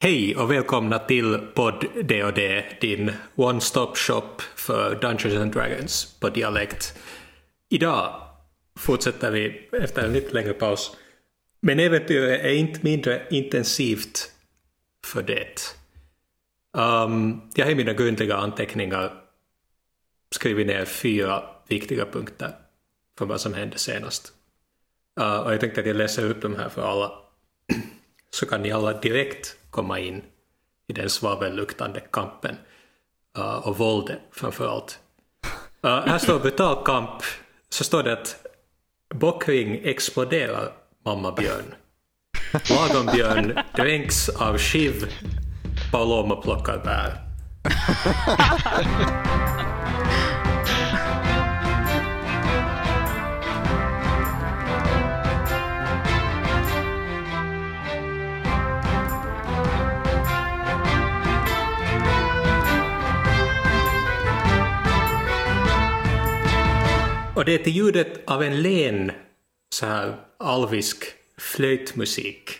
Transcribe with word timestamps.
Hej 0.00 0.36
och 0.36 0.50
välkomna 0.50 0.98
till 0.98 1.38
podd 1.54 1.84
D&D, 2.04 2.64
din 2.80 3.12
one-stop 3.34 3.96
shop 3.96 4.42
för 4.56 4.94
Dungeons 5.00 5.36
and 5.36 5.52
Dragons 5.52 6.18
på 6.20 6.28
dialekt. 6.28 6.98
Idag 7.68 8.22
fortsätter 8.76 9.30
vi 9.30 9.68
efter 9.72 10.04
en 10.04 10.12
lite 10.12 10.34
längre 10.34 10.52
paus. 10.52 10.96
Men 11.60 11.80
äventyret 11.80 12.44
är 12.44 12.52
inte 12.52 12.80
mindre 12.82 13.26
intensivt 13.30 14.32
för 15.06 15.22
det. 15.22 15.60
Um, 16.72 17.50
jag 17.54 17.64
har 17.64 17.72
i 17.72 17.74
mina 17.74 17.92
grundliga 17.92 18.36
anteckningar 18.36 19.24
skrivit 20.30 20.66
ner 20.66 20.84
fyra 20.84 21.44
viktiga 21.68 22.06
punkter 22.06 22.52
för 23.18 23.26
vad 23.26 23.40
som 23.40 23.54
hände 23.54 23.78
senast. 23.78 24.32
Uh, 25.20 25.36
och 25.36 25.52
jag 25.52 25.60
tänkte 25.60 25.80
att 25.80 25.86
jag 25.86 25.96
läser 25.96 26.30
upp 26.30 26.42
dem 26.42 26.56
här 26.56 26.68
för 26.68 26.82
alla. 26.82 27.12
Så 28.30 28.46
kan 28.46 28.62
ni 28.62 28.72
alla 28.72 29.00
direkt 29.00 29.57
komma 29.70 29.98
in 29.98 30.22
i 30.88 30.92
den 30.92 31.10
svavelluktande 31.10 32.00
kampen. 32.00 32.56
Uh, 33.38 33.68
och 33.68 33.78
våldet 33.78 34.18
framför 34.32 34.68
allt. 34.68 34.98
Uh, 35.84 35.92
eh, 35.92 36.06
här 36.06 36.18
står 36.18 36.38
brutal 36.38 36.84
kamp. 36.84 37.22
Så 37.68 37.84
står 37.84 38.02
det 38.02 38.12
att 38.12 38.46
Bockring 39.14 39.80
exploderar 39.84 40.72
mamma 41.04 41.32
björn. 41.32 41.74
Lagom 42.52 43.06
björn 43.06 43.58
dränks 43.76 44.28
av 44.28 44.58
skiv. 44.58 45.04
Paloma 45.92 46.36
plockar 46.36 46.78
bär. 46.78 47.24
Och 67.38 67.44
det 67.44 67.54
är 67.54 67.58
till 67.58 67.72
ljudet 67.72 68.20
av 68.24 68.42
en 68.42 68.62
len 68.62 69.12
så 69.74 69.86
här 69.86 70.16
alvisk 70.38 71.04
flöjtmusik 71.38 72.50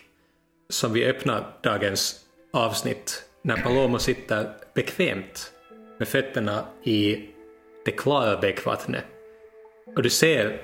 som 0.68 0.92
vi 0.92 1.04
öppnar 1.04 1.56
dagens 1.62 2.20
avsnitt 2.52 3.24
när 3.42 3.56
Palomo 3.56 3.98
sitter 3.98 4.52
bekvämt 4.74 5.52
med 5.98 6.08
fötterna 6.08 6.64
i 6.84 7.26
det 7.84 7.90
klara 7.90 8.40
bäckvattnet. 8.40 9.04
Och 9.96 10.02
du 10.02 10.10
ser 10.10 10.60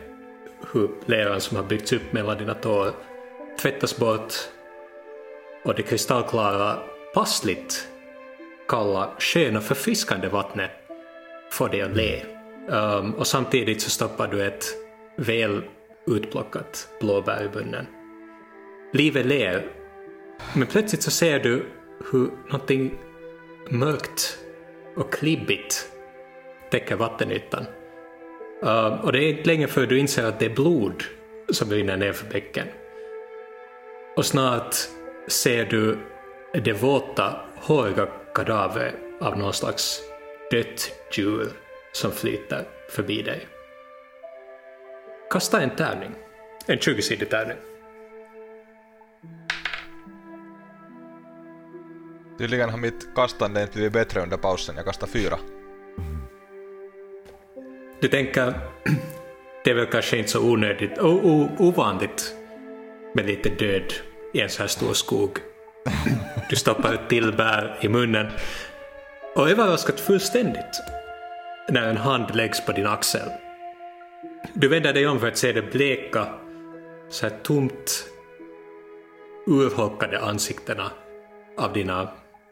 hur 0.73 0.91
leran 1.07 1.41
som 1.41 1.57
har 1.57 1.65
byggts 1.65 1.93
upp 1.93 2.13
mellan 2.13 2.39
dina 2.39 2.55
tår 2.55 2.93
tvättas 3.59 3.97
bort 3.97 4.35
och 5.65 5.75
det 5.75 5.83
kristallklara, 5.83 6.79
passligt 7.15 7.89
kalla, 8.69 9.11
sköna, 9.19 9.61
förfriskande 9.61 10.29
vattnet 10.29 10.71
får 11.51 11.69
dig 11.69 11.83
att 11.83 11.97
le. 11.97 12.34
Um, 12.69 13.15
och 13.15 13.27
samtidigt 13.27 13.81
så 13.81 13.91
stoppar 13.91 14.29
du 14.29 14.45
ett 14.45 14.65
väl 15.17 15.63
utplockat 16.07 16.89
blåbär 17.01 17.45
i 17.45 17.57
munnen. 17.57 17.87
Livet 18.93 19.27
ler, 19.27 19.67
men 20.55 20.67
plötsligt 20.67 21.03
så 21.03 21.11
ser 21.11 21.41
du 21.41 21.67
hur 22.13 22.31
någonting 22.51 22.95
mörkt 23.71 24.39
och 24.97 25.13
klibbigt 25.13 25.89
täcker 26.71 26.97
vattenytan. 26.97 27.65
Uh, 28.63 29.05
och 29.05 29.13
det 29.13 29.25
är 29.25 29.29
inte 29.29 29.49
länge 29.49 29.67
för 29.67 29.87
du 29.87 29.99
inser 29.99 30.25
att 30.25 30.39
det 30.39 30.47
är 30.47 30.55
blod 30.55 31.05
som 31.49 31.71
rinner 31.71 31.97
ner 31.97 32.13
för 32.13 32.31
bäcken. 32.31 32.67
Och 34.17 34.27
snart 34.27 34.75
ser 35.29 35.65
du 35.65 35.99
det 36.65 36.73
våta, 36.73 37.41
håriga 37.57 38.09
kadavret 38.35 38.95
av 39.21 39.39
någon 39.39 39.53
slags 39.53 40.01
dött 40.51 40.93
djur 41.13 41.49
som 41.95 42.13
flyter 42.13 42.65
förbi 42.91 43.23
dig. 43.23 43.47
Kasta 45.31 45.61
en 45.61 45.71
tärning. 45.71 46.15
En 46.67 46.79
20-sidig 46.79 47.31
tärning. 47.31 47.57
Tydligen 52.39 52.71
har 52.71 52.79
mitt 52.79 53.15
kastande 53.15 53.63
inte 53.63 53.73
blivit 53.73 53.93
bättre 53.93 54.21
under 54.21 54.37
pausen. 54.37 54.77
Jag 54.77 54.85
kastar 54.85 55.07
fyra. 55.07 55.39
Du 58.01 58.09
tänker, 58.09 58.55
det 59.65 59.71
är 59.71 59.75
väl 59.75 59.87
kanske 59.87 60.17
inte 60.17 60.31
så 60.31 60.53
onödigt, 60.53 60.99
o, 60.99 61.21
o, 61.23 61.49
ovanligt 61.59 62.35
med 63.15 63.27
lite 63.27 63.49
död 63.49 63.93
i 64.35 64.41
en 64.41 64.49
så 64.49 64.63
här 64.63 64.69
stor 64.69 64.93
skog. 64.93 65.39
Du 66.51 66.57
stoppar 66.57 66.95
ett 66.95 67.09
till 67.09 67.33
bär 67.33 67.79
i 67.81 67.89
munnen 67.89 68.27
och 69.35 69.51
överraskat 69.51 70.01
fullständigt 70.01 70.81
när 71.69 71.89
en 71.89 71.97
hand 71.97 72.37
läggs 72.37 72.67
på 72.67 72.73
din 72.73 72.87
axel. 72.87 73.29
Du 74.55 74.69
vänder 74.69 74.93
dig 74.93 75.07
om 75.07 75.21
för 75.21 75.29
att 75.29 75.37
se 75.37 75.53
det 75.53 75.73
bleka, 75.73 76.27
så 77.09 77.27
här 77.27 77.37
tomt 77.43 78.07
urholkade 79.47 80.21
ansiktena 80.21 80.91
av 81.59 81.73
dina 81.73 82.09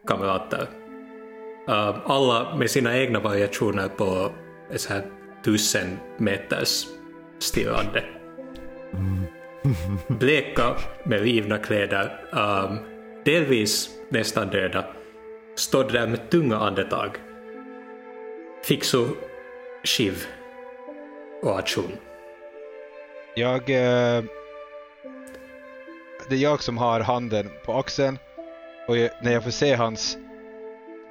kamrater. 0.07 0.67
Uh, 1.69 2.11
alla 2.11 2.57
med 2.57 2.71
sina 2.71 2.99
egna 2.99 3.21
variationer 3.21 3.89
på 3.89 4.33
så 4.77 4.93
här 4.93 5.05
tusen 5.45 5.99
meters 6.19 6.87
stirrande. 7.39 8.05
Bleka 10.09 10.77
med 11.05 11.21
rivna 11.21 11.59
kläder, 11.59 12.21
um, 12.33 12.79
delvis 13.25 13.91
nästan 14.09 14.49
döda, 14.49 14.85
står 15.57 15.85
där 15.85 16.07
med 16.07 16.31
tunga 16.31 16.57
andetag. 16.57 17.11
Fixo, 18.65 19.09
Shiv 19.85 20.27
och 21.43 21.59
Achun. 21.59 21.93
Jag... 23.35 23.71
Eh, 23.71 24.25
det 26.29 26.35
är 26.35 26.39
jag 26.39 26.63
som 26.63 26.79
har 26.79 27.01
handen 27.01 27.51
på 27.65 27.73
axeln 27.73 28.19
och 28.89 28.97
jag, 28.97 29.11
när 29.23 29.33
jag 29.33 29.45
får 29.45 29.51
se 29.51 29.75
hans, 29.75 30.19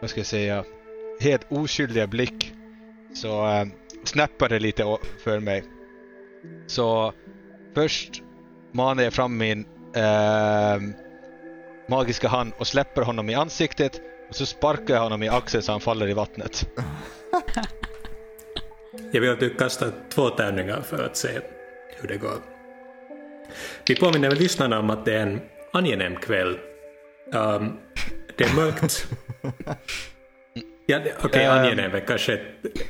vad 0.01 0.09
ska 0.09 0.19
jag 0.19 0.28
säga, 0.28 0.66
helt 1.19 1.51
oskyldiga 1.51 2.07
blick 2.07 2.53
så 3.13 3.47
eh, 3.47 3.66
snappar 4.03 4.50
det 4.50 4.59
lite 4.59 4.97
för 5.23 5.40
mig. 5.40 5.63
Så 6.67 7.13
först 7.75 8.23
manar 8.72 9.03
jag 9.03 9.13
fram 9.13 9.38
min 9.38 9.66
eh, 9.95 10.81
magiska 11.88 12.28
hand 12.28 12.53
och 12.57 12.67
släpper 12.67 13.01
honom 13.01 13.29
i 13.29 13.35
ansiktet 13.35 14.01
och 14.29 14.35
så 14.35 14.45
sparkar 14.45 14.94
jag 14.94 15.01
honom 15.01 15.23
i 15.23 15.29
axeln 15.29 15.63
så 15.63 15.72
han 15.72 15.81
faller 15.81 16.07
i 16.07 16.13
vattnet. 16.13 16.67
Jag 19.11 19.22
vill 19.22 19.29
att 19.31 19.39
du 19.39 19.49
kastar 19.49 19.91
två 20.09 20.29
tärningar 20.29 20.81
för 20.81 21.03
att 21.03 21.17
se 21.17 21.39
hur 22.01 22.07
det 22.07 22.17
går. 22.17 22.38
Vi 23.88 23.95
påminner 23.95 24.29
väl 24.29 24.38
lyssnarna 24.38 24.79
om 24.79 24.89
att 24.89 25.05
det 25.05 25.13
är 25.13 25.22
en 25.22 25.41
angenäm 25.73 26.16
kväll. 26.16 26.59
Um, 27.33 27.77
det 28.38 28.44
är 28.44 28.55
mörkt. 28.55 29.07
Ja, 30.85 30.99
Okej, 31.23 31.44
Ehm. 31.45 31.51
angenäm 31.57 31.95
är 31.95 31.99
kanske... 31.99 32.41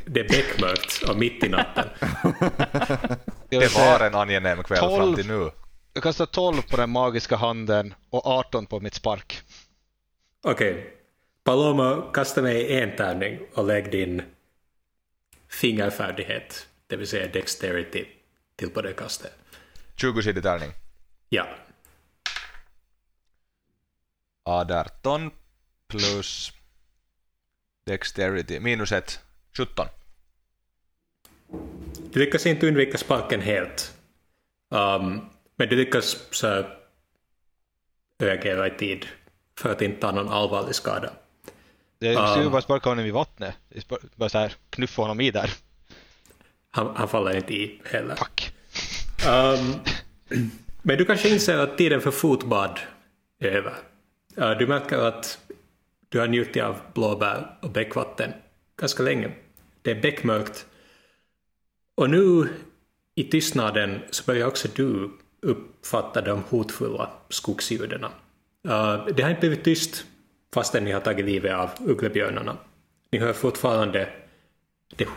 Det 0.06 0.20
är 0.20 0.28
beckmörkt 0.30 1.10
och 1.10 1.18
mitt 1.18 1.44
i 1.44 1.50
natten. 1.50 1.86
Det 3.50 3.76
var 3.76 4.00
en 4.08 4.16
angenäm 4.16 4.64
kväll 4.64 4.80
fram 4.80 5.16
till 5.16 5.28
nu. 5.28 5.52
Jag 5.94 6.04
kastar 6.04 6.26
12 6.26 6.62
på 6.72 6.78
den 6.78 6.90
magiska 6.90 7.36
handen 7.36 7.94
och 8.10 8.28
18 8.28 8.66
på 8.66 8.80
mitt 8.80 8.94
spark. 8.94 9.42
Okej. 10.44 10.94
Paloma, 11.44 12.04
kasta 12.14 12.42
mig 12.42 12.80
en 12.82 12.96
tärning 12.96 13.40
och 13.54 13.68
lägg 13.68 13.92
din 13.92 14.22
fingerfärdighet, 15.52 16.68
det 16.88 16.96
vill 16.96 17.08
säga 17.08 17.28
dexterity, 17.28 18.06
till 18.56 18.70
på 18.70 18.82
det 18.82 18.94
kastet. 18.94 19.34
20-sidig 19.96 20.44
tärning. 20.44 20.72
Ja. 21.30 21.48
18 24.44 25.32
plus 25.88 26.52
Dexterity 27.86 28.60
minus 28.60 28.92
1. 28.92 29.20
17. 29.58 29.88
Du 32.14 32.20
lyckas 32.20 32.46
inte 32.46 32.68
undvika 32.68 32.98
sparken 32.98 33.42
helt. 33.42 33.98
Um, 34.70 35.30
men 35.56 35.70
du 35.70 35.76
lyckas 35.76 36.18
så 36.32 36.48
här, 36.48 36.78
reagera 38.20 38.68
i 38.68 38.78
tid 38.78 39.06
för 39.60 39.72
att 39.72 39.82
inte 39.82 40.02
ta 40.02 40.12
någon 40.12 40.30
allvarlig 40.30 40.76
skada. 40.76 41.14
Jag 42.04 42.16
Ah. 42.16 42.28
skulle 42.28 42.50
bara 42.50 42.62
sparka 42.62 42.90
honom 42.90 43.06
i 43.06 43.12
vattnet. 43.12 43.56
Bara 44.16 44.30
så 44.30 44.38
här 44.38 44.54
knuffa 44.70 45.02
honom 45.02 45.22
i 45.22 45.32
där. 45.32 45.54
Han, 46.72 46.96
han 46.96 47.08
faller 47.08 47.36
inte 47.36 47.54
i 47.54 47.82
heller. 47.86 48.16
Fuck. 48.16 48.54
Um, 49.28 49.74
men 50.82 50.98
du 50.98 51.06
kanske 51.06 51.30
inser 51.30 51.58
att 51.58 51.78
tiden 51.78 52.02
för 52.02 52.12
fotbad 52.12 52.80
är 53.40 53.48
över. 53.48 53.74
Uh, 54.38 54.58
du 54.58 54.68
märker 54.68 54.98
att 54.98 55.40
du 56.10 56.20
har 56.20 56.28
njutit 56.28 56.64
av 56.64 56.76
blåbär 56.94 57.58
och 57.62 57.70
bäckvatten 57.70 58.34
ganska 58.80 59.04
länge. 59.04 59.32
Det 59.82 59.92
är 59.92 60.02
bäckmörkt. 60.02 60.66
Och 61.96 62.10
nu 62.10 62.50
i 63.16 63.24
tystnaden 63.24 64.00
så 64.12 64.24
börjar 64.24 64.48
också 64.48 64.68
du 64.76 65.12
uppfatta 65.42 66.22
de 66.22 66.44
hotfulla 66.50 67.10
skogsljuden. 67.30 68.04
Uh, 68.04 69.06
det 69.16 69.24
har 69.24 69.30
inte 69.30 69.40
blivit 69.40 69.64
tyst 69.64 70.06
fastän 70.54 70.84
ni 70.84 70.92
har 70.92 71.02
tagit 71.02 71.26
livet 71.26 71.54
av 71.54 71.70
ugglebjörnarna. 71.80 72.58
Ni 73.12 73.20
hör 73.20 73.34
fortfarande 73.34 74.14
det 74.96 75.08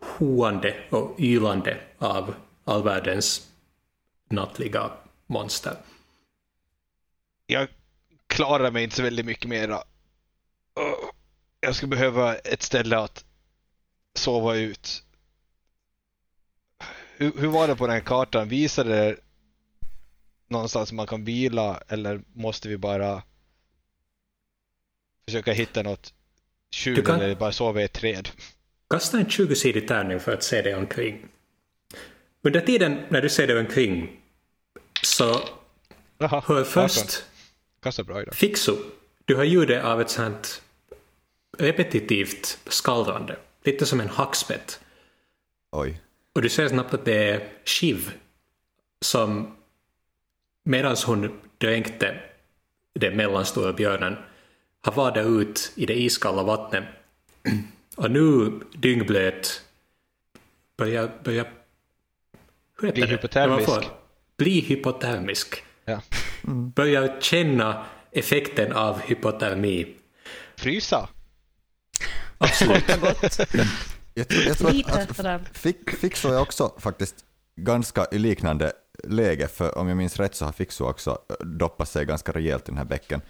hoande 0.00 0.76
och 0.90 1.20
ylande 1.20 1.80
av 1.98 2.34
all 2.64 2.82
världens 2.82 3.50
nattliga 4.30 4.90
monster. 5.26 5.76
Jag 7.46 7.68
klarar 8.26 8.70
mig 8.70 8.84
inte 8.84 8.96
så 8.96 9.02
väldigt 9.02 9.26
mycket 9.26 9.48
mera. 9.48 9.82
Jag 11.60 11.76
skulle 11.76 11.90
behöva 11.90 12.36
ett 12.36 12.62
ställe 12.62 12.98
att 12.98 13.24
sova 14.14 14.56
ut. 14.56 15.04
Hur, 17.16 17.32
hur 17.38 17.48
var 17.48 17.68
det 17.68 17.76
på 17.76 17.86
den 17.86 17.94
här 17.94 18.02
kartan? 18.02 18.48
Visade 18.48 18.90
det 18.90 19.16
någonstans 20.48 20.92
man 20.92 21.06
kan 21.06 21.24
vila 21.24 21.82
eller 21.88 22.22
måste 22.32 22.68
vi 22.68 22.78
bara 22.78 23.22
försöka 25.26 25.52
hitta 25.52 25.82
något 25.82 26.12
skjul 26.76 26.94
Du 26.94 27.02
kan- 27.02 27.20
eller 27.20 27.34
bara 27.34 27.52
sova 27.52 27.80
i 27.80 27.84
ett 27.84 27.92
träd? 27.92 28.28
Kasta 28.90 29.18
en 29.18 29.26
20-sidig 29.26 29.88
tärning 29.88 30.20
för 30.20 30.32
att 30.34 30.42
se 30.42 30.62
dig 30.62 30.74
omkring. 30.74 31.28
Under 32.42 32.60
tiden 32.60 33.04
när 33.08 33.22
du 33.22 33.28
ser 33.28 33.46
dig 33.46 33.58
omkring 33.58 34.20
så 35.02 35.40
Jaha, 36.18 36.42
hör 36.46 36.60
18. 36.60 36.64
först 36.64 37.24
Kasta 37.82 38.04
bra 38.04 38.22
idag. 38.22 38.34
Fixo. 38.34 38.76
Du 39.24 39.36
har 39.36 39.44
ljudet 39.44 39.84
av 39.84 40.00
ett 40.00 40.10
sånt 40.10 40.62
repetitivt 41.58 42.58
skallrande. 42.66 43.36
Lite 43.64 43.86
som 43.86 44.00
en 44.00 44.08
hackspett. 44.08 44.80
Oj. 45.72 46.00
Och 46.32 46.42
du 46.42 46.48
ser 46.48 46.68
snabbt 46.68 46.94
att 46.94 47.04
det 47.04 47.28
är 47.30 47.48
Shiv 47.64 48.10
som 49.00 49.56
medan 50.64 50.96
hon 51.06 51.40
dränkte 51.58 52.20
den 52.94 53.16
mellanstora 53.16 53.72
björnen 53.72 54.16
har 54.84 54.92
vadat 54.92 55.26
ut 55.26 55.72
i 55.74 55.86
det 55.86 55.94
iskalla 55.94 56.42
vattnet 56.42 56.84
och 57.96 58.10
nu 58.10 58.52
dyngblöt 58.74 59.62
börjar, 60.76 61.10
börjar 61.24 61.52
hur 62.80 62.88
heter 62.88 63.00
Bli 63.00 63.06
det? 63.06 63.12
hypotermisk. 63.16 63.68
Får- 63.68 63.84
Bli 64.36 64.60
hypotermisk. 64.60 65.64
Ja. 65.84 66.00
Börjar 66.74 67.20
känna 67.20 67.84
effekten 68.12 68.72
av 68.72 69.00
hypotermi. 69.00 69.94
Frysa? 70.56 71.08
Absolut. 72.38 72.84
Jag 74.16 74.28
tror, 74.28 74.42
jag 74.42 74.58
tror 74.58 74.68
att, 74.68 74.74
Lite 74.74 74.92
att 74.92 75.16
sådär. 75.16 75.40
Fick, 75.52 75.90
Fixo 75.90 76.28
är 76.28 76.40
också 76.40 76.72
faktiskt 76.78 77.14
ganska 77.56 78.06
i 78.12 78.18
liknande 78.18 78.72
läge, 79.04 79.48
för 79.48 79.78
om 79.78 79.88
jag 79.88 79.96
minns 79.96 80.16
rätt 80.16 80.34
så 80.34 80.44
har 80.44 80.52
Fixo 80.52 80.84
också 80.84 81.18
doppat 81.40 81.88
sig 81.88 82.04
ganska 82.06 82.32
rejält 82.32 82.62
i 82.62 82.66
den 82.70 82.78
här 82.78 82.84
bäcken. 82.84 83.20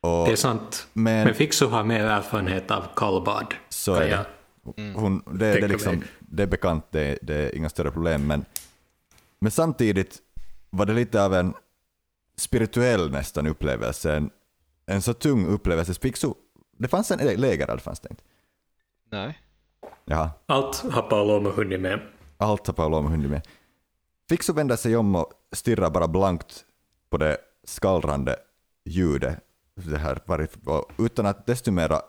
Och 0.00 0.26
Det 0.26 0.32
är 0.32 0.36
sant. 0.36 0.88
Men- 0.92 1.24
Men 1.24 1.34
Fixo 1.34 1.66
har 1.68 1.84
mer 1.84 2.04
erfarenhet 2.04 2.70
av 2.70 2.84
kallbad. 2.96 3.54
Så 3.68 3.94
är 3.94 4.00
det. 4.00 4.08
jag- 4.08 4.24
hon, 4.94 5.22
det, 5.38 5.60
det, 5.60 5.68
liksom, 5.68 6.02
det 6.20 6.42
är 6.42 6.46
bekant, 6.46 6.84
det, 6.90 7.18
det 7.22 7.34
är 7.34 7.54
inga 7.54 7.68
större 7.68 7.90
problem, 7.90 8.26
men, 8.26 8.44
men 9.38 9.50
samtidigt 9.50 10.18
var 10.70 10.86
det 10.86 10.92
lite 10.92 11.24
av 11.24 11.34
en 11.34 11.54
spirituell 12.36 13.10
nästan 13.10 13.46
upplevelse, 13.46 14.16
en, 14.16 14.30
en 14.86 15.02
så 15.02 15.14
tung 15.14 15.46
upplevelse. 15.46 15.94
Fixo, 15.94 16.34
det 16.78 16.88
fanns 16.88 17.10
en 17.10 17.40
lägereld, 17.40 17.80
fanns 17.80 18.00
det 18.00 18.08
inte? 18.10 18.22
Nej. 19.12 19.38
Jaha. 20.04 20.30
Allt 20.46 20.76
har 20.92 21.02
Paolo 21.02 21.50
hunnit 21.50 21.80
med. 21.80 22.00
Allt 22.36 22.66
har 22.66 22.74
Paolo 22.74 23.00
hunnit 23.08 23.30
med. 23.30 23.46
Fixo 24.28 24.52
vänder 24.52 24.76
sig 24.76 24.96
om 24.96 25.16
och 25.16 25.32
stirrar 25.52 25.90
bara 25.90 26.08
blankt 26.08 26.64
på 27.10 27.16
det 27.16 27.38
skallrande 27.64 28.36
ljudet 28.84 29.38
det 29.84 29.98
här, 29.98 30.48
utan 30.98 31.26
att 31.26 31.46
desto 31.46 31.70
mera 31.70 32.02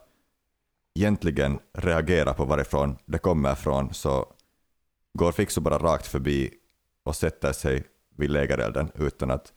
egentligen 0.96 1.60
reagera 1.74 2.34
på 2.34 2.46
varifrån 2.46 2.98
det 3.06 3.18
kommer 3.18 3.54
ifrån 3.54 3.94
så 3.94 4.34
går 5.14 5.32
Fixo 5.32 5.62
bara 5.62 5.78
rakt 5.78 6.08
förbi 6.08 6.54
och 7.04 7.16
sätter 7.16 7.52
sig 7.52 7.84
vid 8.18 8.30
lägerelden 8.30 8.92
utan 8.96 9.32
att 9.32 9.54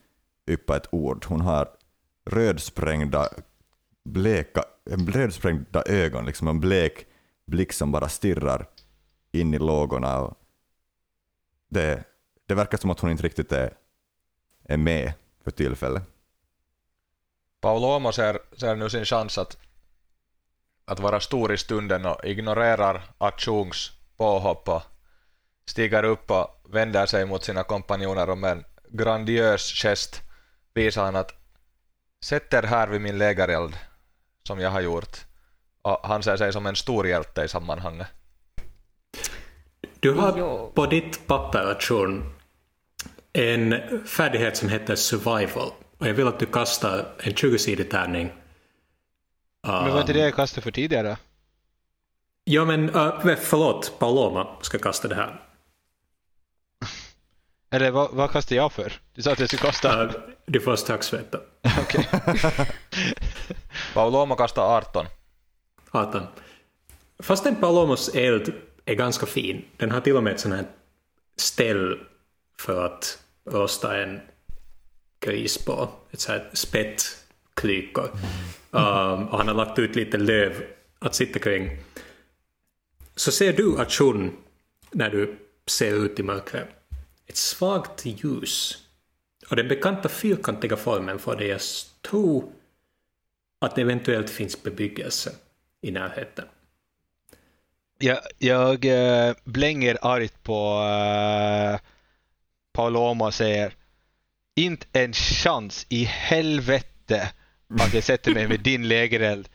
yppa 0.50 0.76
ett 0.76 0.88
ord. 0.94 1.24
Hon 1.24 1.40
har 1.40 1.68
rödsprängda, 2.30 3.28
bleka, 4.04 4.64
rödsprängda 4.90 5.82
ögon, 5.86 6.26
liksom 6.26 6.48
en 6.48 6.60
blek 6.60 7.06
blick 7.46 7.72
som 7.72 7.92
bara 7.92 8.08
stirrar 8.08 8.66
in 9.32 9.54
i 9.54 9.58
lågorna. 9.58 10.20
Och 10.20 10.38
det, 11.70 12.04
det 12.46 12.54
verkar 12.54 12.78
som 12.78 12.90
att 12.90 13.00
hon 13.00 13.10
inte 13.10 13.22
riktigt 13.22 13.52
är, 13.52 13.74
är 14.64 14.76
med 14.76 15.12
för 15.44 15.50
tillfället. 15.50 16.11
Paulomo 17.62 18.12
ser, 18.12 18.38
ser 18.56 18.76
nu 18.76 18.90
sin 18.90 19.04
chans 19.04 19.38
att, 19.38 19.56
att 20.84 21.00
vara 21.00 21.20
stor 21.20 21.52
i 21.52 21.58
stunden 21.58 22.06
och 22.06 22.24
ignorerar 22.24 23.02
Achungs 23.18 23.92
påhopp 24.16 24.68
och 24.68 24.82
stiger 25.66 26.04
upp 26.04 26.30
och 26.30 26.60
vänder 26.64 27.06
sig 27.06 27.26
mot 27.26 27.44
sina 27.44 27.62
kompanjoner 27.62 28.30
och 28.30 28.38
med 28.38 28.52
en 28.52 28.64
grandiös 28.88 29.72
gest 29.82 30.22
visar 30.74 31.04
han 31.04 31.16
att 31.16 31.34
sätt 32.24 32.54
er 32.54 32.62
här 32.62 32.88
vid 32.88 33.00
min 33.00 33.18
lägereld 33.18 33.76
som 34.46 34.60
jag 34.60 34.70
har 34.70 34.80
gjort. 34.80 35.16
Och 35.82 36.00
han 36.02 36.22
ser 36.22 36.36
sig 36.36 36.52
som 36.52 36.66
en 36.66 36.76
stor 36.76 37.06
hjälte 37.06 37.42
i 37.42 37.48
sammanhanget. 37.48 38.06
Du 40.00 40.12
har 40.12 40.70
på 40.70 40.86
ditt 40.86 41.26
papper, 41.26 41.70
Achun, 41.70 42.34
en 43.32 43.74
färdighet 44.06 44.56
som 44.56 44.68
heter 44.68 44.96
survival. 44.96 45.72
Och 46.02 46.08
jag 46.08 46.14
vill 46.14 46.28
att 46.28 46.38
du 46.38 46.46
kastar 46.46 47.06
en 47.18 47.32
20-sidig 47.32 47.90
tärning. 47.90 48.32
Men 49.62 49.92
var 49.92 50.00
inte 50.00 50.12
det 50.12 50.18
jag 50.18 50.34
kastade 50.34 50.62
för 50.62 50.70
tidigare? 50.70 51.16
Ja, 52.44 52.64
men 52.64 52.90
uh, 52.90 53.36
förlåt, 53.40 53.98
Paloma 53.98 54.56
ska 54.60 54.78
kasta 54.78 55.08
det 55.08 55.14
här. 55.14 55.40
Eller 57.70 57.90
vad, 57.90 58.10
vad 58.10 58.30
kastade 58.30 58.54
jag 58.54 58.72
för? 58.72 58.92
Du 59.14 59.22
sa 59.22 59.32
att 59.32 59.38
jag 59.38 59.48
skulle 59.48 59.62
kasta... 59.62 60.04
Uh, 60.04 60.12
du 60.46 60.60
får 60.60 60.76
strax 60.76 61.12
veta. 61.12 61.38
Okej. 61.82 62.08
Paulomo 63.94 64.34
kastar 64.34 64.76
18. 64.76 65.06
18. 65.90 66.22
Fastän 67.18 67.56
Palomos 67.56 68.08
eld 68.08 68.52
är 68.84 68.94
ganska 68.94 69.26
fin, 69.26 69.64
den 69.76 69.90
har 69.90 70.00
till 70.00 70.16
och 70.16 70.22
med 70.22 70.32
ett 70.32 70.40
sånt 70.40 70.54
här 70.54 70.66
ställ 71.36 71.98
för 72.58 72.86
att 72.86 73.18
rosta 73.50 74.02
en 74.02 74.20
gris 75.22 75.64
på, 75.64 75.88
ett 76.10 76.20
sånt 76.20 76.38
här 76.38 76.50
spettklykor, 76.52 78.10
Um, 78.74 79.28
och 79.28 79.38
han 79.38 79.48
har 79.48 79.54
lagt 79.54 79.78
ut 79.78 79.96
lite 79.96 80.18
löv 80.18 80.64
att 80.98 81.14
sitta 81.14 81.38
kring. 81.38 81.78
Så 83.16 83.32
ser 83.32 83.52
du 83.52 83.80
att 83.80 83.92
Shun, 83.92 84.36
när 84.90 85.10
du 85.10 85.38
ser 85.66 86.04
ut 86.04 86.20
i 86.20 86.22
mörkret, 86.22 86.68
ett 87.26 87.36
svagt 87.36 88.06
ljus. 88.06 88.78
Och 89.50 89.56
den 89.56 89.68
bekanta 89.68 90.08
fyrkantiga 90.08 90.76
formen 90.76 91.18
får 91.18 91.36
dig 91.36 91.52
att 91.52 91.86
tro 92.02 92.52
att 93.58 93.74
det 93.74 93.80
eventuellt 93.80 94.30
finns 94.30 94.62
bebyggelse 94.62 95.32
i 95.80 95.90
närheten. 95.90 96.44
Jag, 97.98 98.18
jag 98.38 98.86
blänger 99.44 99.98
argt 100.02 100.42
på 100.42 100.82
eh, 100.82 101.74
uh, 101.74 101.80
Paloma 102.72 103.26
och 103.26 103.34
säger 103.34 103.74
inte 104.54 104.86
en 104.92 105.12
chans 105.12 105.86
i 105.88 106.04
helvete 106.04 107.32
att 107.80 107.94
jag 107.94 108.04
sätter 108.04 108.34
mig 108.34 108.48
med 108.48 108.60
din 108.64 108.88
lägereld. 108.88 109.48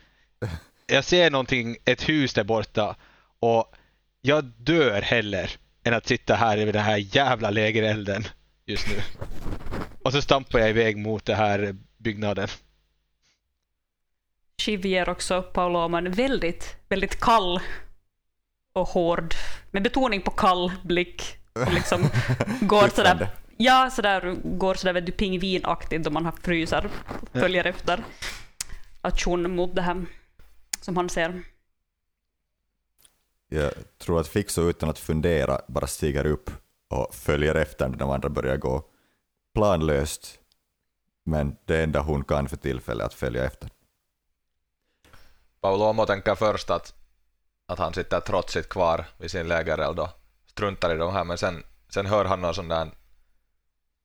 Jag 0.87 1.03
ser 1.03 1.31
någonting, 1.31 1.77
ett 1.85 2.09
hus 2.09 2.33
där 2.33 2.43
borta 2.43 2.95
och 3.39 3.75
jag 4.21 4.45
dör 4.45 5.01
heller 5.01 5.51
än 5.83 5.93
att 5.93 6.07
sitta 6.07 6.35
här 6.35 6.57
vid 6.57 6.75
den 6.75 6.83
här 6.83 6.97
jävla 6.97 7.49
lägerelden 7.49 8.23
just 8.65 8.87
nu. 8.87 9.01
Och 10.03 10.13
så 10.13 10.21
stampar 10.21 10.59
jag 10.59 10.69
iväg 10.69 10.97
mot 10.97 11.25
den 11.25 11.35
här 11.35 11.75
byggnaden. 11.97 12.47
Shiv 14.61 14.85
ger 14.85 15.09
också 15.09 15.41
Pauloma 15.41 15.97
en 15.97 16.11
väldigt, 16.11 16.77
väldigt 16.89 17.19
kall 17.19 17.59
och 18.73 18.87
hård, 18.87 19.35
med 19.71 19.83
betoning 19.83 20.21
på 20.21 20.31
kall 20.31 20.71
blick. 20.83 21.37
Och 21.65 21.73
liksom 21.73 22.01
går 22.61 22.87
sådär. 22.87 23.29
Ja, 23.57 23.89
sådär, 23.89 24.35
går 24.43 24.73
sådär 24.73 25.11
pingvinaktigt 25.11 26.03
då 26.03 26.09
man 26.09 26.25
har 26.25 26.31
fryser, 26.31 26.89
följer 27.33 27.65
efter 27.65 28.03
aktion 29.01 29.55
mot 29.55 29.75
det 29.75 29.81
här 29.81 30.05
som 30.81 30.97
han 30.97 31.09
ser. 31.09 31.43
Jag 33.49 33.73
tror 33.97 34.19
att 34.19 34.27
Fixo 34.27 34.61
utan 34.69 34.89
att 34.89 34.99
fundera 34.99 35.61
bara 35.67 35.87
stiger 35.87 36.25
upp 36.25 36.51
och 36.89 37.15
följer 37.15 37.55
efter 37.55 37.87
när 37.87 37.97
de 37.97 38.09
andra 38.09 38.29
börjar 38.29 38.57
gå 38.57 38.83
planlöst. 39.53 40.39
Men 41.23 41.55
det 41.65 41.83
enda 41.83 41.99
hon 41.99 42.23
kan 42.23 42.49
för 42.49 42.57
tillfället 42.57 43.01
är 43.01 43.05
att 43.05 43.13
följa 43.13 43.45
efter. 43.45 43.69
Paulomo 45.61 46.05
tänker 46.05 46.35
först 46.35 46.69
att, 46.69 46.93
att 47.65 47.79
han 47.79 47.93
sitter 47.93 48.19
trotsigt 48.19 48.69
kvar 48.69 49.05
vid 49.17 49.31
sin 49.31 49.47
lägereld 49.47 49.99
och 49.99 50.09
struntar 50.45 50.95
i 50.95 50.97
de 50.97 51.13
här, 51.13 51.23
men 51.23 51.37
sen, 51.37 51.63
sen 51.89 52.05
hör 52.05 52.25
han 52.25 52.41
någon 52.41 52.53
sån 52.53 52.67
där 52.67 52.91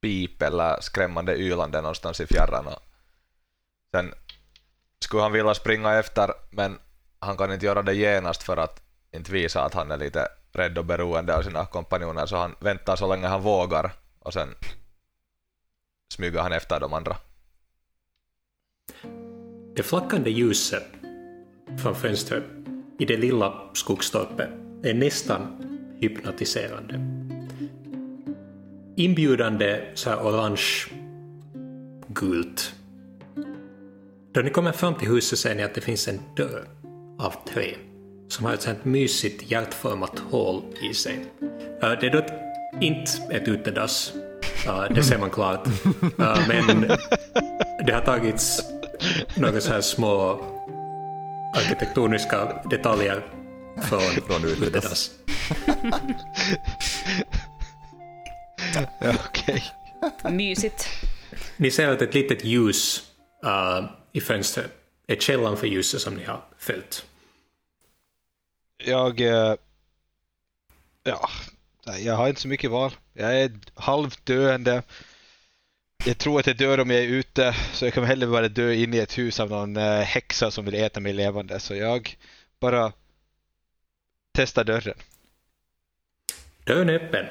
pip 0.03 0.43
eller 0.43 0.81
skrämmande 0.81 1.37
ylande 1.37 1.81
någonstans 1.81 2.21
i 2.21 2.27
fjärran 2.27 2.67
och 2.67 2.83
sen 3.95 4.15
skulle 5.01 5.23
han 5.23 5.33
vilja 5.33 5.55
springa 5.55 5.93
efter, 5.93 6.31
men 6.51 6.79
han 7.19 7.37
kan 7.37 7.53
inte 7.53 7.67
göra 7.67 7.83
det 7.83 7.95
genast 7.95 8.43
för 8.43 8.57
att 8.57 8.83
inte 9.13 9.33
visa 9.33 9.63
att 9.63 9.75
han 9.75 9.91
är 9.91 9.97
lite 9.97 10.29
rädd 10.53 10.79
och 10.79 10.85
beroende 10.85 11.37
av 11.37 11.43
sina 11.43 11.67
kompanjoner, 11.67 12.27
så 12.27 12.37
han 12.37 12.55
väntar 12.61 12.97
så 12.97 13.09
länge 13.09 13.27
han 13.27 13.43
vågar 13.43 13.93
och 14.19 14.33
sen 14.33 14.49
smyger 16.15 16.41
han 16.41 16.53
efter 16.53 16.81
de 16.81 16.93
andra. 16.93 17.17
Det 19.77 19.83
flackande 19.83 20.31
ljuset 20.31 20.87
från 21.83 21.95
fönstret 21.95 22.45
i 22.99 23.05
det 23.05 23.17
lilla 23.17 23.71
skogstorpet 23.73 24.51
är 24.83 24.95
nästan 24.95 25.69
hypnotiserande. 26.01 27.22
Inbjudande 28.97 29.81
så 29.95 30.11
här 30.11 30.17
orange 30.17 30.63
gult. 32.09 32.75
Då 34.33 34.41
ni 34.41 34.51
kommer 34.51 34.73
fram 34.73 34.95
till 34.95 35.09
huset 35.09 35.39
ser 35.39 35.55
ni 35.55 35.63
att 35.63 35.75
det 35.75 35.81
finns 35.81 36.09
en 36.09 36.21
dörr 36.37 36.65
av 37.19 37.35
trä 37.49 37.75
som 38.29 38.45
har 38.45 38.55
ett 38.55 38.63
sånt 38.63 38.85
mysigt 38.85 39.51
hjärtformat 39.51 40.19
hål 40.19 40.63
i 40.91 40.95
sig. 40.95 41.25
Det 41.81 42.07
är 42.07 42.11
dock 42.11 42.27
inte 42.81 43.13
ett 43.31 43.49
utedass, 43.49 44.13
det 44.95 45.03
ser 45.03 45.19
man 45.19 45.31
klart. 45.31 45.69
Men 46.49 46.81
det 47.87 47.93
har 47.93 48.05
tagits 48.05 48.63
några 49.37 49.61
så 49.61 49.73
här 49.73 49.81
små 49.81 50.41
arkitektoniska 51.55 52.63
detaljer 52.71 53.27
från, 53.83 54.01
Från 54.01 54.45
utedass. 54.45 55.11
Okej. 59.29 59.65
Mysigt. 60.31 60.89
Ni 61.57 61.71
ser 61.71 61.89
att 61.89 62.03
ett 62.03 62.15
litet 62.15 62.45
ljus 62.45 63.11
uh, 63.45 63.91
i 64.13 64.21
fönstret 64.21 64.73
är 65.07 65.17
källan 65.17 65.57
för 65.57 65.67
ljuset 65.67 66.01
som 66.01 66.15
ni 66.15 66.25
har 66.25 66.45
följt. 66.59 67.07
Jag... 68.85 69.21
eh, 69.21 69.55
Ja, 71.05 71.29
jag 71.99 72.15
har 72.15 72.29
inte 72.29 72.41
så 72.41 72.49
mycket 72.49 72.71
val. 72.71 72.93
Jag 73.13 73.41
är 73.41 73.51
halvt 73.75 74.27
döende. 74.27 74.83
Jag 76.05 76.19
tror 76.19 76.41
att 76.41 76.47
jag 76.47 76.57
dör 76.57 76.81
om 76.81 76.91
jag 76.91 77.01
är 77.01 77.09
ute, 77.09 77.55
så 77.73 77.85
jag 77.85 77.95
kommer 77.95 78.07
hellre 78.07 78.27
bara 78.27 78.49
dö 78.49 78.73
inne 78.73 78.97
i 78.97 79.01
ett 79.01 79.19
hus 79.19 79.41
av 79.41 79.51
någon 79.51 79.77
eh, 79.77 80.01
häxa 80.01 80.51
som 80.51 80.65
vill 80.65 80.75
äta 80.75 81.01
mig 81.01 81.13
levande. 81.13 81.61
Så 81.61 81.75
jag 81.75 82.17
bara 82.61 82.93
testar 84.33 84.65
dörren. 84.65 84.99
Dörren 86.65 86.89
är 86.89 86.95
öppen 86.95 87.27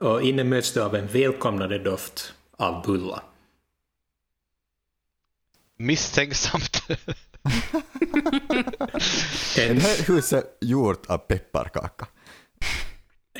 och 0.00 0.22
inne 0.22 0.44
möts 0.44 0.72
du 0.72 0.82
av 0.82 0.94
en 0.96 1.06
välkomnande 1.06 1.78
doft 1.78 2.34
av 2.56 2.82
bulla. 2.86 3.22
Misstänksamt. 5.76 6.82
Är 6.88 6.98
En, 9.70 9.76
det 9.76 9.82
här 9.82 10.06
huset 10.06 10.58
gjort 10.60 11.06
av 11.06 11.18
pepparkaka? 11.18 12.06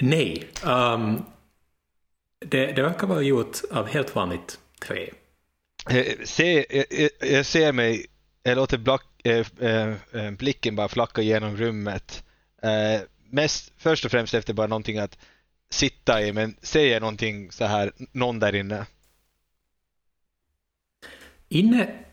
nej, 0.00 0.48
um, 0.64 1.24
det, 2.46 2.66
det 2.66 2.82
verkar 2.82 3.06
vara 3.06 3.22
gjort 3.22 3.56
av 3.70 3.86
helt 3.86 4.14
vanligt 4.14 4.58
trä. 4.86 5.08
Eh, 5.90 6.06
Se, 6.24 6.66
jag, 6.70 6.84
jag- 6.90 7.30
jag 7.30 7.46
ser 7.46 7.72
mig, 7.72 8.06
jag 8.42 8.56
låter 8.56 8.78
black, 8.78 9.26
eh, 9.26 9.46
blicken 10.38 10.76
bara 10.76 10.88
flacka 10.88 11.22
genom 11.22 11.56
rummet. 11.56 12.24
Eh, 12.62 13.00
mest, 13.30 13.72
först 13.76 14.04
och 14.04 14.10
främst 14.10 14.34
efter 14.34 14.54
bara 14.54 14.66
någonting 14.66 14.98
att 14.98 15.18
sitta 15.70 16.22
i, 16.22 16.32
men 16.32 16.56
jag 16.92 17.00
någonting 17.00 17.52
så 17.52 17.64
här, 17.64 17.92
någon 18.12 18.38
där 18.38 18.54
inne? 18.54 18.86
Inne, 21.48 22.04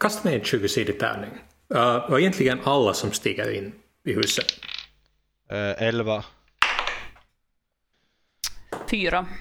kasta 0.00 0.28
mig 0.28 0.34
en 0.38 0.42
20-sidig 0.42 0.98
tärning. 1.00 1.30
Uh, 1.74 1.96
och 1.96 2.20
egentligen 2.20 2.60
alla 2.64 2.94
som 2.94 3.12
stiger 3.12 3.50
in 3.50 3.72
i 4.04 4.12
huset. 4.12 4.46
Eh, 5.50 5.82
elva. 5.82 6.24
Fyra. 8.90 9.26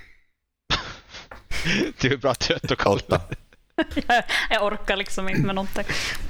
Du 2.02 2.14
är 2.14 2.18
bra 2.18 2.34
trött 2.36 2.72
och 2.72 2.78
kall. 2.80 3.00
Jag, 4.50 4.64
orkar 4.74 4.96
liksom 4.96 5.30
inte 5.30 5.42
med 5.42 5.56
någonting. 5.56 5.84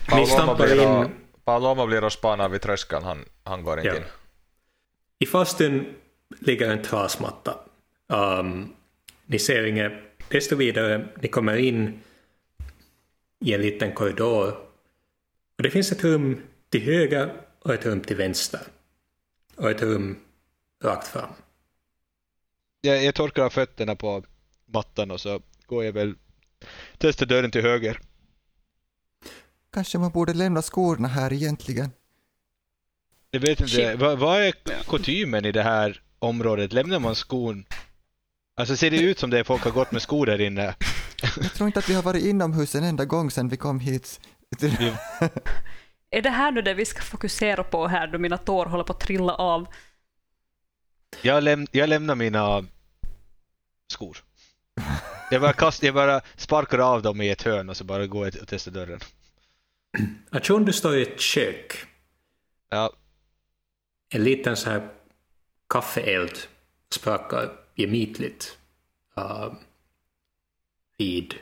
Paloma 0.08 0.56
blir, 0.56 0.88
och, 0.88 1.06
in- 1.06 1.12
Paloma 1.44 1.86
blir 1.86 2.03
och 2.03 2.13
spanar 2.13 2.50
vid 2.50 2.62
tröskeln, 2.62 3.03
han, 3.03 3.25
han 3.44 3.63
går 3.63 3.77
inte 3.80 3.88
Ja. 3.89 3.96
in. 3.96 4.03
I 5.20 5.25
farstun 5.25 5.96
ligger 6.40 6.70
en 6.70 6.84
trasmatta. 6.84 7.60
Um, 8.08 8.74
ni 9.26 9.40
ser 9.40 9.66
inget 9.66 9.94
desto 10.30 10.56
vidare. 10.56 11.08
Ni 11.22 11.28
kommer 11.28 11.56
in 11.56 12.02
i 13.40 13.54
en 13.54 13.62
liten 13.62 13.94
korridor. 13.94 14.58
Och 15.58 15.64
det 15.64 15.70
finns 15.70 15.92
ett 15.92 16.04
rum 16.04 16.42
till 16.70 16.82
höger 16.82 17.42
och 17.60 17.74
ett 17.74 17.86
rum 17.86 18.02
till 18.02 18.16
vänster. 18.16 18.62
Och 19.56 19.70
ett 19.72 19.82
rum 19.82 20.20
rakt 20.84 21.08
fram. 21.08 21.30
Jag, 22.82 23.04
jag 23.04 23.16
torkar 23.16 23.44
av 23.44 23.50
fötterna 23.50 23.96
på 23.96 24.24
mattan 24.66 25.12
och 25.12 25.22
så 25.22 25.42
går 25.66 25.86
jag 25.86 25.94
väl 25.94 26.16
testar 26.98 27.26
dörren 27.26 27.52
till 27.52 27.62
höger. 27.62 28.00
Kanske 29.74 29.98
man 29.98 30.12
borde 30.12 30.34
lämna 30.34 30.62
skorna 30.62 31.08
här 31.08 31.34
egentligen. 31.34 31.90
Jag 33.32 33.40
vet 33.40 33.62
inte, 33.62 33.96
vad, 33.96 34.20
vad 34.20 34.42
är 34.42 34.52
kutymen 34.88 35.46
i 35.46 35.52
det 35.52 35.64
här 35.64 36.02
området? 36.22 36.74
Lämnar 36.74 37.00
man 37.00 37.16
skon? 37.16 37.66
Alltså 38.56 38.75
ser 38.75 38.92
det 38.92 38.98
ut 39.01 39.20
som 39.20 39.30
det 39.30 39.40
är 39.40 39.44
folk 39.44 39.63
har 39.63 39.72
gått 39.72 39.92
med 39.92 40.01
skor 40.01 40.25
där 40.25 40.42
inne? 40.42 40.75
Jag 41.42 41.54
tror 41.54 41.68
inte 41.68 41.80
att 41.80 41.90
vi 41.90 41.94
har 41.94 42.04
varit 42.04 42.24
inomhus 42.24 42.75
en 42.75 42.84
enda 42.84 43.06
gång 43.06 43.32
sedan 43.32 43.50
vi 43.50 43.58
kom 43.58 43.80
hit. 43.80 44.20
Är 46.10 46.22
det 46.22 46.30
här 46.30 46.51
nu 46.51 46.62
det 46.62 46.74
vi 46.74 46.86
ska 46.86 47.01
fokusera 47.01 47.63
på 47.63 47.88
här 47.88 48.08
då 48.08 48.18
mina 48.18 48.38
tår 48.38 48.66
håller 48.66 48.84
på 48.84 48.94
att 48.94 49.00
trilla 49.00 49.36
av? 49.36 49.68
Jag, 51.22 51.44
läm 51.44 51.68
jag 51.72 51.90
lämnar 51.90 52.16
mina 52.16 52.66
skor. 53.94 54.18
Jag 55.32 55.42
bara, 55.42 55.54
kast, 55.54 55.84
jag 55.84 55.94
bara 55.94 56.22
sparkar 56.36 56.80
av 56.80 57.01
dem 57.01 57.22
i 57.22 57.30
ett 57.30 57.42
hörn 57.42 57.70
och 57.70 57.78
så 57.78 57.84
bara 57.84 58.08
går 58.08 58.25
jag 58.25 58.42
och 58.42 58.48
testar 58.48 58.72
dörren. 58.72 59.00
Aktion, 60.30 60.66
du 60.66 60.74
står 60.74 60.98
i 60.98 61.01
ett 61.01 61.20
kök. 61.20 61.86
Ja, 62.70 62.94
En 64.13 64.24
liten 64.24 64.58
så 64.58 64.70
här 64.70 64.90
kaffeeld 65.72 66.38
sprakar 66.90 67.51
gemytligt 67.75 68.58
uh, 69.18 69.54
vid 70.98 71.36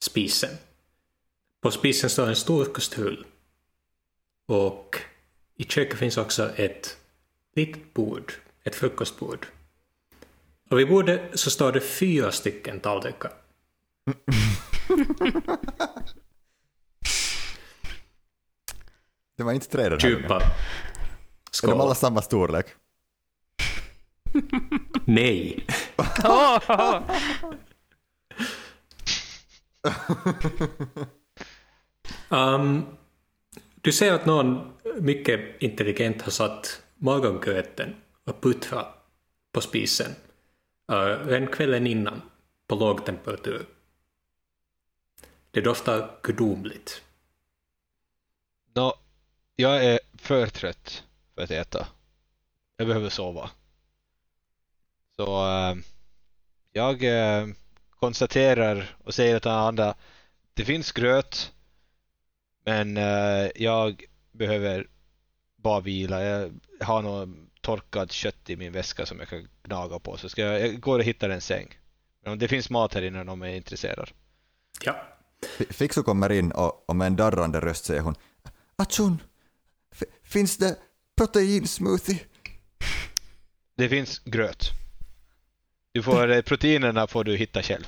spisen. 0.00 0.50
På 1.60 1.70
spisen 1.70 2.10
står 2.10 2.28
en 2.28 2.36
stor 2.36 2.74
kastrull. 2.74 3.26
Och 4.46 4.96
i 5.56 5.64
köket 5.64 5.98
finns 5.98 6.16
också 6.16 6.50
ett 6.56 6.96
litet 7.54 7.94
bord, 7.94 8.32
ett 8.64 8.74
frukostbord. 8.74 9.46
Och 10.70 10.78
vid 10.78 10.88
bordet 10.88 11.40
så 11.40 11.50
står 11.50 11.72
det 11.72 11.80
fyra 11.80 12.32
stycken 12.32 12.80
tallrikar. 12.80 13.32
Det 19.36 19.44
var 19.44 19.52
inte 19.52 19.68
tre 19.68 19.88
den 19.88 20.00
här. 20.00 20.08
Djupa. 20.08 20.42
Är 21.62 21.66
de 21.66 21.80
alla 21.80 21.94
samma 21.94 22.22
storlek? 22.22 22.66
Nej. 25.04 25.66
Um, 32.32 32.86
du 33.74 33.92
ser 33.92 34.12
att 34.12 34.26
någon 34.26 34.72
mycket 35.00 35.62
intelligent 35.62 36.22
har 36.22 36.30
satt 36.30 36.82
morgongröten 36.94 37.96
och 38.24 38.40
puttrat 38.40 39.06
på 39.52 39.60
spisen 39.60 40.10
uh, 40.92 41.26
redan 41.26 41.46
kvällen 41.46 41.86
innan 41.86 42.22
på 42.66 42.74
låg 42.74 43.06
temperatur. 43.06 43.66
Det 45.50 45.60
doftar 45.60 46.18
gudomligt. 46.22 47.02
nå, 48.74 48.94
jag 49.56 49.84
är 49.84 50.00
för 50.18 50.46
trött 50.46 51.04
för 51.34 51.42
att 51.42 51.50
äta. 51.50 51.88
Jag 52.76 52.86
behöver 52.86 53.08
sova. 53.08 53.50
Så 55.20 55.46
eh, 55.46 55.76
jag 56.72 57.04
eh, 57.04 57.46
konstaterar 57.90 58.96
och 59.04 59.14
säger 59.14 59.38
till 59.40 59.50
andra, 59.50 59.94
det 60.54 60.64
finns 60.64 60.92
gröt, 60.92 61.52
men 62.64 62.96
eh, 62.96 63.48
jag 63.54 64.04
behöver 64.32 64.86
bara 65.56 65.80
vila. 65.80 66.22
Jag 66.24 66.52
har 66.80 67.02
något 67.02 67.28
torkat 67.60 68.12
kött 68.12 68.50
i 68.50 68.56
min 68.56 68.72
väska 68.72 69.06
som 69.06 69.18
jag 69.18 69.28
kan 69.28 69.48
gnaga 69.62 69.98
på, 69.98 70.16
så 70.16 70.28
ska 70.28 70.42
jag, 70.42 70.60
jag 70.60 70.80
går 70.80 70.98
och 70.98 71.04
hittar 71.04 71.30
en 71.30 71.40
säng. 71.40 71.78
Men 72.24 72.38
det 72.38 72.48
finns 72.48 72.70
mat 72.70 72.94
här 72.94 73.02
inne 73.02 73.30
om 73.30 73.42
jag 73.42 73.52
är 73.52 73.56
intresserad. 73.56 74.10
Ja. 74.84 75.02
F- 75.58 75.66
Fixo 75.70 76.02
kommer 76.02 76.32
in 76.32 76.52
och, 76.52 76.88
och 76.88 76.96
med 76.96 77.06
en 77.06 77.16
darrande 77.16 77.60
röst 77.60 77.84
säger 77.84 78.00
hon 78.00 78.14
f- 79.92 80.02
finns 80.22 80.56
det 80.56 80.76
proteinsmoothie? 81.16 82.20
Det 83.76 83.88
finns 83.88 84.18
gröt. 84.18 84.70
Du 85.92 86.02
får, 86.02 86.30
eh, 86.30 86.42
proteinerna 86.42 87.06
får 87.06 87.24
du 87.24 87.36
hitta 87.36 87.62
själv. 87.62 87.84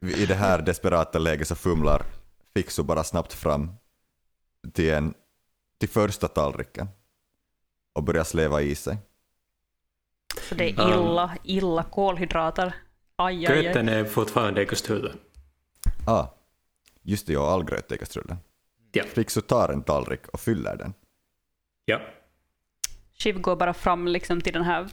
I 0.00 0.26
det 0.26 0.34
här 0.34 0.62
desperata 0.62 1.18
läget 1.18 1.48
så 1.48 1.54
fumlar 1.54 2.06
Fixo 2.54 2.82
bara 2.82 3.04
snabbt 3.04 3.32
fram 3.32 3.70
till, 4.72 4.90
en, 4.90 5.14
till 5.78 5.88
första 5.88 6.28
tallriken 6.28 6.88
och 7.92 8.02
börjar 8.02 8.24
släva 8.24 8.62
i 8.62 8.74
sig. 8.74 8.98
Så 10.48 10.54
det 10.54 10.64
är 10.64 10.68
illa, 10.68 11.36
illa 11.44 11.82
kolhydrater. 11.82 12.74
Aj, 13.16 13.46
aj, 13.46 13.46
aj. 13.46 13.62
Gröten 13.62 13.88
är 13.88 14.04
fortfarande 14.04 14.62
i 14.62 14.66
kastrullen. 14.66 15.18
Ah, 16.06 16.26
just 17.02 17.26
det, 17.26 17.32
ja, 17.32 17.50
all 17.52 17.64
gröt 17.64 17.92
i 17.92 17.98
kastrullen. 17.98 18.36
Ja. 18.92 19.04
Fixo 19.04 19.40
tar 19.40 19.68
en 19.68 19.82
tallrik 19.82 20.28
och 20.28 20.40
fyller 20.40 20.76
den. 20.76 20.94
Ja. 21.84 22.00
Shiv 23.12 23.40
går 23.40 23.56
bara 23.56 23.74
fram 23.74 24.08
liksom 24.08 24.40
till 24.40 24.52
den 24.52 24.64
här 24.64 24.88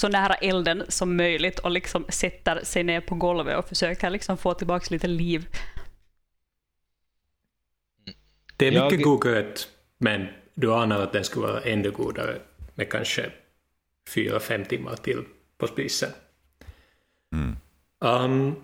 så 0.00 0.08
nära 0.08 0.34
elden 0.34 0.84
som 0.88 1.16
möjligt 1.16 1.58
och 1.58 1.70
liksom 1.70 2.04
sätter 2.08 2.64
sig 2.64 2.82
ner 2.84 3.00
på 3.00 3.14
golvet 3.14 3.58
och 3.58 3.68
försöker 3.68 4.10
liksom 4.10 4.36
få 4.38 4.54
tillbaka 4.54 4.86
lite 4.90 5.06
liv. 5.06 5.48
Det 8.56 8.66
är 8.66 8.70
mycket 8.72 8.92
Jag- 8.92 9.02
god 9.02 9.22
gröt, 9.22 9.68
men 9.98 10.26
du 10.54 10.72
anar 10.74 11.00
att 11.00 11.12
den 11.12 11.24
skulle 11.24 11.46
vara 11.46 11.60
ännu 11.60 11.90
godare 11.90 12.38
med 12.74 12.90
kanske 12.90 13.32
fyra, 14.14 14.40
fem 14.40 14.64
timmar 14.64 14.96
till 14.96 15.24
på 15.58 15.66
spisen. 15.66 16.10
Mm. 17.32 17.56
Um, 18.00 18.54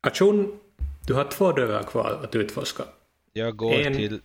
Achun, 0.00 0.58
du 1.06 1.14
har 1.14 1.24
två 1.24 1.52
dörrar 1.52 1.82
kvar 1.82 2.20
att 2.24 2.34
utforska. 2.34 2.82
Jag 3.32 3.56
går 3.56 3.74
En- 3.74 3.94
till... 3.96 4.20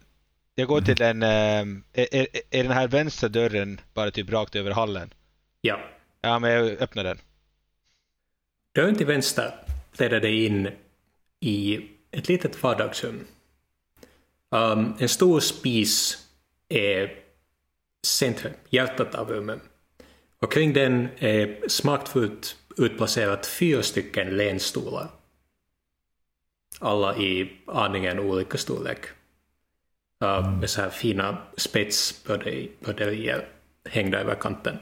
Jag 0.56 0.68
går 0.68 0.82
till 0.82 0.96
den... 0.96 1.24
är, 1.24 1.82
är, 1.94 2.28
är 2.50 2.64
den 2.64 2.72
här 2.72 2.88
vänstra 2.88 3.30
dörren 3.30 3.82
bara 3.94 4.12
typ 4.12 4.30
rakt 4.30 4.56
över 4.56 4.72
hallen? 4.72 5.14
Ja. 5.62 5.80
Ja, 6.22 6.40
men 6.40 6.52
jag 6.52 6.66
öppnar 6.66 7.04
den. 7.04 7.18
Dörren 8.76 8.96
till 8.96 9.06
vänster 9.06 9.54
leder 10.00 10.22
dig 10.22 10.46
in 10.46 10.70
i 11.40 11.90
ett 12.12 12.28
litet 12.28 12.64
vardagsrum. 12.64 13.28
Um, 14.50 14.94
en 15.00 15.10
stor 15.10 15.40
spis 15.40 16.28
är 16.70 17.24
centrum, 18.08 18.54
hjärtat 18.70 19.16
av 19.16 19.30
rummet. 19.30 19.60
Och 20.40 20.52
kring 20.52 20.74
den 20.74 21.08
är 21.18 21.68
smakfullt 21.68 22.58
utplacerat 22.78 23.46
fyra 23.46 23.84
stycken 23.84 24.38
lenstolar. 24.38 25.08
Alla 26.80 27.18
i 27.18 27.52
aningen 27.68 28.20
olika 28.20 28.58
storlek. 28.58 29.06
Uh, 30.24 30.60
med 30.60 30.70
så 30.70 30.82
här 30.82 30.90
fina 30.90 31.38
spetsbroderier 31.58 33.48
hängda 33.90 34.20
över 34.20 34.36
kanten. 34.36 34.78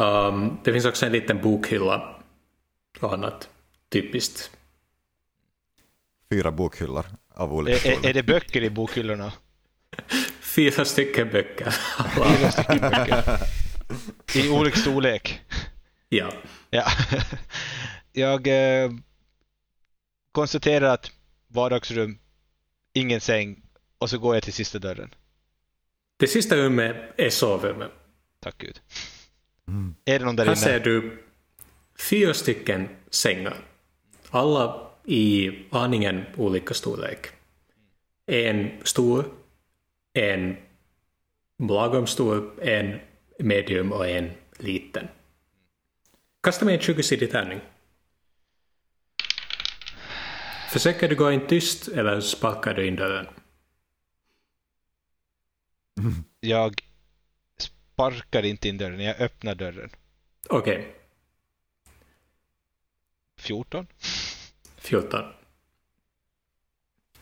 Um, 0.00 0.58
det 0.64 0.72
finns 0.72 0.84
också 0.84 1.06
en 1.06 1.12
liten 1.12 1.42
bokhylla 1.42 2.22
och 3.00 3.12
annat 3.12 3.48
typiskt. 3.88 4.50
Fyra 6.30 6.52
bokhyllor 6.52 7.06
av 7.34 7.54
olika 7.54 7.92
Är, 7.92 8.06
är, 8.06 8.14
det 8.14 8.22
böcker 8.22 8.62
i 8.62 8.70
bokhyllorna? 8.70 9.32
Fyra 10.40 10.84
stycken 10.84 11.30
böcker. 11.30 11.70
Fyra 12.14 12.50
stycken 12.50 12.80
böcker. 12.80 13.38
I 14.34 14.48
olika 14.48 14.76
storlek? 14.76 15.40
ja. 16.08 16.32
Ja. 16.70 16.84
Jag 18.12 18.46
eh, 18.46 18.90
konstaterar 20.32 20.94
att 20.94 21.10
vardagsrum, 21.48 22.18
ingen 22.92 23.20
säng 23.20 23.62
och 23.98 24.10
så 24.10 24.18
går 24.18 24.36
jag 24.36 24.42
till 24.42 24.52
sista 24.52 24.78
dörren. 24.78 25.14
Det 26.16 26.26
sista 26.26 26.56
rummet 26.56 26.96
är 27.16 27.30
sovrummet. 27.30 27.90
Tack 28.40 28.58
gud. 28.58 28.80
Mm. 29.68 29.94
Är 30.04 30.18
det 30.18 30.24
någon 30.24 30.36
där 30.36 30.44
Här 30.44 30.52
inne? 30.52 30.60
ser 30.60 30.80
du 30.80 31.22
fyra 31.98 32.34
stycken 32.34 32.88
sängar. 33.10 33.56
Alla 34.30 34.90
i 35.04 35.50
aningen 35.70 36.24
olika 36.36 36.74
storlek. 36.74 37.26
En 38.26 38.70
stor, 38.84 39.24
en 40.12 40.56
lagom 41.58 42.06
stor, 42.06 42.62
en 42.62 43.00
medium 43.38 43.92
och 43.92 44.08
en 44.08 44.30
liten. 44.58 45.08
Kasta 46.42 46.64
mig 46.64 46.74
en 46.74 46.80
20-sidig 46.80 47.30
tärning. 47.30 47.60
Försöker 50.70 51.08
du 51.08 51.14
gå 51.14 51.32
in 51.32 51.46
tyst 51.46 51.88
eller 51.88 52.20
sparkar 52.20 52.74
du 52.74 52.86
in 52.86 52.96
dörren? 52.96 53.26
Jag 56.40 56.74
sparkar 58.00 58.42
inte 58.44 58.68
in 58.68 58.78
dörren, 58.78 59.00
jag 59.00 59.20
öppnar 59.20 59.54
dörren. 59.54 59.90
Okej, 60.48 60.94
14? 63.38 63.86
14. 64.76 65.24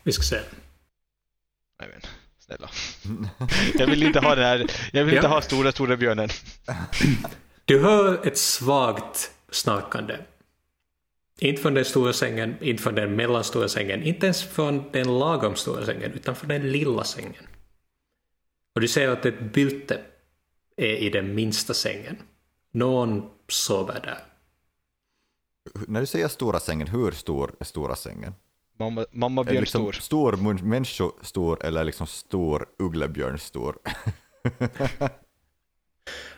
Vi 0.03 0.11
ska 0.11 0.23
se. 0.23 0.41
Nej 1.79 1.89
men, 1.91 2.01
snälla. 2.39 2.69
Jag 3.79 3.87
vill 3.87 4.03
inte 4.03 4.19
ha 4.19 4.35
den 4.35 4.43
här, 4.43 4.65
jag 4.93 5.03
vill 5.05 5.13
inte 5.15 5.27
Ja. 5.27 5.33
ha 5.33 5.41
stora, 5.41 5.71
stora 5.71 5.97
björnen. 5.97 6.29
Du 7.65 7.81
hör 7.81 8.27
ett 8.27 8.37
svagt 8.37 9.31
snarkande. 9.49 10.17
Inte 11.39 11.61
från 11.61 11.73
den 11.73 11.85
stora 11.85 12.13
sängen, 12.13 12.55
inte 12.61 12.83
från 12.83 12.95
den 12.95 13.15
mellanstora 13.15 13.69
sängen, 13.69 14.03
inte 14.03 14.25
ens 14.25 14.43
från 14.43 14.91
den 14.91 15.19
lagom 15.19 15.55
stora 15.55 15.85
sängen, 15.85 16.11
utan 16.11 16.35
från 16.35 16.49
den 16.49 16.71
lilla 16.71 17.03
sängen. 17.03 17.47
Och 18.75 18.81
du 18.81 18.87
ser 18.87 19.07
att 19.09 19.25
ett 19.25 19.39
bylte 19.39 20.01
är 20.77 20.95
i 20.95 21.09
den 21.09 21.35
minsta 21.35 21.73
sängen. 21.73 22.17
Någon 22.71 23.29
sover 23.47 23.99
där. 24.03 24.19
När 25.87 25.99
du 25.99 26.05
säger 26.05 26.27
stora 26.27 26.59
sängen, 26.59 26.87
hur 26.87 27.11
stor 27.11 27.55
är 27.59 27.65
stora 27.65 27.95
sängen? 27.95 28.33
Mamma, 28.79 29.05
mamma 29.11 29.43
björn 29.43 29.59
liksom 29.59 29.81
stor. 29.81 29.91
stor 29.91 30.63
människostor 30.63 31.65
eller 31.65 31.83
liksom 31.83 32.07
stor 32.07 32.67
ugglebjörnstor? 32.79 33.77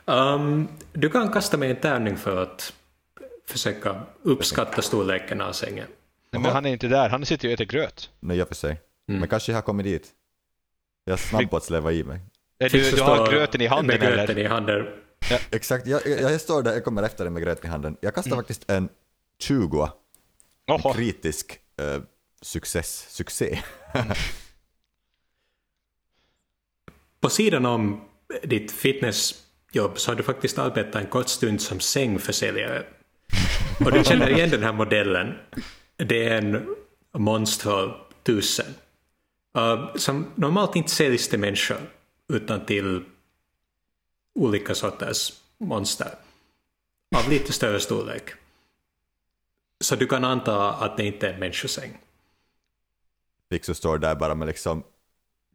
Um, 0.09 0.67
du 0.93 1.09
kan 1.09 1.31
kasta 1.31 1.57
mig 1.57 1.69
en 1.69 1.75
tärning 1.81 2.17
för 2.17 2.43
att 2.43 2.73
försöka 3.45 4.01
uppskatta 4.21 4.81
storleken 4.81 5.41
av 5.41 5.51
sängen. 5.51 5.87
Nej, 6.31 6.41
men 6.41 6.51
han 6.51 6.65
är 6.65 6.69
inte 6.69 6.87
där, 6.87 7.09
han 7.09 7.25
sitter 7.25 7.47
ju 7.47 7.53
och 7.53 7.61
äter 7.61 7.65
gröt. 7.65 8.09
Nej, 8.19 8.41
och 8.41 8.47
för 8.47 8.55
sig. 8.55 8.81
Mm. 9.07 9.19
Men 9.19 9.29
kanske 9.29 9.51
jag 9.51 9.57
har 9.57 9.61
kommit 9.61 9.83
dit. 9.83 10.11
Jag 11.05 11.13
är 11.13 11.17
snabb 11.17 11.49
på 11.49 11.57
att 11.57 11.63
släva 11.63 11.91
i 11.91 12.03
mig. 12.03 12.19
Är 12.59 12.69
du, 12.69 12.91
du 12.91 13.01
har 13.01 13.31
gröten 13.31 13.61
i 13.61 13.67
handen 13.67 13.87
med 13.87 13.99
gröten 13.99 14.29
eller? 14.29 14.39
i 14.39 14.47
handen. 14.47 14.85
Exakt, 15.51 15.87
jag, 15.87 16.01
jag, 16.07 16.21
jag 16.21 16.41
står 16.41 16.63
där, 16.63 16.73
jag 16.73 16.83
kommer 16.83 17.03
efter 17.03 17.23
dig 17.23 17.31
med 17.31 17.43
gröt 17.43 17.65
i 17.65 17.67
handen. 17.67 17.97
Jag 18.01 18.15
kastar 18.15 18.31
Mm. 18.31 18.39
faktiskt 18.39 18.71
en 18.71 18.89
20, 19.39 19.89
en 20.65 20.93
kritisk 20.93 21.59
eh, 21.81 22.01
success, 22.41 23.05
succé. 23.09 23.59
På 27.19 27.29
sidan 27.29 27.65
om 27.65 28.01
ditt 28.43 28.71
fitnessjobb 28.71 29.99
så 29.99 30.11
har 30.11 30.15
du 30.15 30.23
faktiskt 30.23 30.57
arbetat 30.57 30.95
en 30.95 31.07
kort 31.07 31.27
stund 31.27 31.61
som 31.61 31.79
sängförsäljare. 31.79 32.85
Och 33.85 33.91
du 33.91 34.03
känner 34.03 34.29
igen 34.29 34.49
den 34.49 34.63
här 34.63 34.73
modellen. 34.73 35.33
Det 35.97 36.27
är 36.27 36.37
en 36.37 36.75
Monster 37.17 37.95
1000. 38.23 38.65
Uh, 39.57 39.95
som 39.95 40.31
normalt 40.35 40.75
inte 40.75 40.91
säljs 40.91 41.29
till 41.29 41.39
människor 41.39 41.77
utan 42.33 42.65
till 42.65 43.05
olika 44.35 44.75
sorters 44.75 45.41
monster. 45.57 46.15
Av 47.15 47.29
lite 47.29 47.53
större 47.53 47.79
storlek. 47.79 48.29
Så 49.79 49.95
du 49.95 50.07
kan 50.07 50.23
anta 50.23 50.73
att 50.73 50.97
det 50.97 51.05
inte 51.05 51.27
är 51.27 51.33
en 51.33 51.39
människosäng. 51.39 51.97
Fixo 53.49 53.73
står 53.73 53.97
där 53.97 54.15
bara 54.15 54.35
med 54.35 54.47
liksom 54.47 54.83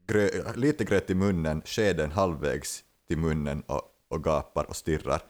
grö, 0.07 0.53
lite 0.55 0.85
gröt 0.85 1.11
i 1.11 1.15
munnen, 1.15 1.63
skeden 1.65 2.13
halvvägs 2.13 2.85
till 3.09 3.19
munnen 3.19 3.61
och, 3.61 3.83
och 4.09 4.25
gapar 4.25 4.65
och 4.65 4.77
stirrar. 4.77 5.23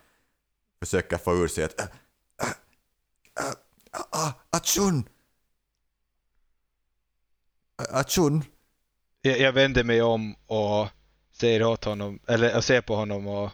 Försöker 0.81 1.19
få 1.19 1.35
ur 1.35 1.49
sig 1.49 1.65
att 1.65 1.81
äh, 1.81 1.87
äh, 3.39 3.47
äh, 3.93 4.29
äh, 4.29 4.35
Atchun! 4.51 5.05
Äh, 7.79 8.43
jag, 9.23 9.41
jag 9.41 9.53
vänder 9.53 9.85
mig 9.85 10.03
om 10.03 10.35
och 10.47 10.89
säger 11.43 11.63
åt 11.63 11.85
honom, 11.85 12.19
eller 12.27 12.51
jag 12.51 12.65
ser 12.65 12.81
på 12.81 12.97
honom 12.97 13.27
och, 13.27 13.51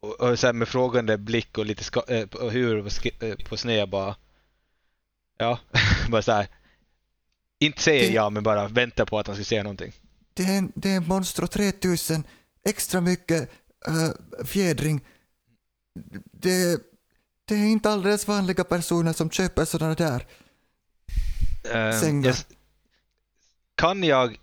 och, 0.00 0.20
och 0.20 0.38
så 0.38 0.52
med 0.52 0.68
frågande 0.68 1.18
blick 1.18 1.58
och 1.58 1.66
lite 1.66 1.84
ska, 1.84 2.02
eh, 2.08 2.26
på 2.26 2.50
huvud 2.50 2.84
på, 2.84 3.26
eh, 3.26 3.34
på 3.48 3.56
sned 3.56 3.88
bara 3.88 4.16
Ja, 5.40 5.58
bara 6.08 6.22
så 6.22 6.32
här. 6.32 6.48
Inte 7.60 7.82
säger 7.82 8.12
jag 8.12 8.32
men 8.32 8.42
bara 8.42 8.68
väntar 8.68 9.04
på 9.04 9.18
att 9.18 9.26
han 9.26 9.36
ska 9.36 9.44
säga 9.44 9.62
någonting. 9.62 9.92
Det 10.34 10.42
är, 10.42 10.58
en, 10.58 10.72
det 10.74 10.90
är 10.90 10.96
en 10.96 11.08
Monstro 11.08 11.46
3000, 11.46 12.24
extra 12.64 13.00
mycket 13.00 13.50
äh, 13.86 14.44
fjädring. 14.44 15.00
Det, 16.32 16.80
det 17.44 17.54
är 17.54 17.66
inte 17.66 17.90
alldeles 17.90 18.28
vanliga 18.28 18.64
personer 18.64 19.12
som 19.12 19.30
köper 19.30 19.64
sådana 19.64 19.94
där. 19.94 20.26
Eh, 21.64 22.00
Sängar. 22.00 22.28
jag 22.28 22.36
kan 23.74 24.04
jag 24.04 24.36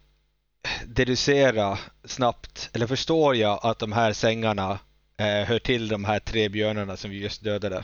deducera 0.86 1.78
snabbt, 2.04 2.70
eller 2.74 2.88
förstår 2.88 3.36
jag 3.36 3.60
att 3.64 3.80
de 3.80 3.92
här 3.92 4.14
sängarna 4.14 4.80
eh, 5.18 5.26
hör 5.48 5.60
till 5.60 5.88
de 5.88 6.06
här 6.06 6.20
tre 6.20 6.50
björnarna 6.50 6.98
som 6.98 7.10
vi 7.12 7.20
just 7.22 7.44
dödade? 7.44 7.84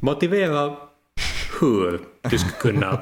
Motivera 0.00 0.76
hur 1.60 2.00
du 2.30 2.38
skulle 2.38 2.52
kunna... 2.60 3.00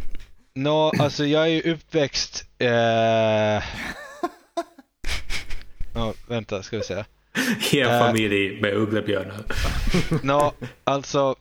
Nå, 0.54 0.92
alltså 0.98 1.24
jag 1.26 1.42
är 1.42 1.46
ju 1.46 1.72
uppväxt... 1.72 2.44
Eh... 2.58 2.68
Nå, 5.94 6.14
vänta, 6.28 6.62
ska 6.62 6.76
vi 6.76 6.82
se. 6.82 7.04
i 7.72 7.80
en 7.80 7.90
Äh. 7.92 7.98
familj 8.06 8.60
med 8.60 8.74
ugglebjörnar. 8.74 9.44
Nå, 10.22 10.52
alltså... 10.84 11.36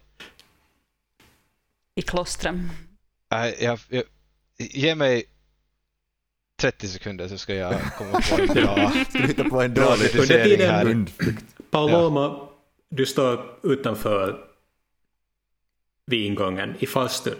I 1.95 2.01
klostren. 2.01 2.69
äh, 3.34 3.63
jag, 3.63 3.80
jag, 3.89 4.04
ge 4.58 4.95
mig 4.95 5.23
30 6.55 6.87
sekunder 6.87 7.27
så 7.27 7.37
ska 7.37 7.55
jag 7.55 7.81
komma 7.97 8.21
på 8.29 8.41
en 8.41 8.47
bra... 8.47 8.89
Ska 9.09 9.19
du 9.19 9.27
hitta 9.27 9.43
på 9.43 9.61
en 9.61 9.73
dålig 9.73 10.57
här. 10.57 10.85
hundflykt? 10.85 11.45
Paloma, 11.69 12.49
du 12.89 13.05
står 13.05 13.59
utanför 13.63 14.47
vid 16.05 16.25
ingången 16.25 16.75
i 16.79 16.87
farstun 16.87 17.37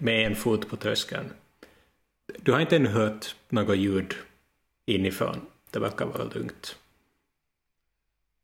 med 0.00 0.26
en 0.26 0.36
fot 0.36 0.68
på 0.68 0.76
tröskeln. 0.76 1.32
Du 2.38 2.52
har 2.52 2.60
inte 2.60 2.76
ännu 2.76 2.88
hört 2.88 3.34
något 3.48 3.76
ljud 3.76 4.14
inifrån. 4.86 5.40
Det 5.70 5.78
verkar 5.78 6.06
vara 6.06 6.24
lugnt. 6.24 6.76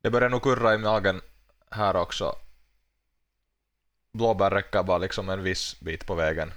Det 0.02 0.10
börjar 0.10 0.28
nog 0.28 0.42
kurra 0.42 0.74
i 0.74 0.78
magen 0.78 1.20
här 1.70 1.96
också. 1.96 2.32
Blåbär 4.12 4.50
räcker 4.50 4.82
bara 4.82 4.98
liksom 4.98 5.28
en 5.28 5.42
viss 5.42 5.80
bit 5.80 6.06
på 6.06 6.14
vägen. 6.14 6.52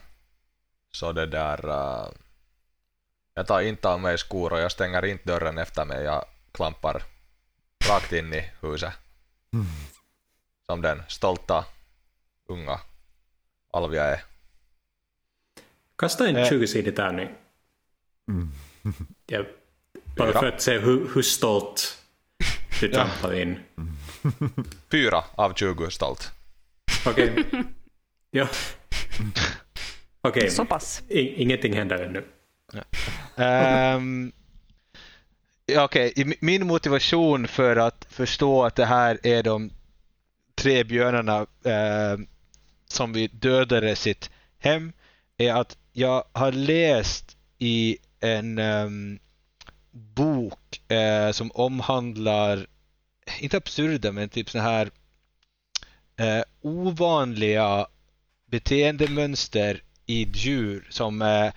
Så 0.91 1.11
det 1.11 1.25
där... 1.25 1.65
Uh, 1.65 2.09
jag 3.39 3.47
tar 3.47 3.61
inte 3.61 3.89
av 3.89 3.99
mig 3.99 4.17
skor 4.17 4.53
och 4.53 4.59
jag 4.59 4.71
stänger 4.71 5.05
inte 5.05 5.23
dörren 5.27 5.57
efter 5.57 5.85
mig. 5.85 6.03
Jag 6.03 6.25
klampar 6.51 7.03
rakt 7.89 8.11
in 8.13 8.33
i 8.33 8.51
huset. 8.61 8.93
Som 10.65 10.81
den 10.81 11.03
stolta, 11.07 11.65
unga 12.49 12.79
alv 13.73 13.95
jag 13.95 14.05
är. 14.05 14.23
Kasta 15.95 16.27
en 16.29 16.35
Eh. 16.35 16.49
20-sidig 16.51 16.95
tärning. 16.95 17.29
Ja, 19.27 19.43
bara 20.17 20.31
för 20.31 20.45
att 20.47 20.61
se 20.61 20.77
hur, 20.79 21.09
hur 21.13 21.21
stolt 21.21 21.97
du 22.79 22.87
Ja. 22.87 22.93
trampar 22.93 23.33
in. 23.41 23.59
Fyra 24.91 25.23
av 25.35 25.53
20 25.53 25.89
stolt. 25.89 26.31
Okej. 27.05 27.45
Ja. 28.31 28.47
Okej, 30.21 30.49
Så 30.51 30.65
pass. 30.65 31.01
I- 31.09 31.41
ingenting 31.43 31.73
händer 31.73 31.99
ännu. 32.03 32.25
Um, 32.73 32.81
ja, 33.35 33.43
ehm, 33.45 34.31
okay. 35.83 36.13
min 36.39 36.67
motivation 36.67 37.47
för 37.47 37.75
att 37.75 38.05
förstå 38.09 38.63
att 38.63 38.75
det 38.75 38.85
här 38.85 39.19
är 39.23 39.43
de 39.43 39.71
tre 40.55 40.83
björnarna 40.83 41.45
ehm, 41.63 42.27
som 42.87 43.13
vi 43.13 43.27
dödade 43.27 43.95
sitt 43.95 44.29
hem 44.59 44.93
är 45.37 45.53
att 45.53 45.77
jag 45.93 46.23
har 46.31 46.51
läst 46.51 47.37
i 47.57 47.97
en 48.19 48.59
um, 48.59 49.19
bok 49.91 50.91
eh, 50.91 51.31
som 51.31 51.51
omhandlar, 51.51 52.67
inte 53.39 53.57
absurda, 53.57 54.11
men 54.11 54.29
typ 54.29 54.49
såna 54.49 54.63
här 54.63 54.91
eh, 56.17 56.43
ovanliga 56.61 57.87
beteendemönster 58.45 59.83
i 60.05 60.27
djur 60.33 60.87
som 60.89 61.21
eh, 61.21 61.51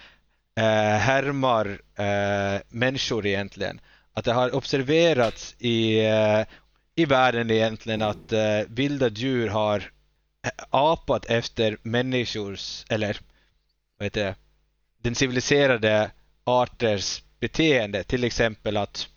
eh, 0.56 0.98
härmar 0.98 1.80
eh, 1.94 2.60
människor 2.68 3.26
egentligen. 3.26 3.80
Att 4.14 4.24
det 4.24 4.32
har 4.32 4.54
observerats 4.54 5.54
i, 5.58 6.06
eh, 6.06 6.44
i 6.94 7.04
världen 7.04 7.50
egentligen 7.50 8.02
att 8.02 8.32
eh, 8.32 8.60
vilda 8.68 9.08
djur 9.08 9.48
har 9.48 9.76
eh, 10.44 10.50
apat 10.70 11.26
efter 11.26 11.76
människors, 11.82 12.84
eller 12.88 13.20
vad 13.98 14.06
heter 14.06 14.24
det, 14.24 14.34
den 15.02 15.14
civiliserade 15.14 16.10
arters 16.44 17.22
beteende. 17.40 18.04
Till 18.04 18.24
exempel 18.24 18.76
att 18.76 19.08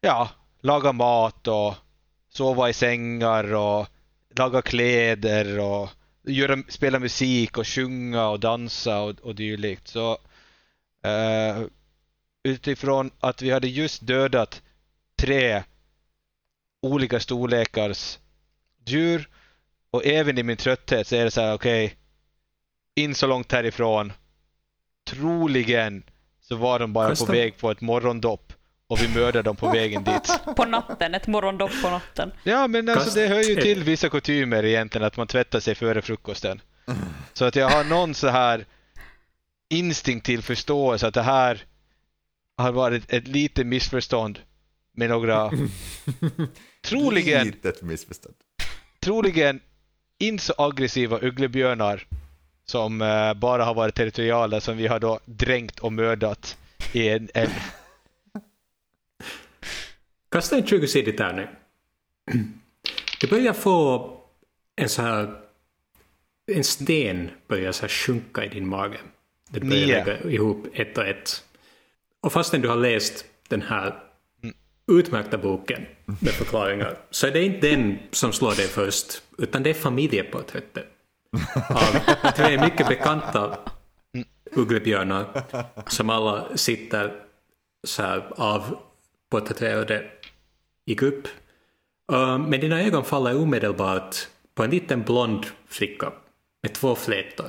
ja, 0.00 0.28
laga 0.60 0.92
mat 0.92 1.48
och 1.48 1.74
sova 2.30 2.68
i 2.68 2.72
sängar 2.72 3.54
och 3.54 3.86
laga 4.38 4.62
kläder 4.62 5.58
och 5.58 5.88
göra, 6.22 6.62
spela 6.68 6.98
musik 6.98 7.58
och 7.58 7.66
sjunga 7.66 8.28
och 8.28 8.40
dansa 8.40 9.00
och, 9.00 9.20
och 9.20 9.34
dylikt. 9.34 9.88
Så 9.88 10.18
eh, 11.06 11.62
utifrån 12.44 13.10
att 13.20 13.42
vi 13.42 13.50
hade 13.50 13.68
just 13.68 14.06
dödat 14.06 14.62
tre 15.20 15.62
olika 16.82 17.20
storlekars 17.20 18.18
djur 18.86 19.28
och 19.90 20.06
även 20.06 20.38
i 20.38 20.42
min 20.42 20.56
trötthet 20.56 21.06
så 21.06 21.16
är 21.16 21.24
det 21.24 21.30
så 21.30 21.40
här 21.40 21.54
okej 21.54 21.96
in 22.94 23.14
så 23.14 23.26
långt 23.26 23.52
härifrån. 23.52 24.12
Troligen 25.10 26.02
så 26.40 26.56
var 26.56 26.78
de 26.78 26.92
bara 26.92 27.08
Kasta- 27.08 27.26
på 27.26 27.32
väg 27.32 27.58
på 27.58 27.70
ett 27.70 27.80
morgondopp 27.80 28.52
och 28.86 29.02
vi 29.02 29.08
mördade 29.08 29.42
dem 29.42 29.56
på 29.56 29.70
vägen 29.70 30.04
dit. 30.04 30.40
På 30.56 30.64
natten, 30.64 31.14
ett 31.14 31.26
morgondopp 31.26 31.82
på 31.82 31.90
natten. 31.90 32.32
Ja, 32.44 32.66
men 32.66 32.88
alltså 32.88 33.18
det 33.18 33.26
hör 33.26 33.42
ju 33.42 33.54
till 33.60 33.84
vissa 33.84 34.08
kutymer 34.08 34.64
egentligen 34.64 35.06
att 35.06 35.16
man 35.16 35.26
tvättar 35.26 35.60
sig 35.60 35.74
före 35.74 36.02
frukosten. 36.02 36.60
Så 37.32 37.44
att 37.44 37.56
jag 37.56 37.68
har 37.68 37.84
någon 37.84 38.14
så 38.14 38.28
här 38.28 38.66
instinktiv 39.68 40.38
förståelse 40.38 41.06
att 41.06 41.14
det 41.14 41.22
här 41.22 41.64
har 42.56 42.72
varit 42.72 43.12
ett 43.12 43.28
litet 43.28 43.66
missförstånd 43.66 44.38
med 44.92 45.10
några 45.10 45.50
troligen, 46.84 47.46
Litet 47.46 47.82
missförstånd. 47.82 48.34
troligen 49.00 49.60
inte 50.18 50.44
så 50.44 50.54
aggressiva 50.58 51.18
ugglebjörnar 51.18 52.06
som 52.64 53.02
eh, 53.02 53.34
bara 53.34 53.64
har 53.64 53.74
varit 53.74 53.94
territoriala 53.94 54.60
som 54.60 54.76
vi 54.76 54.86
har 54.86 55.00
då 55.00 55.20
dränkt 55.24 55.78
och 55.78 55.92
mördat 55.92 56.56
i 56.92 57.08
en 57.08 57.28
älv. 57.34 57.50
Kasta 60.28 60.56
en 60.56 60.64
20-sidig 60.64 61.16
tärning. 61.16 61.46
Du 63.20 63.26
börjar 63.28 63.52
få 63.52 64.10
en 64.76 64.88
så 64.88 65.02
här... 65.02 65.40
En 66.46 66.64
sten 66.64 67.30
börjar 67.48 67.72
så 67.72 67.80
här 67.82 67.88
sjunka 67.88 68.44
i 68.44 68.48
din 68.48 68.68
mage. 68.68 68.98
Det 69.50 69.60
börjar 69.60 69.86
Nio. 69.86 70.04
lägga 70.04 70.30
ihop 70.30 70.66
ett 70.72 70.98
och 70.98 71.04
ett. 71.06 71.44
Och 72.22 72.32
fastän 72.32 72.60
du 72.60 72.68
har 72.68 72.76
läst 72.76 73.24
den 73.48 73.62
här 73.62 74.02
Mm. 74.42 74.56
utmärkta 75.00 75.38
boken 75.38 75.86
med 76.04 76.32
förklaringar 76.32 76.98
så 77.10 77.26
är 77.26 77.30
det 77.30 77.42
inte 77.44 77.70
den 77.70 77.98
som 78.10 78.32
slår 78.32 78.54
dig 78.54 78.66
först, 78.66 79.22
utan 79.38 79.62
det 79.62 79.70
är 79.70 79.74
familjeporträttet 79.74 80.86
av 81.70 82.30
tre 82.36 82.60
mycket 82.60 82.88
bekanta 82.88 83.58
ugglebjörnar 84.52 85.42
som 85.90 86.10
alla 86.10 86.56
sitter 86.56 87.12
så 87.86 88.02
här 88.02 88.32
avporträtterade 88.36 90.04
i 90.84 90.94
grupp. 90.94 91.28
Uh, 92.12 92.38
men 92.38 92.60
dina 92.60 92.82
ögon 92.82 93.04
faller 93.04 93.36
omedelbart 93.36 94.16
på 94.54 94.64
en 94.64 94.70
liten 94.70 95.02
blond 95.02 95.46
flicka 95.68 96.12
med 96.62 96.72
två 96.74 96.94
flätor 96.94 97.46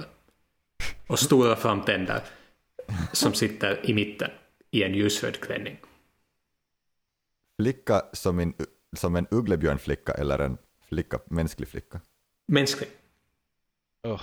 och 1.08 1.20
stora 1.20 1.56
framtänder 1.56 2.22
som 3.14 3.34
sitter 3.34 3.90
i 3.90 3.94
mitten 3.94 4.32
i 4.72 4.84
en 4.84 4.94
ljusröd 4.94 5.40
klänning. 5.40 5.78
Flicka 7.62 8.02
som 8.14 8.40
en, 8.40 8.54
som 8.98 9.16
en 9.16 9.28
ugglebjörnflicka 9.32 10.14
eller 10.14 10.40
en 10.40 10.58
flicka, 10.90 11.20
mänsklig 11.26 11.68
flicka? 11.68 12.02
Mänsklig. 12.48 12.90
Oh. 14.04 14.22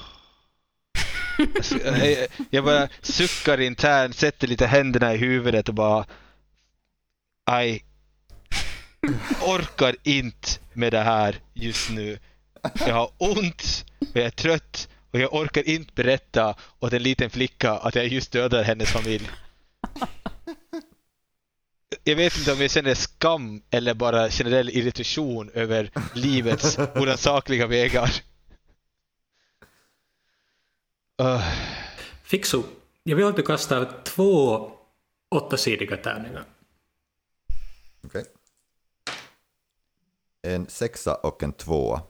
Jag, 1.85 2.29
jag 2.51 2.65
bara 2.65 2.89
suckar 3.03 3.61
internt, 3.61 4.17
sätter 4.17 4.47
lite 4.49 4.67
händerna 4.67 5.15
i 5.15 5.17
huvudet 5.17 5.69
och 5.69 5.75
bara... 5.75 6.07
Aj. 7.47 7.85
Orkar 9.43 9.97
inte 10.03 10.49
med 10.73 10.93
det 10.93 11.01
här 11.01 11.37
just 11.53 11.91
nu. 11.91 12.19
Jag 12.87 12.95
har 12.95 13.11
ont, 13.19 13.85
och 14.01 14.17
jag 14.17 14.25
är 14.25 14.31
trött 14.31 14.89
och 15.15 15.21
jag 15.21 15.35
orkar 15.35 15.69
inte 15.69 15.93
berätta 15.95 16.55
åt 16.81 16.93
en 16.93 17.03
liten 17.03 17.31
flicka 17.31 17.73
att 17.73 17.95
jag 17.95 18.07
just 18.07 18.33
dödade 18.33 18.65
hennes 18.65 18.93
familj. 18.93 19.31
Jag 22.05 22.17
vet 22.17 22.39
inte 22.39 22.53
om 22.53 22.61
jag 22.61 22.71
känner 22.71 22.95
skam 22.95 23.63
eller 23.71 23.95
bara 23.95 24.31
generell 24.31 24.71
irritation 24.71 25.51
över 25.51 25.91
livets 26.15 26.79
orannsakliga 26.79 27.67
vägar. 27.67 28.11
Uh. 31.23 31.43
Fixo, 32.23 32.63
jag 33.03 33.17
vill 33.17 33.27
att 33.27 33.37
du 33.37 33.43
kastar 33.43 34.03
två 34.05 34.71
åttasidiga 35.31 35.97
tärningar. 35.97 36.45
Okej. 38.05 38.25
En 40.43 40.67
sexa 40.67 41.15
och 41.15 41.43
en 41.43 41.53
tvåa. 41.53 42.03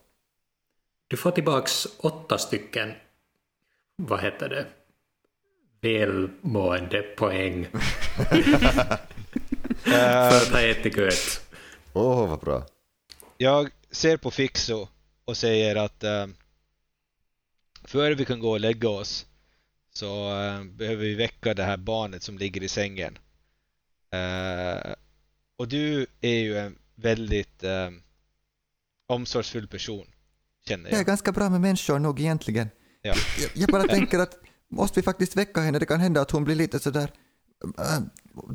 Du 1.09 1.17
får 1.17 1.31
tillbaks 1.31 1.87
åtta 1.99 2.39
stycken, 2.39 2.93
vad 3.97 4.21
heter 4.21 4.49
det, 4.49 4.67
välmående 5.81 7.03
poäng 7.03 7.67
för 9.83 10.37
att 10.37 10.49
ha 10.49 10.61
ätit 10.61 10.95
gröt. 10.95 11.41
Åh, 11.93 12.25
oh, 12.25 12.29
vad 12.29 12.41
bra. 12.41 12.67
Jag 13.37 13.71
ser 13.91 14.17
på 14.17 14.31
Fixo 14.31 14.89
och 15.25 15.37
säger 15.37 15.77
att 15.77 16.05
eh, 16.05 16.27
före 17.85 18.15
vi 18.15 18.25
kan 18.25 18.41
gå 18.41 18.51
och 18.51 18.61
lägga 18.61 18.89
oss 18.89 19.27
så 19.93 20.41
eh, 20.41 20.65
behöver 20.65 21.03
vi 21.03 21.15
väcka 21.15 21.55
det 21.55 21.65
här 21.65 21.77
barnet 21.77 22.23
som 22.23 22.39
ligger 22.39 22.63
i 22.63 22.69
sängen. 22.69 23.19
Eh, 24.11 24.93
och 25.57 25.69
du 25.69 26.07
är 26.21 26.39
ju 26.39 26.59
en 26.59 26.79
väldigt 26.95 27.65
eh, 27.65 27.91
omsorgsfull 29.07 29.69
person, 29.69 30.07
känner 30.69 30.85
Jag 30.85 30.93
är 30.93 30.97
jag. 30.97 31.07
ganska 31.07 31.33
bra 31.33 31.51
med 31.51 31.61
människor 31.61 31.99
nog 31.99 32.21
egentligen. 32.21 32.69
Ja. 33.03 33.15
Jag, 33.41 33.51
jag 33.55 33.69
bara 33.69 33.83
tänker 33.83 34.19
att 34.19 34.39
måste 34.71 35.01
vi 35.01 35.05
faktiskt 35.05 35.37
väcka 35.37 35.61
henne? 35.61 35.79
Det 35.79 35.87
kan 35.87 36.01
hända 36.01 36.21
att 36.21 36.31
hon 36.31 36.45
blir 36.45 36.55
lite 36.55 36.79
sådär 36.81 37.11
äh, 37.79 38.01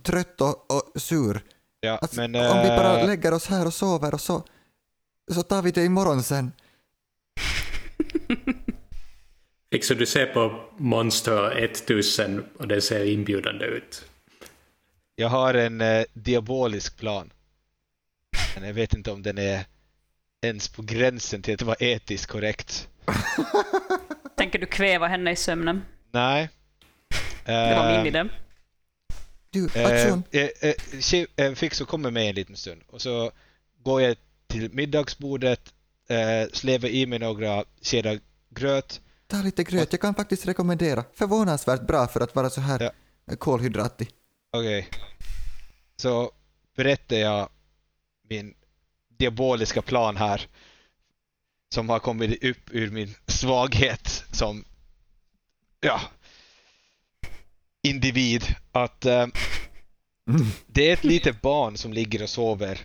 trött 0.03 0.41
och, 0.41 0.71
och 0.71 1.01
sur. 1.01 1.41
Ja, 1.79 1.97
Alltså, 1.97 2.15
men, 2.21 2.35
om 2.35 2.61
vi 2.61 2.67
bara 2.67 2.99
eh, 2.99 3.07
lägger 3.07 3.33
oss 3.33 3.45
här 3.47 3.65
och 3.65 3.73
sover 3.73 4.13
och 4.13 4.21
så, 4.21 4.43
så 5.31 5.43
tar 5.43 5.61
vi 5.61 5.71
det 5.71 5.85
imorgon 5.85 6.23
sen. 6.23 6.51
Liksom 9.71 9.97
du 9.97 10.05
ser 10.05 10.25
på 10.25 10.69
Monster 10.77 11.51
1000 11.63 12.43
och 12.59 12.67
det 12.67 12.81
ser 12.81 13.05
inbjudande 13.05 13.65
ut. 13.65 14.05
jag 15.15 15.29
har 15.29 15.53
en 15.53 15.81
eh, 15.81 16.03
diabolisk 16.13 16.97
plan. 16.97 17.33
Men 18.55 18.67
jag 18.67 18.73
vet 18.73 18.93
inte 18.93 19.11
om 19.11 19.21
den 19.23 19.37
är 19.37 19.65
ens 20.41 20.67
på 20.69 20.81
gränsen 20.81 21.41
till 21.41 21.53
att 21.53 21.61
vara 21.61 21.77
etiskt 21.79 22.25
korrekt. 22.31 22.87
Tänker 24.37 24.59
du 24.59 24.65
kväva 24.65 25.07
henne 25.07 25.31
i 25.31 25.35
sömnen? 25.35 25.81
Nej. 26.11 26.49
Det 27.45 27.75
var 27.75 27.91
min 27.91 27.99
Eh, 28.01 28.07
idé. 28.07 28.29
Du, 29.51 29.69
Eh, 29.75 29.85
Atsun, 29.85 30.23
eh, 30.31 30.49
eh, 31.45 31.53
Fixo 31.55 31.85
kommer 31.85 32.11
med 32.11 32.29
en 32.29 32.35
liten 32.35 32.55
stund 32.55 32.81
och 32.87 33.01
så 33.01 33.31
går 33.83 34.01
jag 34.01 34.15
till 34.47 34.69
middagsbordet, 34.73 35.73
eh, 36.09 36.49
slevar 36.53 36.89
i 36.89 37.05
mig 37.05 37.19
några 37.19 37.63
skedar 37.81 38.19
gröt. 38.49 39.01
ta 39.27 39.37
lite 39.37 39.63
gröt. 39.63 39.93
Jag 39.93 40.01
kan 40.01 40.15
faktiskt 40.15 40.45
rekommendera. 40.47 41.03
Förvånansvärt 41.13 41.81
bra 41.81 42.07
för 42.07 42.21
att 42.21 42.35
vara 42.35 42.49
så 42.49 42.61
här 42.61 42.91
Ja. 43.25 43.35
kolhydratig. 43.35 44.09
Okej. 44.51 44.87
Så 45.95 46.31
berättar 46.75 47.15
jag 47.15 47.49
min 48.29 48.53
diaboliska 49.19 49.81
plan 49.81 50.17
här 50.17 50.47
som 51.73 51.89
har 51.89 51.99
kommit 51.99 52.43
upp 52.43 52.69
ur 52.71 52.91
min 52.91 53.15
svaghet 53.27 54.23
som 54.31 54.65
ja, 55.79 56.01
individ. 57.83 58.43
Att 58.71 59.05
eh, 59.05 59.27
Mm. 60.29 60.47
det 60.67 60.89
är 60.89 60.93
ett 60.93 61.03
litet 61.03 61.41
barn 61.41 61.77
som 61.77 61.93
ligger 61.93 62.23
och 62.23 62.29
sover 62.29 62.79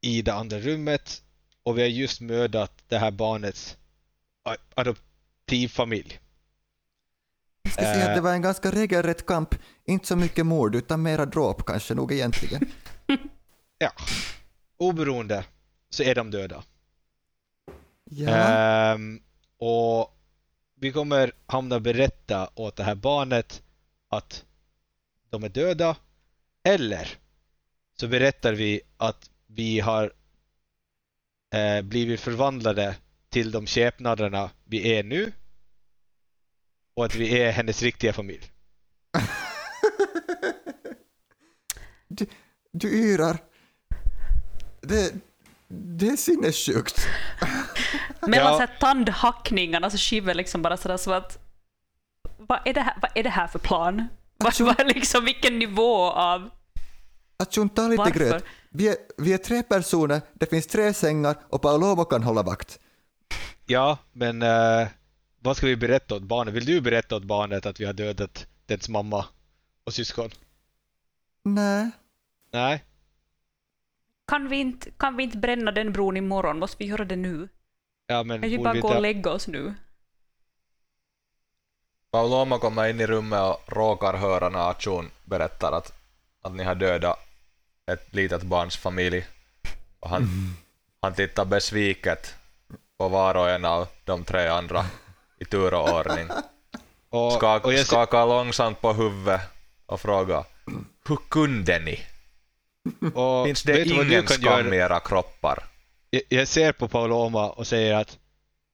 i 0.00 0.22
det 0.22 0.34
andra 0.34 0.58
rummet 0.58 1.22
och 1.62 1.78
vi 1.78 1.82
har 1.82 1.88
just 1.88 2.20
mördat 2.20 2.72
det 2.88 2.98
här 2.98 3.10
barnets 3.10 3.76
adoptivfamilj. 4.74 6.20
Jag 7.62 7.72
ska 7.72 7.82
säga 7.82 8.08
att 8.08 8.14
det 8.14 8.20
var 8.20 8.32
en 8.32 8.42
ganska 8.42 8.70
regelrätt 8.70 9.26
kamp. 9.26 9.54
Inte 9.84 10.06
så 10.06 10.16
mycket 10.16 10.46
mord, 10.46 10.74
utan 10.74 11.02
mera 11.02 11.26
dråp 11.26 11.66
kanske 11.66 11.94
nog 11.94 12.12
egentligen. 12.12 12.72
Ja, 13.78 13.92
oberoende 14.82 15.44
så 15.90 16.02
är 16.02 16.14
de 16.14 16.30
döda. 16.30 16.64
Ja. 18.04 18.28
Ehm, 18.30 19.22
och 19.56 20.18
vi 20.74 20.92
kommer 20.92 21.32
hamna 21.46 21.80
berätta 21.80 22.50
åt 22.54 22.76
det 22.76 22.84
här 22.84 22.94
barnet 22.94 23.62
att 24.08 24.44
de 25.30 25.44
är 25.44 25.48
döda. 25.48 25.96
Eller 26.64 27.08
så 28.00 28.08
berättar 28.08 28.52
vi 28.52 28.80
att 28.96 29.30
vi 29.46 29.80
har 29.80 30.12
eh, 31.54 31.82
blivit 31.82 32.20
förvandlade 32.20 32.96
till 33.28 33.50
de 33.50 33.66
skepnaderna 33.66 34.50
vi 34.64 34.98
är 34.98 35.02
nu. 35.02 35.32
Och 36.94 37.04
att 37.04 37.14
vi 37.14 37.40
är 37.40 37.52
hennes 37.52 37.82
riktiga 37.82 38.12
familj. 38.12 38.52
Du, 42.14 42.26
du 42.72 42.88
yrar. 42.88 43.51
Det, 44.82 45.14
det 45.68 46.08
är 46.08 46.16
sinnessjukt. 46.16 47.06
Mellan 48.20 48.46
Ja. 48.46 48.52
så 48.52 48.58
här 48.58 48.76
tandhackningarna 48.80 49.90
så 49.90 49.96
Shiv 49.96 50.26
liksom 50.26 50.62
bara 50.62 50.76
sådär 50.76 50.96
så 50.96 51.12
att 51.12 51.38
vad 52.38 52.58
är 52.64 52.74
det 52.74 52.80
här, 52.80 52.94
vad 53.02 53.10
är 53.14 53.22
det 53.22 53.30
här 53.30 53.46
för 53.46 53.58
plan? 53.58 54.08
Vad, 54.36 54.60
vad, 54.60 54.86
liksom, 54.86 55.24
vilken 55.24 55.58
nivå 55.58 56.10
av... 56.10 56.50
Atsun, 57.36 57.68
ta 57.68 57.88
lite 57.88 57.98
Varför? 58.02 58.18
gröt. 58.18 58.44
Vi 58.70 58.88
är, 58.88 58.96
vi 59.16 59.32
är 59.32 59.38
tre 59.38 59.62
personer, 59.62 60.20
det 60.34 60.46
finns 60.46 60.66
tre 60.66 60.94
sängar 60.94 61.36
och 61.48 61.62
Paolomo 61.62 62.04
kan 62.04 62.22
hålla 62.22 62.42
vakt. 62.42 62.78
Ja, 63.66 63.98
men 64.12 64.42
eh, 64.42 64.88
vad 65.40 65.56
ska 65.56 65.66
vi 65.66 65.76
berätta 65.76 66.14
åt 66.14 66.22
barnet? 66.22 66.54
Vill 66.54 66.64
du 66.64 66.80
berätta 66.80 67.16
åt 67.16 67.24
barnet 67.24 67.66
att 67.66 67.80
vi 67.80 67.84
har 67.84 67.92
dödat 67.92 68.46
dess 68.66 68.88
mamma 68.88 69.24
och 69.84 69.94
syskon? 69.94 70.30
Nej. 71.44 71.90
Nej? 72.52 72.84
Kan 74.32 74.48
vi, 74.48 74.56
inte, 74.56 74.90
kan 74.90 75.16
vi 75.16 75.22
inte 75.22 75.36
bränna 75.36 75.72
den 75.72 75.92
bron 75.92 76.16
imorgon? 76.16 76.58
Måste 76.58 76.76
vi 76.78 76.84
göra 76.84 77.04
det 77.04 77.16
nu? 77.16 77.48
Ja, 78.06 78.22
men 78.22 78.40
Kan 78.40 78.50
vi 78.50 78.58
bara 78.58 78.72
vi 78.72 78.80
gå 78.80 78.88
och 78.88 79.02
lägga 79.02 79.30
oss 79.30 79.48
nu? 79.48 79.74
Pauloma 82.10 82.58
kommer 82.58 82.88
in 82.88 83.00
i 83.00 83.06
rummet 83.06 83.40
och 83.40 83.76
råkar 83.76 84.14
höra 84.14 84.48
när 84.48 84.70
Achun 84.70 85.10
berättar 85.24 85.72
att, 85.72 85.92
att 86.42 86.52
ni 86.52 86.64
har 86.64 86.74
dödat 86.74 87.18
ett 87.86 88.14
litet 88.14 88.42
barns 88.42 88.76
familj. 88.76 89.26
Och 90.00 90.10
han, 90.10 90.22
han 91.00 91.14
tittar 91.14 91.44
besviket 91.44 92.34
på 92.98 93.08
var 93.08 93.34
och 93.34 93.50
en 93.50 93.64
av 93.64 93.88
de 94.04 94.24
tre 94.24 94.48
andra 94.48 94.84
i 95.38 95.44
tur 95.44 95.74
och 95.74 95.88
ordning. 95.90 96.28
Och, 97.08 97.32
Skak, 97.32 97.64
och 97.64 97.72
jag, 97.72 97.86
skakar 97.86 98.26
långsamt 98.26 98.80
på 98.80 98.92
huvudet 98.92 99.40
och 99.86 100.00
frågar 100.00 100.44
Hur 101.08 101.18
kunde 101.28 101.78
ni? 101.78 102.11
Och 103.14 103.46
Finns 103.46 103.62
det 103.62 103.84
ingen 103.84 104.26
kan 104.26 104.36
skam 104.36 104.64
göra? 104.64 104.74
i 104.74 104.78
era 104.78 105.00
kroppar? 105.00 105.64
Jag, 106.10 106.22
jag 106.28 106.48
ser 106.48 106.72
på 106.72 106.88
Paoloma 106.88 107.50
och 107.50 107.66
säger 107.66 107.94
att 107.94 108.18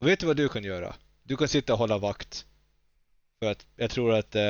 vet 0.00 0.20
du 0.20 0.26
vad 0.26 0.36
du 0.36 0.48
kan 0.48 0.64
göra? 0.64 0.94
Du 1.22 1.36
kan 1.36 1.48
sitta 1.48 1.72
och 1.72 1.78
hålla 1.78 1.98
vakt. 1.98 2.44
För 3.38 3.50
att 3.50 3.66
jag 3.76 3.90
tror 3.90 4.14
att 4.14 4.34
eh, 4.34 4.42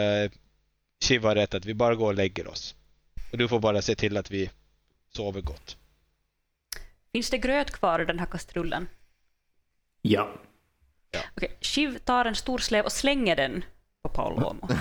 Shiv 1.05 1.25
har 1.25 1.35
rätt 1.35 1.55
att 1.55 1.65
vi 1.65 1.75
bara 1.75 1.95
går 1.95 2.07
och 2.07 2.15
lägger 2.15 2.49
oss. 2.49 2.75
Och 3.33 3.39
du 3.39 3.49
får 3.49 3.61
bara 3.61 3.83
se 3.83 3.95
till 3.95 4.17
att 4.17 4.31
vi 4.31 4.51
sover 5.13 5.41
gott. 5.41 5.77
Finns 7.13 7.31
det 7.31 7.39
gröt 7.39 7.71
kvar 7.71 8.01
i 8.01 8.05
den 8.05 8.19
här 8.19 8.27
kastrullen? 8.27 8.89
Ja. 10.03 10.29
Okej, 11.37 11.57
Shiv 11.61 11.99
tar 11.99 12.25
en 12.25 12.35
stor 12.35 12.59
slev 12.59 12.85
och 12.85 12.93
slänger 12.93 13.37
den 13.37 13.65
på 14.03 14.09
Paul 14.09 14.41
Lomo. 14.41 14.69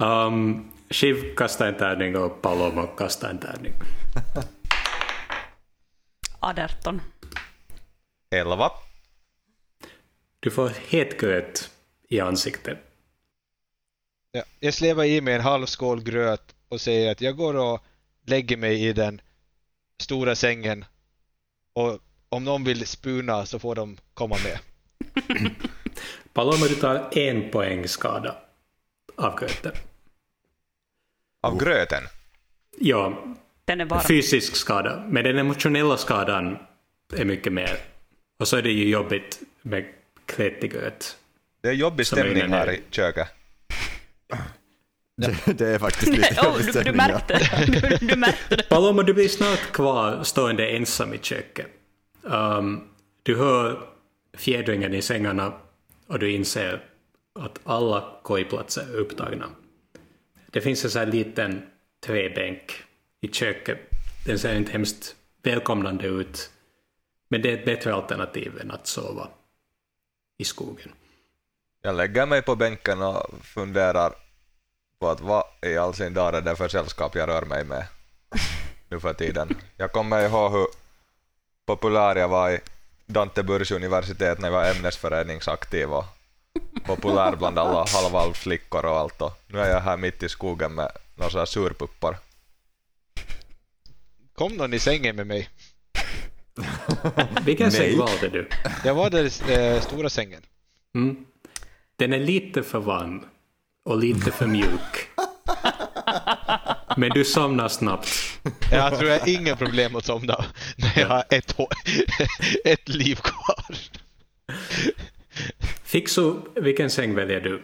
Um, 0.00 0.70
Shiv 0.90 1.34
kastar 1.36 1.68
en 1.68 1.76
tärning 1.76 2.16
och 2.16 2.42
Palomo 2.42 2.86
kastar 2.86 3.30
en 3.30 3.38
tärning. 3.38 3.72
18. 6.40 7.00
Elva. 8.30 8.70
Du 10.40 10.50
får 10.50 10.72
het 10.88 11.20
gröt 11.20 11.70
i 12.08 12.20
ansiktet. 12.20 12.78
Ja, 14.32 14.42
jag 14.60 14.74
slevar 14.74 15.04
i 15.04 15.20
mig 15.20 15.34
en 15.34 15.40
halv 15.40 15.66
skål 15.66 16.02
gröt 16.02 16.54
och 16.68 16.80
säger 16.80 17.12
att 17.12 17.20
jag 17.20 17.36
går 17.36 17.56
och 17.56 17.80
lägger 18.26 18.56
mig 18.56 18.86
i 18.86 18.92
den 18.92 19.20
stora 19.98 20.34
sängen 20.34 20.84
och 21.72 21.98
om 22.28 22.44
någon 22.44 22.64
vill 22.64 22.86
spuna 22.86 23.46
så 23.46 23.58
får 23.58 23.74
de 23.74 23.96
komma 24.14 24.36
med. 24.44 24.58
Palomo, 26.32 26.64
du 26.68 26.74
tar 26.74 27.18
en 27.18 27.50
poäng 27.50 27.88
skada 27.88 28.36
av 29.16 29.38
gröten. 29.38 29.72
Av 31.42 31.58
gröten. 31.58 32.02
Ja, 32.78 33.24
Den 33.64 33.80
är 33.80 33.84
varm. 33.84 34.00
fysisk 34.00 34.56
skada, 34.56 35.04
men 35.08 35.24
den 35.24 35.38
emotionella 35.38 35.96
skadan 35.96 36.58
är 37.16 37.24
mycket 37.24 37.52
mer. 37.52 37.76
Och 38.38 38.48
så 38.48 38.56
är 38.56 38.62
det 38.62 38.70
ju 38.72 38.88
jobbigt 38.88 39.40
med 39.62 39.84
kletig 40.26 40.72
gröt. 40.72 41.16
Det 41.62 41.68
är 41.68 41.72
jobbig 41.72 42.06
Som 42.06 42.18
är 42.18 42.22
stämning 42.22 42.44
inne 42.44 42.56
här 42.56 42.70
i 42.72 42.80
köket. 42.90 43.28
Det, 45.16 45.58
det 45.58 45.68
är 45.68 45.78
faktiskt 45.78 46.12
lite 46.12 46.34
oh, 46.40 46.44
jobbig 46.44 46.60
du, 46.60 46.66
du 46.66 46.72
stämning, 46.72 46.96
märkte 46.96 47.40
du, 47.98 48.06
du 48.06 48.16
märkte 48.16 48.56
det. 48.56 48.68
Paloma, 48.68 49.02
du 49.02 49.14
blir 49.14 49.28
snart 49.28 49.72
kvar 49.72 50.22
stående 50.22 50.68
ensam 50.68 51.14
i 51.14 51.18
köket. 51.18 51.66
Um, 52.22 52.88
du 53.22 53.36
hör 53.36 53.80
fjädringen 54.36 54.94
i 54.94 55.02
sängarna 55.02 55.52
och 56.06 56.18
du 56.18 56.30
inser 56.30 56.84
att 57.40 57.58
alla 57.64 58.04
kojplatser 58.22 58.82
är 58.82 58.96
upptagna. 58.96 59.46
Det 60.52 60.60
finns 60.60 60.84
en 60.84 60.90
sån 60.90 60.98
här 60.98 61.06
liten 61.06 61.62
träbänk 62.06 62.84
i 63.20 63.28
köket. 63.28 63.78
Den 64.26 64.38
ser 64.38 64.54
inte 64.54 64.72
hemskt 64.72 65.16
välkomnande 65.42 66.06
ut, 66.06 66.50
men 67.28 67.42
det 67.42 67.50
är 67.50 67.58
ett 67.58 67.64
bättre 67.64 67.94
alternativ 67.94 68.60
än 68.60 68.70
att 68.70 68.86
sova 68.86 69.28
i 70.38 70.44
skogen. 70.44 70.92
Jag 71.82 71.94
lägger 71.94 72.26
mig 72.26 72.42
på 72.42 72.56
bänken 72.56 73.02
och 73.02 73.26
funderar 73.42 74.12
på 75.00 75.08
att 75.08 75.20
vad 75.20 75.44
i 75.62 75.76
all 75.76 75.94
sin 75.94 76.14
dar 76.14 76.32
är 76.32 76.40
det 76.40 76.56
för 76.56 76.68
sällskap 76.68 77.14
jag 77.14 77.28
rör 77.28 77.42
mig 77.42 77.64
med 77.64 77.86
nu 78.88 79.00
för 79.00 79.14
tiden. 79.14 79.56
Jag 79.76 79.92
kommer 79.92 80.28
ihåg 80.28 80.52
hur 80.52 80.66
populär 81.66 82.16
jag 82.16 82.28
var 82.28 82.50
i 82.50 82.60
Dante 83.06 83.40
universitet 83.74 84.38
när 84.38 84.48
jag 84.48 84.52
var 84.52 84.70
ämnesföreningsaktiv 84.70 85.92
och 85.92 86.04
populär 86.84 87.36
bland 87.36 87.58
alla 87.58 87.84
halvalvflickor 87.88 88.84
och 88.84 88.96
allt. 88.96 89.22
Och 89.22 89.32
nu 89.46 89.58
är 89.58 89.70
jag 89.70 89.80
här 89.80 89.96
mitt 89.96 90.22
i 90.22 90.28
skogen 90.28 90.74
med 90.74 90.90
några 91.14 91.30
sådana 91.30 91.46
surpuppar. 91.46 92.16
Kom 94.34 94.52
någon 94.52 94.74
i 94.74 94.78
sängen 94.78 95.16
med 95.16 95.26
mig. 95.26 95.48
Vilken 97.44 97.72
säng 97.72 97.98
valde 97.98 98.28
du? 98.28 98.48
Jag 98.84 98.94
var 98.94 99.10
där 99.10 99.24
i 99.24 99.54
eh, 99.54 99.80
stora 99.80 100.10
sängen. 100.10 100.42
Mm. 100.94 101.16
Den 101.96 102.12
är 102.12 102.18
lite 102.18 102.62
för 102.62 102.78
varm 102.78 103.24
och 103.84 103.98
lite 103.98 104.30
för 104.30 104.46
mjuk. 104.46 105.08
Men 106.96 107.10
du 107.10 107.24
somnar 107.24 107.68
snabbt. 107.68 108.08
Jag 108.72 108.98
tror 108.98 109.10
jag 109.10 109.20
har 109.20 109.28
inga 109.28 109.56
problem 109.56 109.96
att 109.96 110.04
somna 110.04 110.44
när 110.76 110.98
jag 110.98 111.08
har 111.08 111.24
ett, 111.30 111.56
ett 112.64 112.88
liv 112.88 113.14
kvar. 113.14 113.76
Fixu, 115.82 116.34
vilken 116.54 116.90
säng 116.90 117.14
väljer 117.14 117.40
du? 117.40 117.62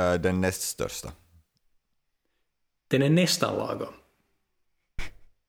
Äh, 0.00 0.14
den 0.14 0.40
näst 0.40 0.62
största. 0.62 1.12
Den 2.88 3.02
är 3.02 3.10
nästan 3.10 3.56
lagom. 3.56 3.94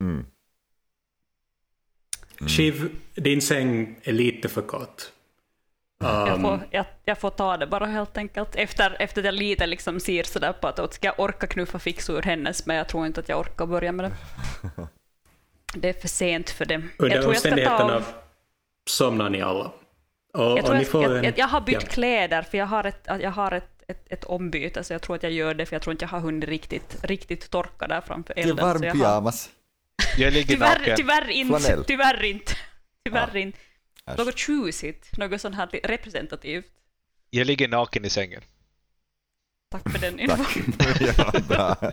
Mm. 0.01 0.25
Shiv, 2.47 2.95
din 3.15 3.41
säng 3.41 3.99
är 4.04 4.12
lite 4.13 4.49
för 4.49 4.62
kort. 4.62 5.04
Jag, 5.99 6.36
Um, 6.36 6.41
får, 6.41 6.60
jag, 6.71 6.86
jag 7.06 7.19
får 7.19 7.30
ta 7.30 7.58
det 7.58 7.67
bara 7.67 7.86
helt 7.86 8.17
enkelt. 8.17 8.56
Efter, 8.56 8.95
efter 9.01 9.21
att 9.21 9.25
jag 9.25 9.34
lite 9.34 9.65
liksom 9.67 9.99
ser 9.99 10.23
sådär 10.23 10.54
på 10.54 10.67
att 10.67 10.93
ska 10.93 11.08
jag 11.08 11.19
orka 11.19 11.47
knuffa 11.47 11.80
fix 11.80 12.10
ur 12.10 12.21
hennes, 12.21 12.65
men 12.65 12.75
jag 12.75 12.88
tror 12.88 13.06
inte 13.06 13.19
att 13.19 13.30
jag 13.30 13.39
orkar 13.39 13.65
börja 13.65 13.91
med 13.91 14.06
det. 14.06 14.12
Det 15.75 15.89
är 15.89 15.93
för 15.93 16.08
sent 16.08 16.49
för 16.49 16.65
det. 16.65 16.75
under 16.75 16.89
jag 16.99 17.12
jag 17.15 17.23
ta 17.23 17.30
omständigheterna 17.30 17.95
av- 17.95 18.13
somnar 18.89 19.30
ni 19.30 19.41
alla. 19.41 19.71
Och, 20.33 20.41
Jag, 20.41 20.57
och 20.57 20.65
tror 20.65 20.73
ni 20.73 20.81
jag, 20.81 20.87
får 20.91 21.03
jag, 21.03 21.17
en, 21.17 21.23
jag, 21.23 21.37
jag 21.37 21.47
har 21.47 21.61
bytt 21.61 21.83
ja. 21.83 21.87
kläder 21.89 22.41
för 22.41 22.57
jag 22.57 22.65
har, 22.65 22.83
ett, 22.83 23.07
jag 23.07 23.31
har 23.31 23.51
ett, 23.51 23.83
ett, 23.87 24.11
ett 24.11 24.23
ombyte 24.23 24.83
så 24.83 24.93
jag 24.93 25.01
tror 25.01 25.15
att 25.15 25.23
jag 25.23 25.31
gör 25.31 25.53
det 25.53 25.65
för 25.65 25.75
jag 25.75 25.81
tror 25.81 25.91
inte 25.91 26.05
jag 26.05 26.09
har 26.09 26.19
hunnit 26.19 26.49
riktigt, 26.49 26.97
riktigt 27.03 27.49
torka 27.49 27.87
där 27.87 28.01
framför 28.01 28.33
Det 28.33 28.41
är 28.41 28.47
elden. 28.47 28.65
varm 28.65 28.83
jag 28.83 28.93
har, 28.93 28.99
pyjamas. 28.99 29.49
Jag 30.17 30.33
ligger 30.33 30.53
tyvärr, 30.53 30.79
naken. 30.79 30.97
tyvärr 30.97 31.29
inte. 31.29 31.59
Flanell. 31.59 31.83
Tyvärr 31.85 32.23
inte. 32.23 32.53
Tyvärr 33.05 33.37
inte. 33.37 33.57
Äsch. 34.05 34.17
Något 34.17 34.37
tjusigt, 34.37 35.17
något 35.17 35.41
sånt 35.41 35.55
här 35.55 35.67
representativt. 35.83 36.65
Jag 37.29 37.47
ligger 37.47 37.67
naken 37.67 38.05
i 38.05 38.09
sängen. 38.09 38.41
Tack 39.71 39.91
för 39.91 39.99
den 39.99 40.19
infon. 40.19 40.45
Ja, 41.17 41.31
bra. 41.47 41.75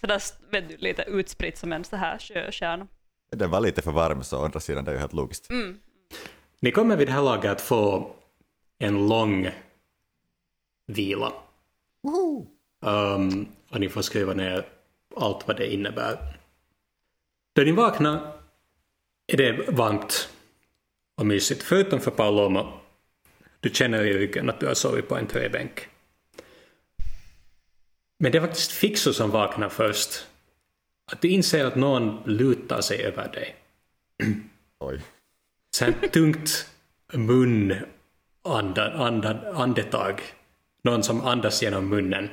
Sådär 0.00 0.22
vet 0.50 0.68
du, 0.68 0.76
lite 0.76 1.02
utspritt 1.02 1.58
som 1.58 1.72
en 1.72 1.84
så 1.84 1.96
här 1.96 2.18
sjöstjärna. 2.18 2.86
Den 3.32 3.50
var 3.50 3.60
lite 3.60 3.82
för 3.82 3.92
varm 3.92 4.24
så 4.24 4.38
å 4.38 4.44
andra 4.44 4.60
sidan 4.60 4.84
det 4.84 4.90
är 4.90 4.94
ju 4.94 5.00
helt 5.00 5.12
logiskt. 5.12 5.50
Mm. 5.50 5.78
Ni 6.60 6.72
kommer 6.72 6.96
vid 6.96 7.08
det 7.08 7.12
här 7.12 7.22
laget 7.22 7.50
att 7.50 7.60
få 7.60 8.10
en 8.78 9.08
lång 9.08 9.50
vila. 10.86 11.32
Woho! 12.02 12.46
Um, 12.80 13.46
och 13.70 13.80
ni 13.80 13.88
får 13.88 14.02
skriva 14.02 14.34
ner 14.34 14.66
allt 15.16 15.48
vad 15.48 15.56
det 15.56 15.74
innebär. 15.74 16.38
Då 17.52 17.62
ni 17.62 17.72
vaknar 17.72 18.32
är 19.26 19.36
det 19.36 19.70
varmt 19.70 20.28
och 21.16 21.26
mysigt, 21.26 21.62
förutom 21.62 22.00
för 22.00 22.10
Paloma. 22.10 22.72
Du 23.60 23.70
känner 23.70 24.04
i 24.04 24.12
ryggen 24.12 24.50
att 24.50 24.60
du 24.60 24.66
har 24.66 24.74
sovit 24.74 25.08
på 25.08 25.16
en 25.16 25.26
träbänk. 25.26 25.88
Men 28.18 28.32
det 28.32 28.38
är 28.38 28.42
faktiskt 28.42 28.72
Fixo 28.72 29.12
som 29.12 29.30
vaknar 29.30 29.68
först. 29.68 30.26
Att 31.12 31.20
du 31.20 31.28
inser 31.28 31.64
att 31.64 31.76
någon 31.76 32.22
lutar 32.26 32.80
sig 32.80 33.02
över 33.02 33.32
dig. 33.32 33.56
Oj. 34.78 35.00
Här 35.80 36.08
tungt 36.08 36.70
mun 37.12 37.74
andan, 38.44 38.92
andan, 38.92 39.36
andetag. 39.54 40.20
Någon 40.84 41.02
som 41.02 41.20
andas 41.20 41.62
genom 41.62 41.88
munnen 41.88 42.30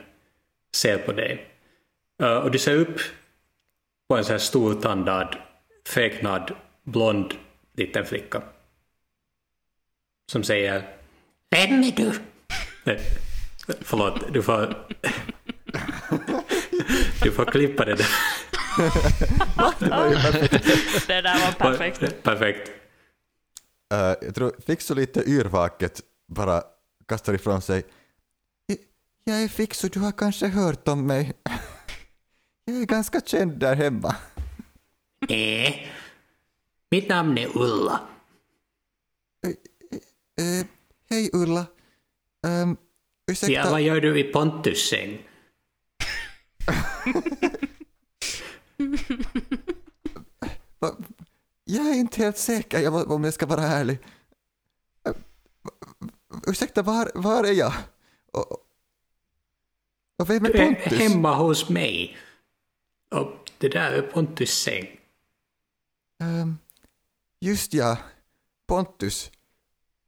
ser 0.75 0.97
på 0.97 1.11
dig. 1.11 1.47
Uh, 2.21 2.37
och 2.37 2.51
du 2.51 2.59
ser 2.59 2.75
upp 2.75 2.99
på 4.09 4.17
en 4.17 4.25
så 4.25 4.31
här 4.31 4.39
stortandad, 4.39 5.35
fräknad, 5.85 6.55
blond 6.83 7.33
liten 7.73 8.05
flicka. 8.05 8.41
Som 10.31 10.43
säger 10.43 10.83
Vem 11.49 11.83
är 11.83 11.91
du? 11.91 12.11
Nej, 12.83 12.99
förlåt, 13.81 14.33
du 14.33 14.43
får... 14.43 14.87
du 17.23 17.31
får 17.31 17.45
klippa 17.45 17.85
det 17.85 17.95
där. 17.95 18.07
Det 19.79 19.89
var 19.89 20.07
ju 20.09 20.15
perfekt. 20.15 21.07
Det 21.07 21.21
där 21.21 21.45
var 21.45 21.51
perfekt. 21.51 22.23
Perfekt. 22.23 22.71
Eh, 23.93 23.97
jag 24.21 24.35
tror 24.35 24.55
Fixo 24.67 24.93
lite 24.93 25.23
yrvaket 25.29 26.01
bara 26.27 26.63
kastar 27.07 27.33
ifrån 27.33 27.61
sig. 27.61 27.79
"I- 28.71 28.77
Jag 29.23 29.43
är 29.43 29.47
Fixo, 29.47 29.87
du 29.87 29.99
har 29.99 30.11
kanske 30.11 30.47
hört 30.47 30.87
om 30.87 31.07
mig. 31.07 31.33
Jag 32.65 32.75
är 32.81 32.85
ganska 32.85 33.21
känd 33.21 33.59
där 33.59 33.75
hemma. 33.75 34.15
Nej. 35.29 35.91
Mitt 36.91 37.09
namn 37.09 37.37
är 37.37 37.57
Ulla. 37.57 37.99
Eh, 40.39 40.65
Hej 41.09 41.29
Ulla. 41.33 41.65
Um, 42.47 42.77
ursäkta, 43.31 43.53
Ja, 43.53 43.69
vad 43.71 43.81
gör 43.81 44.01
du 44.01 44.19
i 44.19 44.23
Pontus 44.23 44.89
säng? 44.89 45.21
jag 51.63 51.87
är 51.87 51.93
inte 51.93 52.23
helt 52.23 52.37
säker 52.37 52.79
jag, 52.79 53.11
om 53.11 53.23
jag 53.23 53.33
ska 53.33 53.45
vara 53.45 53.63
ärlig. 53.63 53.99
Ursäkta, 56.47 56.81
var, 56.81 57.11
var 57.15 57.43
är 57.43 57.53
jag? 57.53 57.73
Och, 58.31 58.51
och 60.17 60.29
vem 60.29 60.45
är 60.45 60.53
Du 60.53 60.59
är 60.59 60.75
Pontus? 60.75 60.99
hemma 60.99 61.35
hos 61.35 61.69
mig. 61.69 62.17
Och 63.11 63.51
det 63.57 63.69
där 63.69 63.91
är 63.91 64.01
Pontus 64.01 64.51
säng. 64.51 64.99
Ehm, 66.19 66.57
just 67.39 67.73
ja, 67.73 67.97
Pontus. 68.67 69.31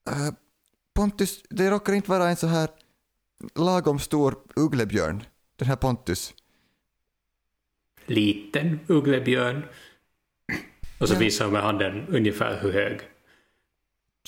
Eh, 0.10 0.30
Pontus, 0.94 1.44
det 1.50 1.72
råkar 1.72 1.94
inte 1.94 2.10
vara 2.10 2.30
en 2.30 2.36
så 2.36 2.48
här 2.48 2.70
lagom 3.56 4.00
stor 4.00 4.36
ugglebjörn, 4.56 5.24
den 5.56 5.68
här 5.68 5.76
Pontus. 5.76 6.34
Liten 8.12 8.80
ugglebjörn. 8.88 9.66
Och 11.00 11.08
så 11.08 11.14
Ja. 11.14 11.20
visar 11.20 11.46
hon 11.46 11.54
med 11.54 11.62
handen 11.62 12.06
ungefär 12.10 12.60
hur 12.62 12.72
hög. 12.74 13.00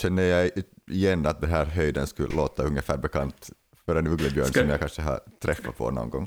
Känner 0.02 0.24
jag 0.24 0.52
igen 0.92 1.26
att 1.26 1.42
den 1.42 1.50
här 1.50 1.66
höjden 1.66 2.08
skulle 2.08 2.36
låta 2.36 2.64
ungefär 2.64 2.98
bekant 2.98 3.50
för 3.86 3.96
en 3.96 4.08
ugglebjörn 4.08 4.48
Ska- 4.48 4.60
som 4.60 4.70
jag 4.70 4.80
kanske 4.80 5.02
har 5.02 5.20
träffat 5.42 5.78
på 5.78 5.92
någon 5.92 6.10
gång. 6.10 6.26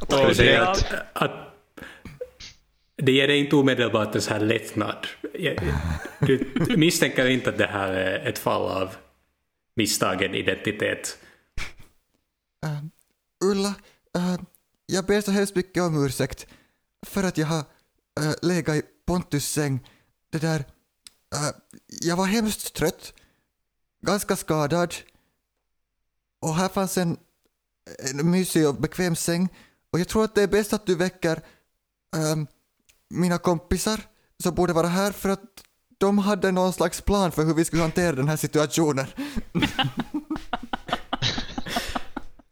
Och 0.00 0.06
det 0.36 0.54
är 0.54 0.60
att, 0.60 0.94
att, 1.12 1.54
det 2.96 3.12
ger 3.12 3.28
dig 3.28 3.38
inte 3.38 3.56
omedelbart 3.56 4.14
en 4.14 4.20
så 4.22 4.30
här 4.32 4.40
lättnad. 4.40 5.06
Du 6.20 6.52
misstänker 6.76 7.26
inte 7.26 7.50
att 7.50 7.58
det 7.58 7.66
här 7.66 7.92
är 7.92 8.28
ett 8.28 8.38
fall 8.38 8.62
av 8.82 8.96
misstagen 9.76 10.34
identitet. 10.34 11.18
Ehm, 12.66 12.90
Ulla, 13.44 13.74
ehm, 14.18 14.46
jag 14.86 15.06
ber 15.06 15.20
så 15.20 15.30
hemskt 15.30 15.56
mycket 15.56 15.82
om 15.82 16.04
ursäkt 16.06 16.46
för 17.06 17.24
att 17.24 17.38
jag 17.38 17.46
har 17.46 17.64
uh, 18.20 18.34
legat 18.42 18.76
i 18.76 18.82
Pontus 19.06 19.48
säng. 19.48 19.88
Det 20.30 20.38
där, 20.38 20.64
eh, 21.34 21.50
jag 21.86 22.16
var 22.16 22.26
hemskt 22.26 22.74
trött, 22.74 23.14
ganska 24.00 24.36
skadad 24.36 24.94
och 26.40 26.54
här 26.54 26.68
fanns 26.68 26.98
en, 26.98 27.16
en 28.10 28.30
mysig 28.30 28.68
och 28.68 28.74
bekväm 28.74 29.16
säng 29.16 29.48
och 29.90 30.00
jag 30.00 30.08
tror 30.08 30.24
att 30.24 30.34
det 30.34 30.42
är 30.42 30.48
bäst 30.48 30.72
att 30.72 30.86
du 30.86 30.94
väcker 30.94 31.42
ehm, 32.16 32.46
mina 33.08 33.38
kompisar 33.38 34.00
som 34.42 34.54
borde 34.54 34.72
vara 34.72 34.86
här 34.86 35.12
för 35.12 35.28
att 35.28 35.42
de 35.98 36.18
hade 36.18 36.52
någon 36.52 36.72
slags 36.72 37.00
plan 37.00 37.32
för 37.32 37.44
hur 37.44 37.54
vi 37.54 37.64
skulle 37.64 37.82
hantera 37.82 38.12
den 38.12 38.28
här 38.28 38.36
situationen. 38.36 39.06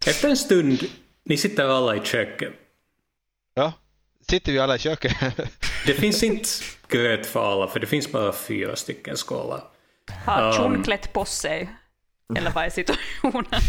Efter 0.06 0.28
en 0.28 0.36
stund, 0.36 0.78
ni 1.24 1.36
sitter 1.36 1.64
alla 1.64 1.96
i 1.96 2.00
köket. 2.00 2.52
Ja, 3.54 3.72
sitter 4.28 4.52
vi 4.52 4.58
alla 4.58 4.76
i 4.76 4.78
köket? 4.78 5.12
Det 5.86 5.94
finns 5.94 6.22
inte 6.22 6.48
gröt 6.88 7.26
för 7.26 7.52
alla, 7.52 7.68
för 7.68 7.80
det 7.80 7.86
finns 7.86 8.12
bara 8.12 8.32
fyra 8.32 8.76
stycken 8.76 9.16
skålar. 9.16 9.64
Har 10.26 10.52
Chun 10.52 10.74
Um. 10.74 10.82
klätt 10.84 11.12
på 11.12 11.24
sig? 11.24 11.68
Eller 12.36 12.50
vad 12.50 12.64
är 12.64 12.70
situationen? 12.70 13.44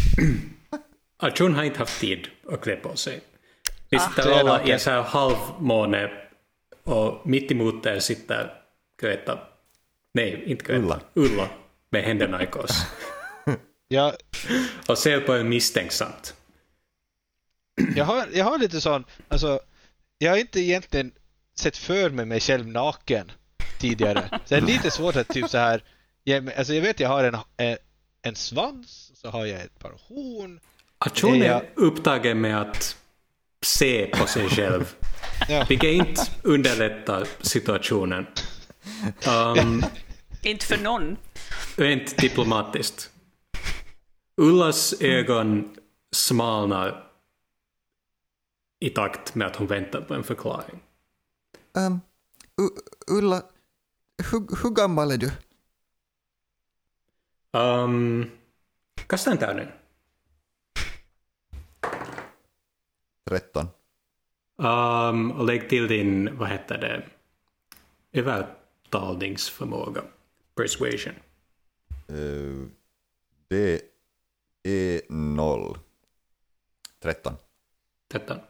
Arjun 1.18 1.54
har 1.54 1.62
inte 1.62 1.78
haft 1.78 2.00
tid 2.00 2.28
att 2.52 2.60
klä 2.60 2.76
på 2.76 2.96
sig. 2.96 3.20
Ni 3.90 3.98
Ah. 3.98 4.00
sitter 4.00 4.30
alla 4.32 4.64
i 4.64 4.70
en 4.70 4.80
så 4.80 4.90
här 4.90 5.02
halvmåne 5.02 6.10
och 6.84 7.26
mitt 7.26 7.50
emot 7.50 7.86
er 7.86 7.98
sitter 8.00 8.52
Greta. 9.02 9.38
Nej, 10.14 10.42
inte 10.46 10.64
Greta. 10.64 10.78
Ulla. 10.82 11.00
Ulla 11.14 11.48
med 11.90 12.02
händerna 12.04 12.42
i 12.42 12.46
kors. 12.46 12.70
Jag, 13.88 14.12
Och 14.88 14.98
ser 14.98 15.20
på 15.20 15.36
er 15.36 15.42
misstänksamt. 15.44 16.34
jag, 17.96 18.04
har, 18.04 18.26
jag 18.32 18.44
har 18.44 18.58
lite 18.58 18.80
sån, 18.80 19.04
alltså, 19.28 19.60
jag 20.18 20.30
har 20.30 20.38
inte 20.38 20.60
egentligen 20.60 21.12
sett 21.58 21.76
för 21.76 22.10
mig 22.10 22.26
mig 22.26 22.40
själv 22.40 22.66
naken 22.68 23.32
tidigare. 23.80 24.28
Så 24.44 24.54
det 24.54 24.56
är 24.56 24.60
lite 24.60 24.90
svårt 24.90 25.16
att 25.16 25.28
typ 25.28 25.48
så 25.50 25.58
här. 25.58 25.82
mig- 26.40 26.54
Alltså 26.56 26.74
jag 26.74 26.82
vet 26.82 27.00
jag 27.00 27.08
har 27.08 27.24
en, 27.24 27.36
en, 27.56 27.76
en 28.22 28.34
svans, 28.36 29.10
så 29.14 29.30
har 29.30 29.46
jag 29.46 29.60
ett 29.60 29.78
par 29.78 29.92
horn. 30.08 30.60
Aktion 30.98 31.38
Ja. 31.38 31.44
är 31.44 31.70
upptagen 31.74 32.40
med 32.40 32.60
att 32.60 32.96
se 33.62 34.06
på 34.06 34.26
sig 34.26 34.48
själv, 34.48 34.94
Ja. 35.48 35.66
vilket 35.68 35.90
inte 35.92 36.22
underlättar 36.42 37.26
situationen. 37.40 38.26
Um, 39.28 39.84
Inte 40.42 40.66
för 40.66 40.78
någon. 40.78 41.16
rent 41.76 42.16
diplomatiskt. 42.18 43.10
Ullas 44.36 44.94
ögon 45.00 45.76
smalnar 46.14 47.05
i 48.78 48.90
takt 48.90 49.34
med 49.34 49.46
att 49.46 49.56
hon 49.56 49.66
väntar 49.66 50.00
på 50.00 50.14
en 50.14 50.24
förklaring. 50.24 50.82
Um, 51.72 52.00
U- 52.60 52.80
Ulla, 53.18 53.42
hur, 54.30 54.62
hur 54.62 54.70
gammal 54.70 55.10
är 55.10 55.16
du? 55.16 55.30
Um, 57.52 58.30
kasta 59.06 59.30
en 59.30 59.38
tärning. 59.38 59.68
13. 63.24 63.68
Um, 64.56 65.30
och 65.30 65.44
lägg 65.44 65.68
till 65.68 65.88
din, 65.88 66.36
vad 66.38 66.48
heter 66.48 66.78
det, 66.78 67.08
övertalningsförmåga. 68.12 70.02
Persuasion. 70.54 71.14
Uh, 72.10 72.66
det 73.48 73.82
är 74.62 75.00
0. 75.12 75.78
13. 77.00 77.34
Detta. 78.08 78.40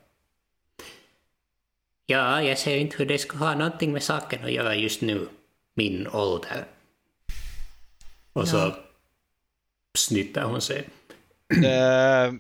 Ja, 2.06 2.42
jag 2.42 2.58
ser 2.58 2.76
inte 2.76 2.96
hur 2.96 3.06
det 3.06 3.18
ska 3.18 3.36
ha 3.38 3.54
någonting 3.54 3.92
med 3.92 4.02
saken 4.02 4.44
att 4.44 4.52
göra 4.52 4.74
just 4.74 5.00
nu. 5.00 5.28
Min 5.74 6.06
ålder. 6.08 6.64
Och 8.32 8.48
så 8.48 8.74
snytter 9.98 10.42
hon 10.42 10.60
sig. 10.60 10.88
Eh, 11.64 12.32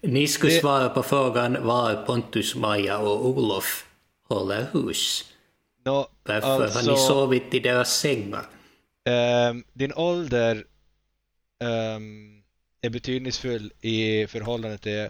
Ni 0.00 0.26
skulle 0.28 0.52
Det- 0.52 0.60
svara 0.60 0.88
på 0.88 1.02
frågan 1.02 1.66
var 1.66 2.02
Pontus, 2.06 2.54
Maja 2.54 2.98
och 2.98 3.26
Olof 3.26 3.86
håller 4.28 4.66
hus. 4.72 5.24
nå, 5.84 6.08
Varför 6.22 6.48
har 6.48 6.62
alltså, 6.62 6.90
ni 6.90 6.96
sovit 6.96 7.54
i 7.54 7.60
deras 7.60 7.98
sängar? 7.98 8.46
ehm, 9.04 9.64
din 9.72 9.92
ålder 9.94 10.64
ehm, 11.60 12.42
är 12.80 12.90
betydelsefull 12.90 13.72
i 13.80 14.26
förhållande 14.26 14.78
till, 14.78 15.08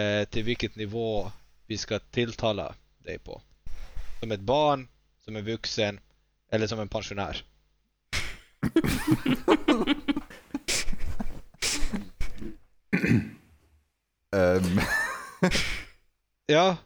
eh, 0.00 0.24
till 0.30 0.44
vilket 0.44 0.76
nivå 0.76 1.32
vi 1.66 1.78
ska 1.78 1.98
tilltala 1.98 2.74
dig 3.04 3.18
på. 3.18 3.42
Som 4.20 4.32
ett 4.32 4.40
barn, 4.40 4.88
som 5.24 5.36
en 5.36 5.44
vuxen 5.44 6.00
eller 6.50 6.66
som 6.66 6.80
en 6.80 6.88
pensionär. 6.88 7.44
Um, 14.36 14.80
Ja. 16.46 16.76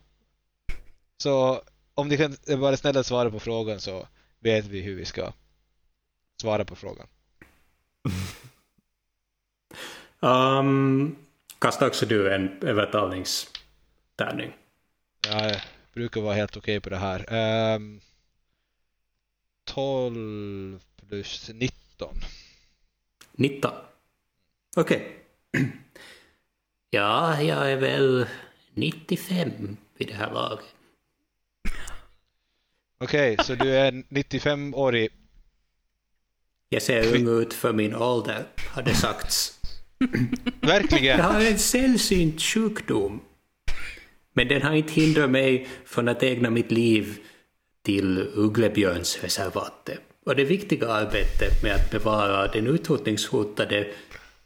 Så 1.16 1.62
om 1.94 2.08
ni 2.08 2.16
kan 2.16 2.36
vara 2.60 2.76
snälla 2.76 3.02
svara 3.02 3.30
på 3.30 3.40
frågan 3.40 3.80
så 3.80 4.08
vet 4.40 4.66
vi 4.66 4.82
hur 4.82 4.96
vi 4.96 5.04
ska 5.04 5.32
svara 6.40 6.64
på 6.64 6.76
frågan. 6.76 7.06
Um, 10.20 11.16
kasta 11.58 11.86
också 11.86 12.06
du 12.06 12.34
en 12.34 12.62
övertalningstärning. 12.62 14.52
Jag 15.28 15.60
brukar 15.98 16.20
vara 16.20 16.34
helt 16.34 16.56
okej 16.56 16.80
på 16.80 16.90
det 16.90 16.96
här. 16.96 17.32
Um, 17.76 18.00
12 19.64 20.80
plus 21.08 21.50
19. 21.54 22.14
19. 23.32 23.70
Okej. 24.76 25.16
Ja, 26.90 27.42
jag 27.42 27.72
är 27.72 27.76
väl 27.76 28.26
95 28.74 29.76
vid 29.98 30.08
det 30.08 30.14
här 30.14 30.32
laget. 30.32 30.64
Okej, 32.98 33.36
så 33.44 33.54
du 33.54 33.76
är 33.76 33.92
95-årig. 33.92 35.08
Jag 36.68 36.82
ser 36.82 37.16
ung 37.16 37.42
ut 37.42 37.54
för 37.54 37.72
min 37.72 37.94
ålder, 37.94 38.46
har 38.74 38.82
det 38.82 38.94
sagts. 38.94 39.60
Jag 40.60 40.68
Verkligen? 40.68 41.20
har 41.20 41.40
en 41.40 41.58
sällsynt 41.58 42.42
sjukdom. 42.42 43.20
Men 44.38 44.48
den 44.48 44.62
har 44.62 44.74
inte 44.74 44.92
hindrat 44.92 45.30
mig 45.30 45.66
från 45.84 46.08
att 46.08 46.22
ägna 46.22 46.50
mitt 46.50 46.70
liv 46.70 47.18
till 47.82 48.18
Ugglebjörnsreservatet 48.34 50.00
och 50.26 50.36
det 50.36 50.44
viktiga 50.44 50.88
arbetet 50.88 51.62
med 51.62 51.74
att 51.74 51.90
bevara 51.90 52.46
den 52.46 52.66
utrotningshotade 52.66 53.86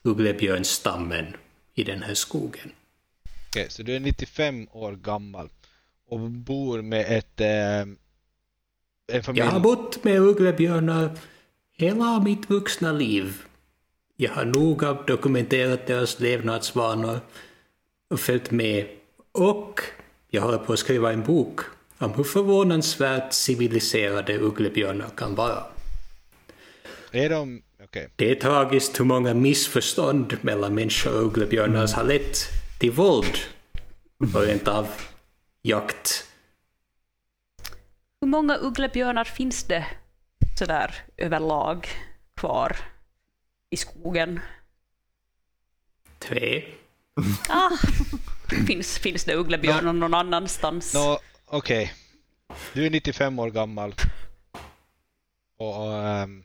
ugglebjörnsstammen 0.02 1.26
i 1.74 1.84
den 1.84 2.02
här 2.02 2.14
skogen. 2.14 2.72
Okej, 3.48 3.66
så 3.70 3.82
du 3.82 3.96
är 3.96 4.00
95 4.00 4.68
år 4.72 4.92
gammal 4.92 5.48
och 6.08 6.20
bor 6.30 6.82
med 6.82 7.18
ett... 7.18 7.40
ehm, 7.40 7.96
en 9.12 9.22
familj. 9.22 9.44
Jag 9.44 9.52
har 9.52 9.60
bott 9.60 10.04
med 10.04 10.20
ugglebjörnar 10.20 11.18
hela 11.76 12.20
mitt 12.20 12.50
vuxna 12.50 12.92
liv. 12.92 13.42
Jag 14.16 14.30
har 14.30 14.44
noga 14.44 14.92
dokumenterat 15.06 15.86
deras 15.86 16.20
levnadsvanor 16.20 17.20
och 18.10 18.20
följt 18.20 18.50
med. 18.50 18.88
Och 19.32 19.80
jag 20.30 20.42
håller 20.42 20.58
på 20.58 20.72
att 20.72 20.78
skriva 20.78 21.12
en 21.12 21.22
bok 21.22 21.60
om 21.98 22.14
hur 22.14 22.24
förvånansvärt 22.24 23.32
civiliserade 23.32 24.38
ugglebjörnar 24.38 25.08
kan 25.16 25.34
vara. 25.34 25.64
Är 27.10 27.30
de... 27.30 27.62
Okej. 27.84 28.08
Det 28.16 28.30
är 28.30 28.34
tragiskt 28.34 29.00
hur 29.00 29.04
många 29.04 29.34
missförstånd 29.34 30.38
mellan 30.40 30.74
människor 30.74 31.16
och 31.16 31.22
ugglebjörnar 31.26 31.94
har 31.94 32.04
lett 32.04 32.36
till 32.80 32.90
våld 32.90 33.36
och 34.34 34.42
rent 34.42 34.68
av 34.68 34.88
jakt. 35.62 36.26
Hur 38.20 38.28
många 38.28 38.56
ugglebjörnar 38.56 39.24
finns 39.24 39.64
det 39.64 39.86
sådär 40.58 40.94
överlag 41.16 41.88
kvar 42.36 42.76
i 43.70 43.76
skogen? 43.76 44.40
Tre. 46.18 46.64
Ah, 47.48 47.70
finns, 48.66 48.98
finns 48.98 49.24
det 49.24 49.34
ugglebjörnar 49.34 49.92
någon 49.92 50.14
annanstans? 50.14 50.94
Nå, 50.94 51.18
okej. 51.46 51.92
Du 52.72 52.86
är 52.86 52.90
95 52.90 53.38
år 53.38 53.50
gammal. 53.50 53.94
Och, 55.58 55.86
och 55.86 55.94
ehm, 55.94 56.42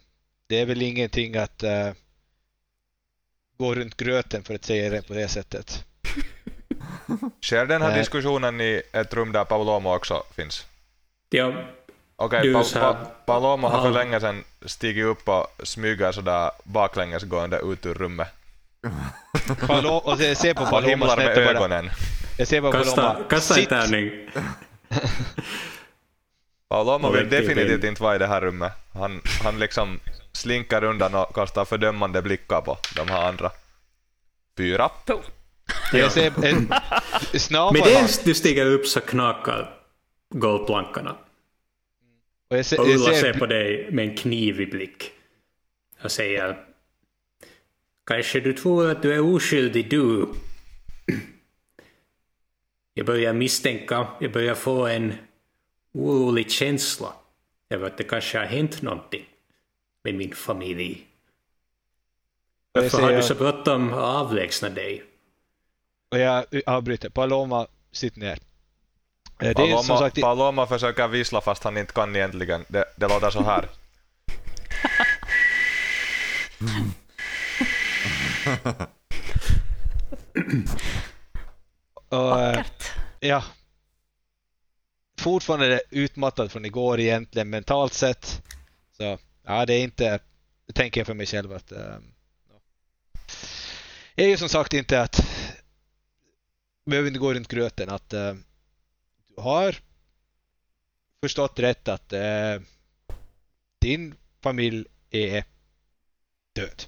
det 0.47 0.59
är 0.61 0.65
väl 0.65 0.81
ingenting 0.81 1.35
att 1.37 1.63
eh, 1.63 1.89
gå 3.57 3.75
runt 3.75 3.97
gröten 3.97 4.43
för 4.43 4.55
att 4.55 4.65
säga 4.65 4.89
det 4.89 5.07
på 5.07 5.13
det 5.13 5.27
sättet. 5.27 5.83
Sker 7.41 7.65
den 7.65 7.81
här 7.81 7.89
Nej. 7.89 7.99
diskussionen 7.99 8.61
i 8.61 8.81
ett 8.91 9.13
rum 9.13 9.31
där 9.31 9.45
Paulomo 9.45 9.95
också 9.95 10.23
finns? 10.35 10.65
Ja, 11.29 11.53
Okej, 12.19 12.41
Du, 12.43 12.53
pa- 12.53 12.63
pa- 12.73 13.05
Paloma 13.25 13.69
har 13.69 13.81
för 13.81 13.91
länge 13.91 14.19
sedan 14.19 14.43
stigit 14.65 15.05
upp 15.05 15.29
och 15.29 15.47
smyger 15.63 16.11
sådär 16.11 16.51
baklänges 16.63 17.23
gående 17.23 17.57
ut 17.57 17.85
ur 17.85 17.93
rummet. 17.93 18.27
Palo- 19.59 20.01
och 20.03 20.21
jag 20.21 20.37
ser 20.37 20.53
på 20.53 20.65
Paloma 20.65 21.05
med 21.05 21.13
snett 21.13 21.37
ögonen. 21.37 21.89
Jag 22.37 22.47
ser 22.47 22.61
på 22.61 22.71
kasta, 22.71 23.01
Paloma. 23.01 23.25
kasta 23.29 23.59
en 23.59 23.65
tärning. 23.65 24.11
Paloma 26.69 27.11
vill 27.11 27.29
definitivt 27.29 27.83
inte 27.83 28.03
vara 28.03 28.15
i 28.15 28.19
det 28.19 28.27
här 28.27 28.41
rummet. 28.41 28.71
Han, 28.93 29.21
han 29.43 29.59
liksom 29.59 29.99
slinkar 30.31 30.83
undan 30.83 31.15
och 31.15 31.35
kastar 31.35 31.65
fördömande 31.65 32.21
blickar 32.21 32.61
på 32.61 32.77
de 32.95 33.07
här 33.11 33.27
andra. 33.27 33.51
Fyra. 34.57 34.89
Puh. 35.05 35.19
Jag 35.93 36.11
ser 36.11 36.45
en 36.45 36.67
Men 37.31 37.39
snabel 37.39 37.81
dels 37.85 38.19
du 38.23 38.33
stiger 38.33 38.65
upp 38.65 38.87
så 38.87 39.01
knakar 39.01 39.73
golvplankorna. 40.29 41.15
och 42.49 42.57
jag 42.57 42.65
ser, 42.65 42.79
Och 42.79 42.87
jag 42.89 42.95
Ulla 42.95 43.05
ser 43.13 43.21
ser, 43.21 43.39
på 43.39 43.45
dig 43.45 43.87
med 43.91 44.05
en 44.09 44.17
kniv 44.17 44.61
i 44.61 44.65
blick. 44.65 45.11
Och 46.03 46.11
säger 46.11 46.57
Kanske 48.07 48.39
du 48.39 48.53
tror 48.53 48.91
att 48.91 49.01
du 49.01 49.13
är 49.13 49.35
oskyldig 49.35 49.89
du. 49.89 50.27
Jag 52.93 53.05
börjar 53.05 53.33
misstänka, 53.33 54.07
jag 54.19 54.31
börjar 54.31 54.55
få 54.55 54.87
en 54.87 55.13
orolig 55.93 56.51
känsla 56.51 57.13
över 57.69 57.87
att 57.87 57.97
det 57.97 58.03
kanske 58.03 58.37
har 58.37 58.45
hänt 58.45 58.81
någonting 58.81 59.25
med 60.03 60.15
min 60.15 60.35
familj. 60.35 61.07
Varför 62.71 63.01
har 63.01 63.11
du 63.11 63.23
så 63.23 63.35
bråttom 63.35 63.93
att 63.93 63.99
avlägsna 63.99 64.69
dig? 64.69 65.03
och 66.11 66.19
jag 66.19 66.45
avbryter. 66.65 67.09
Paloma, 67.09 67.67
sitt 67.91 68.15
ner. 68.15 68.31
Eh, 68.31 68.39
Det 69.39 69.47
är 69.49 69.53
som 69.53 69.87
Paloma, 69.87 69.97
sagt... 69.99 70.21
Paloma 70.21 70.67
försöker 70.67 71.07
vissla 71.07 71.41
fast 71.41 71.63
han 71.63 71.77
inte 71.77 71.93
kan 71.93 72.15
egentligen. 72.15 72.65
Det, 72.67 72.85
det 72.95 73.07
låter 73.07 73.29
så 73.29 73.43
här. 73.43 73.69
och, 82.09 82.29
Vackert. 82.29 82.91
Ja. 83.19 83.43
Fortfarande 85.19 85.81
utmattad 85.89 86.51
från 86.51 86.65
igår 86.65 86.99
egentligen 86.99 87.49
mentalt 87.49 87.93
sett. 87.93 88.41
Så 88.91 89.17
ja, 89.43 89.65
det 89.65 89.73
är 89.73 89.83
inte, 89.83 90.19
det 90.65 90.73
tänker 90.73 90.99
jag 90.99 91.07
för 91.07 91.13
mig 91.13 91.25
själv 91.25 91.53
att 91.53 91.71
ja. 91.71 91.99
det 94.15 94.23
är 94.23 94.27
ju 94.27 94.37
som 94.37 94.49
sagt 94.49 94.73
inte 94.73 95.01
att 95.01 95.27
behöver 96.85 97.07
inte 97.07 97.19
gå 97.19 97.33
runt 97.33 97.47
gröten 97.47 97.89
att 97.89 98.13
eh, 98.13 98.33
du 99.27 99.41
har 99.41 99.75
förstått 101.21 101.59
rätt 101.59 101.87
att 101.87 102.13
eh, 102.13 102.61
din 103.79 104.15
familj 104.41 104.85
är 105.09 105.43
död. 106.53 106.83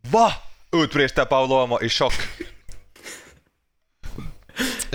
Va? 0.00 0.32
Utbrister 0.72 1.24
Paulomo 1.24 1.80
i 1.82 1.88
chock. 1.88 2.14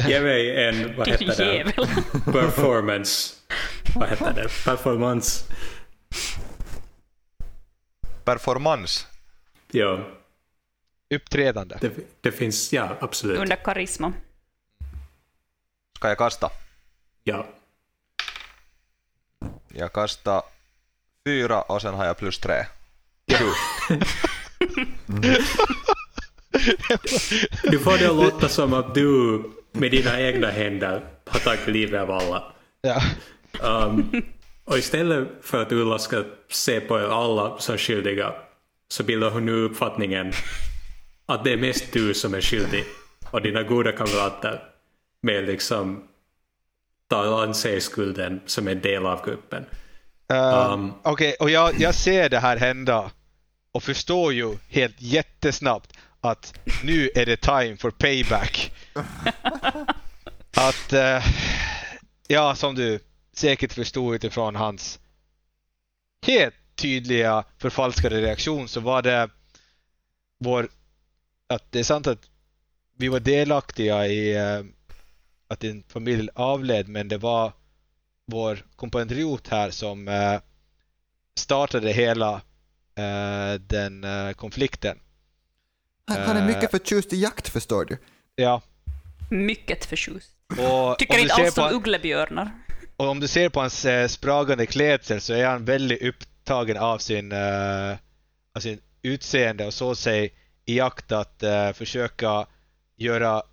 Ge 0.07 0.21
mig 0.21 0.65
en, 0.65 0.95
vad 0.97 1.07
heter 1.07 1.25
det, 1.37 1.73
performance. 2.31 3.35
Vad 3.95 4.09
heter 4.09 4.33
det? 4.33 4.49
Performance. 4.65 5.45
Performance. 8.23 9.05
Ja, 9.71 9.99
Uppträdande. 11.09 11.77
det, 11.81 11.91
det 12.21 12.31
finns, 12.31 12.73
ja 12.73 12.97
absolut. 13.01 13.39
Under 13.39 13.55
karisma. 13.55 14.13
Ska 15.95 16.07
jag 16.07 16.17
kasta? 16.17 16.49
Ja. 17.23 17.45
Jag 19.67 19.93
kastar 19.93 20.43
fyra 21.25 21.61
och 21.61 21.81
sen 21.81 21.93
har 21.93 22.05
jag 22.05 22.17
plus 22.17 22.39
tre. 22.39 22.65
Sju. 23.31 23.45
Du 27.63 27.79
får 27.79 27.97
det 27.97 28.09
att 28.09 28.15
låta 28.15 28.49
som 28.49 28.73
att 28.73 28.95
du 28.95 29.41
med 29.71 29.91
dina 29.91 30.21
egna 30.21 30.47
händer 30.47 31.01
har 31.25 31.39
tagit 31.39 31.67
livet 31.67 32.01
av 32.01 32.11
alla. 32.11 32.43
Ja. 32.81 33.01
Um, 33.85 34.21
och 34.65 34.77
istället 34.77 35.27
för 35.41 35.61
att 35.61 35.71
Ulla 35.71 35.99
ska 35.99 36.23
se 36.49 36.79
på 36.79 36.99
er 36.99 37.03
alla 37.03 37.57
som 37.57 37.77
skyldiga 37.77 38.33
så 38.87 39.03
bildar 39.03 39.29
hon 39.29 39.45
nu 39.45 39.63
uppfattningen 39.63 40.33
att 41.25 41.43
det 41.43 41.53
är 41.53 41.57
mest 41.57 41.93
du 41.93 42.13
som 42.13 42.33
är 42.33 42.41
skyldig 42.41 42.83
och 43.31 43.41
dina 43.41 43.63
goda 43.63 43.91
kamrater 43.91 44.63
med 45.21 45.45
liksom 45.45 46.03
tar 47.09 47.43
an 47.43 47.53
sig 47.53 47.81
skulden 47.81 48.41
som 48.45 48.67
en 48.67 48.81
del 48.81 49.05
av 49.05 49.25
gruppen. 49.25 49.65
Uh, 50.33 50.73
Um, 50.73 50.93
Okej, 51.03 51.35
och 51.39 51.49
jag, 51.49 51.79
jag 51.79 51.95
ser 51.95 52.29
det 52.29 52.39
här 52.39 52.57
hända 52.57 53.11
och 53.75 53.83
förstår 53.83 54.33
ju 54.33 54.57
helt 54.67 55.01
jättesnabbt 55.01 55.93
att 56.21 56.59
nu 56.83 57.09
är 57.15 57.25
det 57.25 57.37
time 57.37 57.77
for 57.77 57.91
payback. 57.91 58.73
att, 60.57 60.93
eh, 60.93 61.25
ja 62.27 62.55
som 62.55 62.75
du 62.75 62.99
säkert 63.33 63.73
förstod 63.73 64.15
utifrån 64.15 64.55
hans 64.55 64.99
helt 66.25 66.55
tydliga 66.75 67.43
förfalskade 67.57 68.21
reaktion 68.21 68.67
så 68.67 68.79
var 68.79 69.01
det 69.01 69.29
vår, 70.39 70.69
att 71.47 71.71
det 71.71 71.79
är 71.79 71.83
sant 71.83 72.07
att 72.07 72.29
vi 72.97 73.07
var 73.07 73.19
delaktiga 73.19 74.07
i 74.07 74.35
eh, 74.35 74.63
att 75.47 75.59
din 75.59 75.83
familj 75.87 76.29
avled 76.35 76.87
men 76.87 77.07
det 77.07 77.17
var 77.17 77.53
vår 78.25 78.65
kompanjon 78.75 79.39
här 79.49 79.71
som 79.71 80.07
eh, 80.07 80.39
startade 81.35 81.91
hela 81.91 82.41
den 83.59 84.03
eh, 84.03 84.31
konflikten. 84.33 84.99
Han, 86.07 86.17
han 86.21 86.37
är 86.37 86.41
Eh. 86.41 86.47
mycket 86.47 86.71
förtjust 86.71 87.13
i 87.13 87.21
jakt 87.21 87.49
förstår 87.49 87.85
du. 87.85 87.97
Ja. 88.35 88.61
Mycket 89.29 89.85
förtjust. 89.85 90.31
Och 90.49 90.99
Tycker 90.99 91.13
om, 91.13 91.17
du 91.17 91.21
inte 91.21 91.35
ser 91.35 91.43
alls 91.45 91.55
på, 91.55 91.61
om 91.61 91.73
ugglebjörnar. 91.73 92.51
och 92.97 93.07
om 93.07 93.19
du 93.19 93.27
ser 93.27 93.49
på 93.49 93.59
hans 93.59 93.85
eh, 93.85 94.07
spragande 94.07 94.65
klädsel 94.65 95.21
så 95.21 95.33
är 95.33 95.45
han 95.45 95.65
väldigt 95.65 96.01
upptagen 96.03 96.77
av 96.77 96.97
sin, 96.97 97.31
eh, 97.31 97.91
av 98.55 98.59
sin 98.59 98.79
utseende 99.01 99.65
och 99.65 99.73
så 99.73 99.95
sig 99.95 100.33
i 100.65 100.77
jakt 100.77 101.11
att 101.11 101.43
eh, 101.43 101.71
försöka 101.73 102.45
göra 102.97 103.43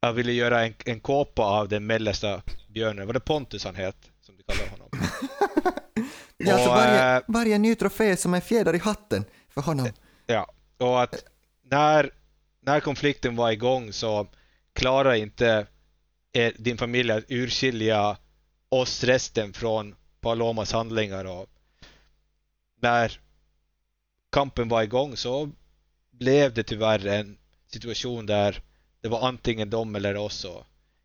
jag 0.00 0.12
ville 0.12 0.32
göra 0.32 0.66
en, 0.66 0.74
en 0.84 1.00
kåpa 1.00 1.42
av 1.42 1.68
den 1.68 1.86
mellersta 1.86 2.42
björnen. 2.68 3.06
Var 3.06 3.14
det 3.14 3.20
Pontus 3.20 3.64
han 3.64 3.74
het? 3.74 3.96
Som 4.20 4.36
du 4.36 4.42
kallar 4.42 4.70
honom. 4.70 4.75
Ja, 6.36 6.52
alltså 6.54 6.68
Och, 6.68 6.76
varje, 6.76 7.16
eh, 7.16 7.22
varje 7.26 7.58
ny 7.58 7.74
trofé 7.74 8.04
är 8.10 8.16
som 8.16 8.34
en 8.34 8.40
fjäder 8.40 8.74
i 8.74 8.78
hatten 8.78 9.24
för 9.48 9.60
honom. 9.60 9.88
Ja, 10.26 10.52
och 10.78 11.02
att 11.02 11.24
när, 11.62 12.10
när 12.60 12.80
konflikten 12.80 13.36
var 13.36 13.50
igång 13.50 13.92
så 13.92 14.26
klarade 14.72 15.18
inte 15.18 15.66
er, 16.32 16.52
din 16.58 16.78
familj 16.78 17.12
att 17.12 17.24
urskilja 17.28 18.16
oss 18.68 19.04
resten 19.04 19.52
från 19.52 19.94
Palomas 20.20 20.72
handlingar 20.72 21.24
och 21.24 21.46
när 22.82 23.20
kampen 24.32 24.68
var 24.68 24.82
igång 24.82 25.16
så 25.16 25.50
blev 26.10 26.54
det 26.54 26.62
tyvärr 26.62 27.06
en 27.06 27.38
situation 27.66 28.26
där 28.26 28.62
det 29.00 29.08
var 29.08 29.28
antingen 29.28 29.70
dem 29.70 29.96
eller 29.96 30.16
oss 30.16 30.44
och 30.44 30.64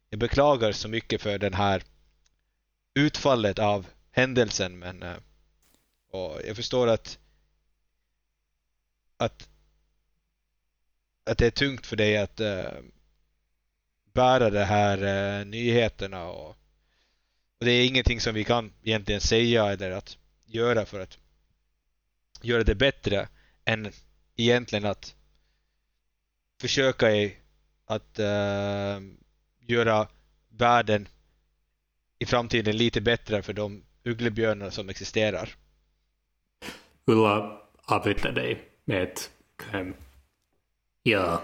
jag 0.09 0.19
beklagar 0.19 0.71
så 0.71 0.87
mycket 0.87 1.21
för 1.21 1.37
den 1.37 1.53
här 1.53 1.83
utfallet 2.95 3.59
av 3.59 3.87
händelsen 4.11 4.79
men 4.79 5.03
eh, 5.03 5.17
och 6.11 6.41
jag 6.47 6.55
förstår 6.55 6.87
att 6.87 7.19
att, 9.17 9.49
att 11.23 11.37
det 11.37 11.45
är 11.45 11.51
tungt 11.51 11.85
för 11.85 11.95
dig 11.95 12.17
att 12.17 12.39
eh, 12.39 12.71
bära 14.13 14.49
de 14.49 14.63
här 14.63 15.03
eh, 15.03 15.45
nyheterna 15.45 16.25
och, 16.25 16.49
och 17.59 17.65
det 17.65 17.71
är 17.71 17.87
ingenting 17.87 18.21
som 18.21 18.33
vi 18.33 18.43
kan 18.43 18.73
egentligen 18.83 19.21
säga 19.21 19.71
eller 19.71 19.91
att 19.91 20.17
göra 20.45 20.85
för 20.85 20.99
att 20.99 21.17
göra 22.41 22.63
det 22.63 22.75
bättre 22.75 23.27
än 23.65 23.91
egentligen 24.35 24.85
att 24.85 25.15
försöka 26.61 27.11
i 27.11 27.37
att 27.85 28.19
uh, 28.19 29.01
göra 29.59 30.07
världen 30.49 31.07
i 32.19 32.25
framtiden 32.25 32.77
lite 32.77 33.01
bättre 33.01 33.41
för 33.41 33.53
de 33.53 33.83
ugglebjörnar 34.03 34.69
som 34.69 34.89
existerar. 34.89 35.49
Ulla 37.05 37.61
avbryter 37.85 38.31
dig 38.31 38.61
med 38.85 39.03
ett 39.03 39.31
kräm. 39.55 39.93
Ja, 41.03 41.43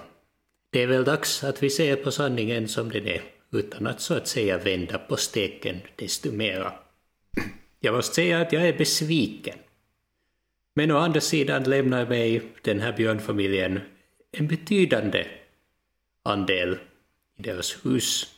det 0.70 0.84
är 0.84 0.88
väl 0.88 1.04
dags 1.04 1.44
att 1.44 1.64
vi 1.64 1.70
ser 1.70 1.96
på 1.96 2.12
sanningen 2.12 2.68
som 2.68 2.90
den 2.90 3.08
är, 3.08 3.22
utan 3.52 3.88
att 3.88 4.02
så 4.02 4.14
att 4.14 4.28
säga 4.28 4.58
vända 4.58 4.98
på 4.98 5.18
steken 5.18 5.78
desto 5.96 6.32
mera. 6.32 6.74
Jag 7.80 7.96
måste 7.96 8.16
säga 8.16 8.42
att 8.42 8.54
jag 8.54 8.68
är 8.68 8.78
besviken. 8.78 9.58
Men 10.74 10.92
å 10.92 10.98
andra 10.98 11.22
sidan 11.22 11.64
lämnar 11.64 12.06
mig 12.06 12.42
den 12.62 12.80
här 12.80 12.94
björnfamiljen 12.94 13.80
en 14.32 14.48
betydande 14.48 15.28
andel 16.24 16.80
i 17.38 17.42
deras 17.42 17.86
hus 17.86 18.36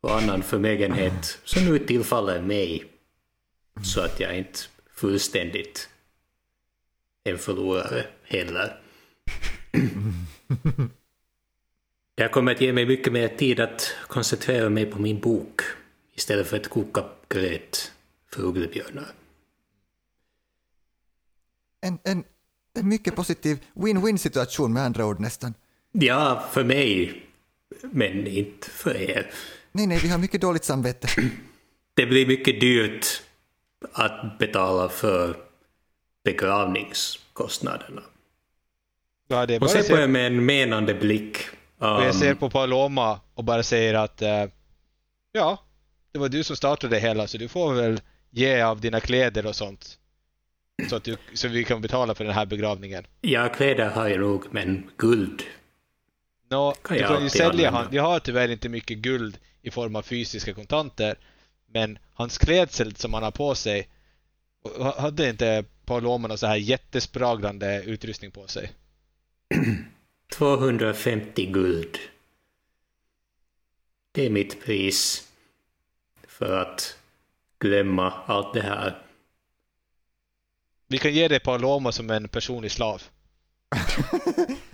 och 0.00 0.16
annan 0.16 0.42
förmögenhet 0.42 1.40
som 1.44 1.64
nu 1.64 1.78
tillfaller 1.78 2.42
mig, 2.42 2.84
så 3.84 4.00
att 4.00 4.20
jag 4.20 4.38
inte 4.38 4.58
fullständigt 4.94 5.88
en 7.24 7.38
förlorare 7.38 8.06
heller. 8.22 8.80
Det 12.14 12.22
här 12.22 12.28
kommer 12.28 12.52
att 12.52 12.60
ge 12.60 12.72
mig 12.72 12.86
mycket 12.86 13.12
mer 13.12 13.28
tid 13.28 13.60
att 13.60 13.94
koncentrera 14.06 14.68
mig 14.68 14.86
på 14.86 14.98
min 14.98 15.20
bok 15.20 15.60
istället 16.14 16.46
för 16.46 16.56
att 16.56 16.68
koka 16.68 17.04
gröt 17.28 17.92
för 18.32 18.42
ugglebjörnar. 18.42 19.06
En, 21.80 21.98
en, 22.04 22.24
en 22.74 22.88
mycket 22.88 23.16
positiv 23.16 23.58
win-win 23.74 24.16
situation 24.16 24.72
med 24.72 24.82
andra 24.82 25.06
ord 25.06 25.20
nästan. 25.20 25.54
Ja, 25.92 26.48
för 26.52 26.64
mig, 26.64 27.22
men 27.82 28.26
inte 28.26 28.70
för 28.70 28.96
er. 28.96 29.30
Nej, 29.72 29.86
nej, 29.86 29.98
vi 30.02 30.08
har 30.08 30.18
mycket 30.18 30.40
dåligt 30.40 30.64
samvete. 30.64 31.08
Det 31.94 32.06
blir 32.06 32.26
mycket 32.26 32.60
dyrt 32.60 33.22
att 33.92 34.38
betala 34.38 34.88
för 34.88 35.36
begravningskostnaderna. 36.24 38.02
Ja, 39.28 39.46
det 39.46 39.58
Hon 39.58 39.68
ser 39.68 39.82
på 39.82 40.02
er 40.02 40.06
med 40.06 40.26
en 40.26 40.44
menande 40.46 40.94
blick. 40.94 41.38
Och 41.78 41.86
jag 41.86 42.06
Um, 42.06 42.12
ser 42.12 42.34
på 42.34 42.50
Paloma 42.50 43.20
och 43.34 43.44
bara 43.44 43.62
säger 43.62 43.94
att 43.94 44.22
eh, 44.22 44.44
ja, 45.32 45.58
det 46.12 46.18
var 46.18 46.28
du 46.28 46.44
som 46.44 46.56
startade 46.56 46.96
det 46.96 47.00
hela 47.00 47.26
så 47.26 47.38
du 47.38 47.48
får 47.48 47.74
väl 47.74 48.00
ge 48.30 48.60
av 48.62 48.80
dina 48.80 49.00
kläder 49.00 49.46
och 49.46 49.56
sånt. 49.56 49.98
Så 50.88 50.96
att 50.96 51.04
du, 51.04 51.16
så 51.34 51.48
vi 51.48 51.64
kan 51.64 51.80
betala 51.80 52.14
för 52.14 52.24
den 52.24 52.34
här 52.34 52.46
begravningen. 52.46 53.06
Ja, 53.20 53.48
kläder 53.48 53.90
har 53.90 54.08
jag 54.08 54.20
nog, 54.20 54.44
men 54.50 54.90
guld. 54.96 55.42
Nå, 56.50 56.72
Kan 56.72 56.96
du 56.96 57.02
jag 57.02 57.10
kan 57.10 57.22
ju 57.22 57.30
sälja 57.30 57.70
han. 57.70 57.86
Jag 57.90 58.02
har 58.02 58.18
tyvärr 58.18 58.48
inte 58.48 58.68
mycket 58.68 58.98
guld 58.98 59.38
i 59.62 59.70
form 59.70 59.96
av 59.96 60.02
fysiska 60.02 60.54
kontanter. 60.54 61.16
Men 61.72 61.98
hans 62.12 62.38
klädsel 62.38 62.96
som 62.96 63.14
han 63.14 63.22
har 63.22 63.30
på 63.30 63.54
sig 63.54 63.88
ha- 64.78 65.00
hade 65.00 65.28
inte 65.30 65.64
Paloma 65.84 66.28
någon 66.28 66.38
så 66.38 66.46
här 66.46 66.56
jättespraglande 66.56 67.82
utrustning 67.82 68.30
på 68.30 68.46
sig. 68.46 68.72
250 70.32 71.46
guld. 71.46 71.98
Det 74.12 74.26
är 74.26 74.30
mitt 74.30 74.64
pris 74.64 75.28
för 76.28 76.60
att 76.62 76.98
glömma 77.58 78.12
allt 78.26 78.54
det 78.54 78.62
här. 78.62 79.02
Vi 80.86 80.98
kan 80.98 81.12
ge 81.12 81.28
dig 81.28 81.40
Paloma 81.40 81.92
som 81.92 82.10
en 82.10 82.28
personlig 82.28 82.70
slav. 82.72 83.02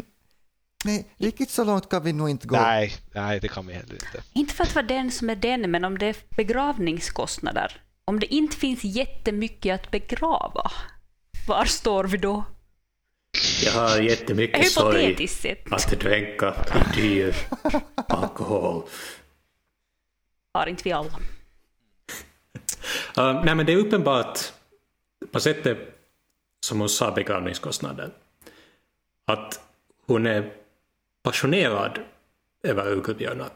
Nej, 0.84 1.06
riktigt 1.16 1.50
så 1.50 1.64
långt 1.64 1.88
kan 1.88 2.02
vi 2.04 2.12
nog 2.12 2.30
inte 2.30 2.46
gå. 2.46 2.56
Nej, 2.56 2.92
nej, 3.14 3.40
det 3.40 3.48
kan 3.48 3.66
vi 3.66 3.72
heller 3.72 3.94
inte. 3.94 4.22
Inte 4.32 4.54
för 4.54 4.64
att 4.64 4.74
vara 4.74 4.86
den 4.86 5.10
som 5.10 5.30
är 5.30 5.36
den, 5.36 5.70
men 5.70 5.84
om 5.84 5.98
det 5.98 6.06
är 6.06 6.16
begravningskostnader. 6.36 7.80
Om 8.04 8.20
det 8.20 8.34
inte 8.34 8.56
finns 8.56 8.84
jättemycket 8.84 9.74
att 9.74 9.90
begrava, 9.90 10.70
var 11.48 11.64
står 11.64 12.04
vi 12.04 12.16
då? 12.16 12.44
Jag 13.64 13.72
har 13.72 13.98
jättemycket 13.98 14.72
sorg 14.72 15.28
sett 15.28 15.72
att 15.72 16.00
dränka 16.00 16.54
i 16.74 17.00
dyr 17.00 17.36
alkohol. 18.08 18.82
har 20.54 20.66
inte 20.66 20.82
vi 20.84 20.92
alla. 20.92 21.18
Uh, 23.18 23.44
nej, 23.44 23.54
men 23.54 23.66
det 23.66 23.72
är 23.72 23.76
uppenbart 23.76 24.38
på 25.32 25.40
sättet 25.40 25.78
som 26.66 26.80
hon 26.80 26.88
sa 26.88 27.10
begravningskostnaden 27.10 28.10
att 29.26 29.60
hon 30.06 30.26
är 30.26 30.52
passionerad 31.24 31.98
över 32.62 32.92
uglebjörnar. 32.92 33.50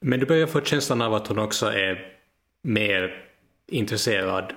Men 0.00 0.20
du 0.20 0.26
börjar 0.26 0.46
få 0.46 0.60
känslan 0.60 1.02
av 1.02 1.14
att 1.14 1.26
hon 1.26 1.38
också 1.38 1.66
är 1.66 2.18
mer 2.62 3.24
intresserad, 3.66 4.52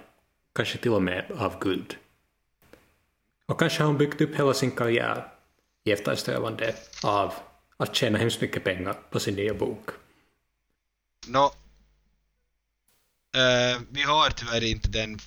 kanske 0.56 0.78
till 0.78 0.92
och 0.92 1.04
med 1.04 1.32
av 1.38 1.60
guld. 1.60 1.96
Och 3.46 3.60
kanske 3.60 3.82
har 3.82 3.88
hon 3.88 3.98
byggt 3.98 4.22
upp 4.22 4.36
hela 4.36 4.54
sin 4.54 4.72
karriär 4.72 5.28
i 5.84 5.92
eftersträvande 5.92 6.76
av 7.04 7.34
att 7.78 7.96
tjäna 7.96 8.18
hemskt 8.18 8.42
mycket 8.42 8.64
pengar 8.64 8.96
på 9.10 9.20
sin 9.20 9.36
nya 9.36 9.54
bok. 9.54 9.90
Nå, 11.28 11.46
eh, 13.36 13.82
vi 13.90 14.02
har 14.02 14.30
tyvärr 14.30 14.64
inte 14.64 14.90
den, 14.90 15.14
uh, 15.14 15.20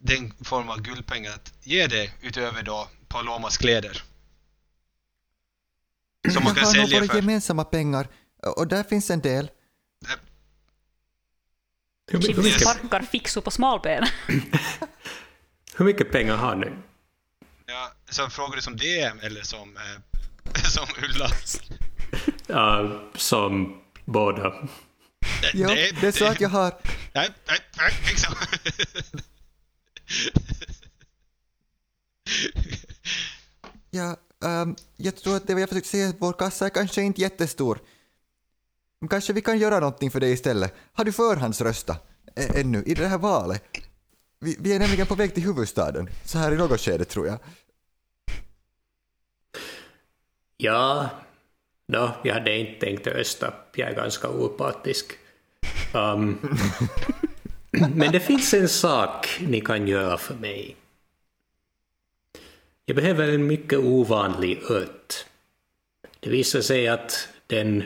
den 0.00 0.32
form 0.44 0.68
av 0.68 0.82
guldpengar 0.82 1.30
att 1.30 1.52
ge 1.62 1.86
dig 1.86 2.14
utöver 2.22 2.62
då 2.62 2.88
Palomas 3.08 3.58
kläder. 3.58 4.09
Som 6.28 6.44
man 6.44 6.54
kan 6.54 6.64
har 6.64 6.74
nog 6.74 6.88
sälja 6.88 7.00
våra 7.00 7.08
för. 7.08 7.16
gemensamma 7.16 7.64
pengar 7.64 8.08
och 8.56 8.66
där 8.66 8.82
finns 8.82 9.10
en 9.10 9.20
del. 9.20 9.50
Chips 12.10 12.60
sparkar 12.60 13.02
fixo 13.02 13.40
på 13.40 13.50
smalben. 13.50 14.06
hur 15.76 15.84
mycket 15.84 16.12
pengar 16.12 16.36
har 16.36 16.56
ni? 16.56 16.66
Ja, 17.66 17.92
så 18.08 18.30
frågar 18.30 18.56
du 18.56 18.62
som 18.62 18.76
DM 18.76 19.18
eller 19.22 19.42
som, 19.42 19.76
eh, 19.76 20.62
som 20.70 20.86
Ulla? 21.04 21.30
Uh, 22.50 23.00
som 23.14 23.80
båda. 24.04 24.68
Jo, 25.54 25.68
det 25.68 26.02
är 26.02 26.12
så 26.12 26.24
att 26.24 26.40
jag 26.40 26.48
har... 26.48 26.74
Nej, 27.14 27.30
nej, 27.46 27.58
nej, 27.76 27.92
liksom. 28.08 28.34
Ja, 33.90 34.16
Ehm, 34.44 34.76
jag 34.96 35.16
tror 35.16 35.36
att 35.36 35.46
det 35.46 35.60
jag 35.60 35.68
försökte 35.68 35.88
säga 35.90 36.12
vår 36.18 36.32
kassa 36.32 36.66
är 36.66 36.70
kanske 36.70 37.02
inte 37.02 37.20
jättestor. 37.20 37.78
Men 39.00 39.08
kanske 39.08 39.32
vi 39.32 39.40
kan 39.40 39.58
göra 39.58 39.80
någonting 39.80 40.10
för 40.10 40.20
dig 40.20 40.32
istället. 40.32 40.74
Har 40.92 41.04
du 41.04 41.12
förhandsröstat 41.12 42.08
ä- 42.36 42.42
e, 42.42 42.60
ännu 42.60 42.82
i 42.86 42.94
det 42.94 43.06
här 43.06 43.18
valet? 43.18 43.64
Vi, 44.38 44.56
vi 44.60 44.72
är 44.74 44.78
nämligen 44.78 45.06
på 45.06 45.14
väg 45.14 45.34
till 45.34 45.42
huvudstaden, 45.42 46.08
så 46.24 46.38
här 46.38 46.52
i 46.52 46.56
något 46.56 46.80
skede 46.80 47.04
tror 47.04 47.26
jag. 47.26 47.38
Ja, 50.56 51.08
no, 51.88 52.10
jag 52.24 52.34
hade 52.34 52.58
inte 52.58 52.80
tänkt 52.86 53.06
rösta. 53.06 53.54
Jag 53.74 53.88
är 53.90 53.94
ganska 53.94 54.28
opartisk. 54.28 55.12
Um, 55.94 56.38
men 57.94 58.12
det 58.12 58.20
finns 58.20 58.54
en 58.54 58.68
sak 58.68 59.38
ni 59.40 59.60
kan 59.60 59.86
göra 59.88 60.18
för 60.18 60.34
mig. 60.34 60.76
Jag 62.90 62.96
behöver 62.96 63.28
en 63.28 63.46
mycket 63.46 63.78
ovanlig 63.78 64.62
ört. 64.70 65.26
Det 66.20 66.30
visar 66.30 66.60
sig 66.60 66.88
att 66.88 67.28
den 67.46 67.84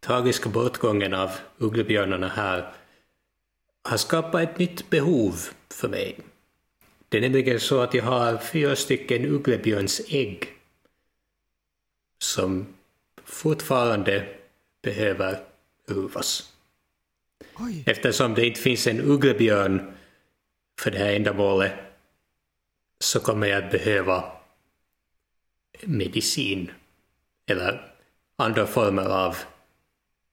tragiska 0.00 0.48
bortgången 0.48 1.14
av 1.14 1.30
ugglebjörnarna 1.58 2.28
här 2.28 2.72
har 3.82 3.96
skapat 3.96 4.42
ett 4.42 4.58
nytt 4.58 4.90
behov 4.90 5.34
för 5.68 5.88
mig. 5.88 6.18
Det 7.08 7.16
är 7.18 7.20
nämligen 7.20 7.60
så 7.60 7.80
att 7.80 7.94
jag 7.94 8.04
har 8.04 8.38
fyra 8.38 8.76
stycken 8.76 9.24
ugglebjörnsägg 9.24 10.48
som 12.18 12.66
fortfarande 13.24 14.26
behöver 14.82 15.38
uvas. 15.88 16.52
Oj, 17.54 17.84
Eftersom 17.86 18.34
det 18.34 18.46
inte 18.46 18.60
finns 18.60 18.86
en 18.86 19.00
ugglebjörn 19.00 19.92
för 20.80 20.90
det 20.90 20.98
här 20.98 21.12
ändamålet 21.12 21.72
så 22.98 23.20
kommer 23.20 23.46
jag 23.46 23.64
att 23.64 23.70
behöva 23.70 24.39
medicin 25.86 26.70
eller 27.46 27.94
andra 28.36 28.66
former 28.66 29.04
av 29.04 29.36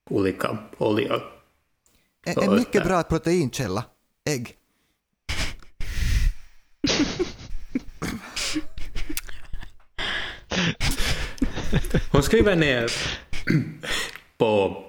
olika 0.09 0.57
oljor. 0.77 1.21
en, 2.25 2.43
en 2.43 2.55
mycket 2.55 2.83
bra 2.83 3.03
proteinkälla. 3.03 3.85
Ägg. 4.25 4.57
Hon 12.11 12.23
skriver 12.23 12.55
ner 12.55 12.91
på 14.37 14.83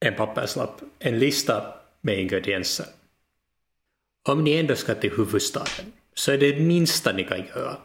en 0.00 0.14
papperslapp 0.14 0.80
en 0.98 1.18
lista 1.18 1.74
med 2.00 2.18
ingredienser. 2.18 2.86
Om 4.28 4.44
ni 4.44 4.52
ändå 4.52 4.76
ska 4.76 4.94
till 4.94 5.10
huvudstaden 5.10 5.92
så 6.14 6.32
är 6.32 6.38
det 6.38 6.60
minsta 6.60 7.12
ni 7.12 7.24
kan 7.24 7.38
göra 7.38 7.76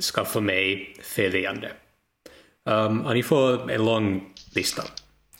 skaffa 0.00 0.40
mig 0.40 0.96
följande. 1.02 1.72
Um, 2.64 2.74
ehm, 2.74 3.06
och 3.06 3.14
ni 3.14 3.22
får 3.22 3.70
en 3.70 3.84
lång 3.84 4.34
lista 4.54 4.82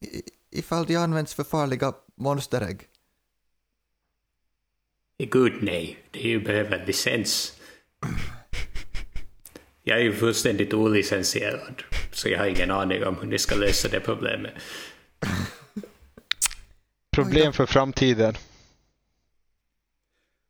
i- 0.00 0.22
ifall 0.58 0.86
de 0.86 0.96
används 0.96 1.34
för 1.34 1.44
farliga 1.44 1.92
monsterägg? 2.14 2.86
gud 5.18 5.62
nej, 5.62 5.98
det 6.10 6.38
behöver 6.38 6.86
licens. 6.86 7.60
Jag 9.82 9.98
är 9.98 10.02
ju 10.02 10.12
fullständigt 10.12 10.74
olicensierad, 10.74 11.82
så 12.12 12.28
jag 12.28 12.38
har 12.38 12.46
ingen 12.46 12.70
aning 12.70 13.04
om 13.04 13.16
hur 13.16 13.26
ni 13.26 13.38
ska 13.38 13.54
lösa 13.54 13.88
det 13.88 14.00
problemet. 14.00 14.54
Problem 17.10 17.52
för 17.52 17.66
framtiden. 17.66 18.34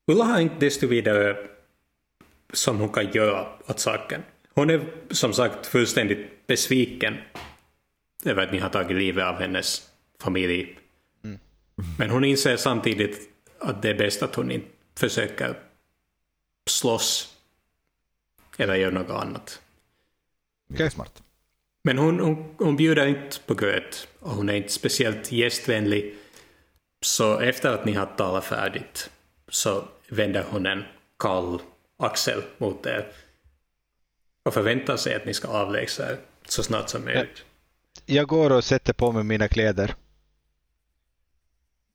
Ulla 0.06 0.24
har 0.24 0.40
inte 0.40 0.56
desto 0.58 0.86
vidare 0.86 1.36
som 2.52 2.78
hon 2.78 2.88
kan 2.88 3.12
göra 3.12 3.48
åt 3.66 3.80
saken. 3.80 4.22
Hon 4.54 4.70
är 4.70 4.94
som 5.10 5.32
sagt 5.32 5.66
fullständigt 5.66 6.46
besviken 6.46 7.16
över 8.24 8.42
att 8.42 8.52
ni 8.52 8.58
har 8.58 8.68
tagit 8.68 8.96
livet 8.96 9.24
av 9.24 9.34
hennes 9.34 9.90
familj. 10.20 10.78
Men 11.98 12.10
hon 12.10 12.24
inser 12.24 12.56
samtidigt 12.56 13.30
att 13.58 13.82
det 13.82 13.90
är 13.90 13.94
bäst 13.94 14.22
att 14.22 14.34
hon 14.34 14.50
inte 14.50 14.68
försöker 14.96 15.58
slåss 16.66 17.36
eller 18.56 18.74
göra 18.74 18.90
något 18.90 19.10
annat. 19.10 19.60
Okej. 20.72 20.90
smart. 20.90 21.22
Men 21.82 21.98
hon, 21.98 22.20
hon, 22.20 22.54
hon 22.58 22.76
bjuder 22.76 23.06
inte 23.06 23.40
på 23.46 23.54
gröt 23.54 24.08
och 24.20 24.30
hon 24.30 24.48
är 24.48 24.54
inte 24.54 24.72
speciellt 24.72 25.32
gästvänlig. 25.32 26.14
Så 27.00 27.38
efter 27.38 27.74
att 27.74 27.84
ni 27.84 27.92
har 27.92 28.06
talat 28.06 28.44
färdigt 28.44 29.10
så 29.48 29.88
vänder 30.08 30.44
hon 30.50 30.66
en 30.66 30.84
kall 31.18 31.62
axel 31.98 32.42
mot 32.58 32.86
er 32.86 33.12
och 34.42 34.54
förväntar 34.54 34.96
sig 34.96 35.14
att 35.14 35.26
ni 35.26 35.34
ska 35.34 35.48
avlägsna 35.48 36.04
er 36.04 36.18
så 36.48 36.62
snart 36.62 36.88
som 36.88 37.04
möjligt. 37.04 37.44
Jag 38.06 38.26
går 38.28 38.52
och 38.52 38.64
sätter 38.64 38.92
på 38.92 39.12
mig 39.12 39.24
mina 39.24 39.48
kläder. 39.48 39.94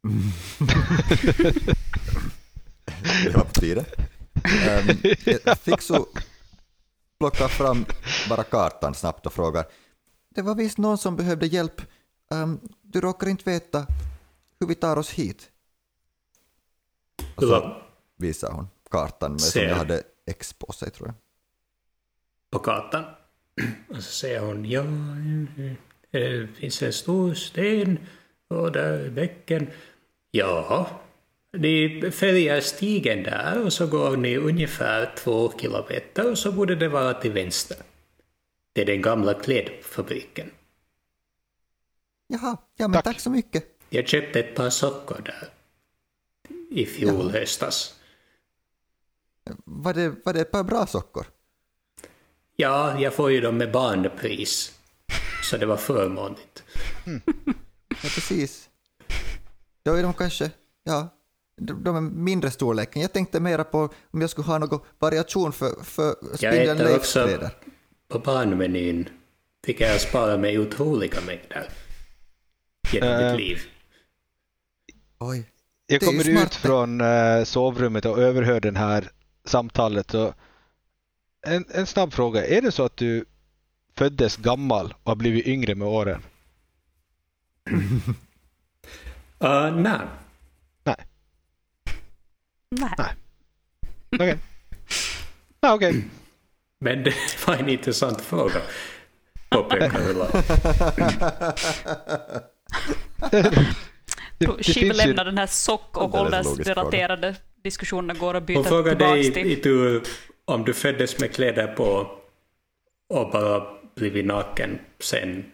Det 3.23 3.29
var 3.29 3.43
på 3.43 3.51
tiden. 3.53 3.85
Um, 4.69 5.55
Fixo 5.55 6.05
plockar 7.19 7.47
fram 7.47 7.85
bara 8.29 8.43
kartan 8.43 8.95
snabbt 8.95 9.25
och 9.25 9.33
frågar. 9.33 9.65
Det 10.35 10.41
var 10.41 10.55
visst 10.55 10.77
någon 10.77 10.97
som 10.97 11.15
behövde 11.15 11.47
hjälp. 11.47 11.81
Ehm, 12.31 12.59
du 12.81 13.01
råkar 13.01 13.27
inte 13.27 13.49
veta 13.49 13.87
hur 14.59 14.67
vi 14.67 14.75
tar 14.75 14.97
oss 14.97 15.09
hit? 15.11 15.51
Och 17.35 17.43
så 17.43 17.81
visar 18.17 18.51
hon 18.51 18.67
kartan 18.91 19.31
med, 19.31 19.41
som 19.41 19.61
jag 19.61 19.75
hade 19.75 20.03
X 20.25 20.53
på 20.53 20.73
sig 20.73 20.91
tror 20.91 21.07
jag. 21.07 21.15
på 22.49 22.59
kartan. 22.59 23.03
Och 23.89 23.95
så 23.95 24.01
säger 24.11 24.39
hon, 24.39 24.65
ja, 24.65 24.83
det 26.11 26.47
finns 26.55 26.81
en 26.81 26.93
stor 26.93 27.33
sten 27.33 27.99
och 28.47 28.71
där 28.71 28.99
är 28.99 29.09
bäcken. 29.09 29.67
Ja, 30.31 30.89
ni 31.53 32.11
följer 32.11 32.61
stigen 32.61 33.23
där 33.23 33.65
och 33.65 33.73
så 33.73 33.87
går 33.87 34.17
ni 34.17 34.37
ungefär 34.37 35.13
två 35.17 35.51
kilometer 35.59 36.31
och 36.31 36.37
så 36.37 36.51
borde 36.51 36.75
det 36.75 36.89
vara 36.89 37.13
till 37.13 37.31
vänster. 37.31 37.77
Det 38.73 38.81
är 38.81 38.85
den 38.85 39.01
gamla 39.01 39.33
klädfabriken. 39.33 40.51
Jaha, 42.27 42.57
ja 42.77 42.87
men 42.87 42.93
Tack. 42.93 43.03
tack, 43.03 43.19
så 43.19 43.29
mycket. 43.29 43.65
Jag 43.95 44.07
köpte 44.07 44.39
ett 44.39 44.55
par 44.55 44.69
sockor 44.69 45.21
där 45.25 45.49
i 46.69 46.85
fjol 46.85 47.31
höstas. 47.31 47.93
Var 49.63 49.93
det, 49.93 50.15
var 50.25 50.33
det 50.33 50.41
ett 50.41 50.51
par 50.51 50.63
bra 50.63 50.87
sockor? 50.87 51.25
Ja, 52.55 52.99
jag 52.99 53.13
får 53.13 53.31
ju 53.31 53.41
dem 53.41 53.57
med 53.57 53.71
barnpris. 53.71 54.79
Så 55.43 55.57
det 55.57 55.65
var 55.65 55.77
förmånligt. 55.77 56.63
Ja, 57.89 58.09
precis. 58.15 58.69
Då 59.83 59.93
är 59.93 60.03
de 60.03 60.13
kanske, 60.13 60.51
ja, 60.83 61.09
de 61.61 61.95
är 61.95 62.01
mindre 62.01 62.51
storleken. 62.51 63.01
Jag 63.01 63.13
tänkte 63.13 63.39
mera 63.39 63.63
på 63.63 63.89
om 64.11 64.21
jag 64.21 64.29
skulle 64.29 64.47
ha 64.47 64.57
någon 64.57 64.79
variation 64.99 65.51
för, 65.53 65.83
för 65.83 66.15
Spindeln 66.35 66.69
äter 66.79 66.85
Leifs 66.85 67.15
också-. 67.15 67.49
På 68.07 68.19
barnmenyn 68.19 69.09
fick 69.65 69.81
jag 69.81 70.01
spara 70.01 70.37
mig 70.37 70.59
otroliga 70.59 71.21
mängder 71.21 71.69
genom 72.91 73.09
Eh. 73.09 73.31
mitt 73.31 73.39
liv. 73.41 73.59
Oj. 75.29 75.51
Jag 75.87 75.99
Det 75.99 76.05
kommer 76.05 76.23
smart. 76.23 76.45
ut 76.45 76.55
från 76.55 77.01
eh, 77.01 77.43
sovrummet 77.43 78.05
och 78.05 78.19
överhör 78.19 78.59
den 78.59 78.75
här 78.75 79.09
samtalet. 79.45 80.13
Och 80.13 80.33
en, 81.47 81.65
en 81.73 81.85
snabb 81.85 82.13
fråga. 82.13 82.45
Är 82.47 82.61
det 82.61 82.71
så 82.71 82.85
att 82.85 82.97
du 82.97 83.25
föddes 83.97 84.37
gammal 84.37 84.93
och 85.03 85.11
har 85.11 85.15
blivit 85.15 85.45
yngre 85.47 85.75
med 85.75 85.87
åren? 85.87 86.21
Uh, 89.43 89.75
nej, 89.75 89.99
Nej. 90.83 90.95
Nej. 92.69 93.15
Okej. 94.11 94.37
Ah, 95.59 95.73
okej. 95.75 96.03
men 96.79 97.03
det 97.03 97.13
var 97.47 97.55
en 97.55 97.69
intressant 97.69 98.21
fråga. 98.21 98.61
Påpekar. 99.49 100.01
Det, 104.37 104.63
Shiv 104.63 104.93
lämnar 104.93 105.25
den 105.25 105.37
här 105.37 105.47
sock 105.47 105.97
och 105.97 106.15
åldersrelaterade 106.15 107.35
diskussionerna 107.63 108.19
går 108.19 108.33
att 108.33 108.41
Hon 108.41 108.45
byta 108.45 108.63
frågar 108.63 108.95
tillbaks 108.95 109.21
dig 109.21 109.33
till. 109.33 109.51
i 109.51 109.55
tur 109.55 110.03
om 110.45 110.63
du 110.63 110.73
föddes 110.73 111.19
med 111.19 111.33
kläder 111.33 111.67
på 111.67 112.07
och 113.09 113.31
bara 113.31 113.63
blivit 113.95 114.25
naken 114.25 114.79
sen. 114.99 115.45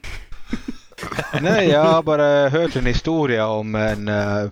nej, 1.41 1.69
jag 1.69 1.83
har 1.83 2.03
bara 2.03 2.49
hört 2.49 2.75
en 2.75 2.85
historia 2.85 3.47
om 3.47 3.75
en, 3.75 4.07
eh, 4.07 4.49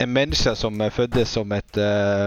en 0.00 0.12
människa 0.12 0.54
som 0.54 0.90
föddes 0.92 1.30
som 1.30 1.52
ett 1.52 1.76
eh, 1.76 2.26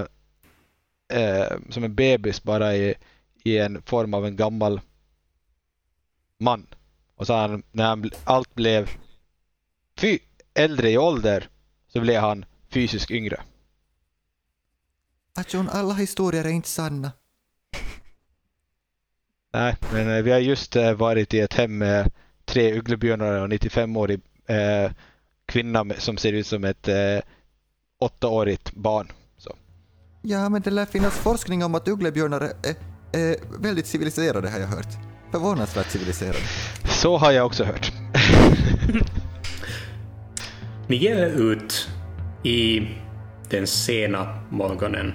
eh, 1.14 1.58
som 1.70 1.84
en 1.84 1.96
bebis 1.96 2.44
bara 2.44 2.76
i, 2.76 2.96
i 3.44 3.58
en 3.58 3.82
form 3.82 4.14
av 4.14 4.26
en 4.26 4.36
gammal 4.36 4.82
man. 6.40 6.68
Och 7.16 7.28
så 7.28 7.34
han, 7.34 7.64
när 7.72 7.86
han, 7.86 8.12
allt 8.24 8.56
blev 8.56 8.90
fy, 9.98 10.20
äldre 10.54 10.90
i 10.90 10.98
ålder 10.98 11.50
så 11.88 12.02
blev 12.02 12.22
han 12.22 12.46
fysiskt 12.70 13.12
yngre. 13.12 13.42
Atjon, 15.36 15.70
alla 15.70 15.94
historier 15.94 16.46
är 16.46 16.50
inte 16.50 16.70
sanna. 16.70 17.12
Nej, 19.54 19.76
men 19.94 20.10
eh, 20.10 20.24
vi 20.24 20.32
har 20.32 20.40
just 20.40 20.76
eh, 20.76 20.94
varit 20.94 21.34
i 21.34 21.40
ett 21.40 21.54
hem 21.54 21.78
med 21.78 22.12
tre 22.46 22.78
ugglebjörnar 22.78 23.32
och 23.32 23.46
en 23.46 23.52
95-årig 23.52 24.22
eh, 24.46 24.92
kvinna 25.46 25.86
som 25.98 26.18
ser 26.18 26.34
ut 26.34 26.48
som 26.48 26.64
ett 26.64 26.88
eh, 26.88 27.20
åttaårigt 28.00 28.72
barn. 28.74 29.12
Så. 29.38 29.56
Ja, 30.22 30.50
men 30.50 30.62
det 30.62 30.72
lär 30.72 30.86
finnas 30.86 31.14
forskning 31.14 31.64
om 31.64 31.76
att 31.76 31.88
ugglebjörnar 31.88 32.42
är, 32.42 32.54
är, 32.64 32.76
är 33.12 33.38
väldigt 33.60 33.88
civiliserade 33.88 34.50
har 34.50 34.60
jag 34.60 34.68
hört. 34.68 34.98
Förvånansvärt 35.32 35.92
civiliserade. 35.92 36.40
så 36.84 37.18
har 37.18 37.32
jag 37.32 37.46
också 37.46 37.64
hört. 37.64 37.92
Ni 40.88 40.96
ger 40.96 41.18
er 41.18 41.36
ut 41.36 41.90
i 42.44 42.88
den 43.52 43.68
sena 43.68 44.28
morgonen. 44.50 45.14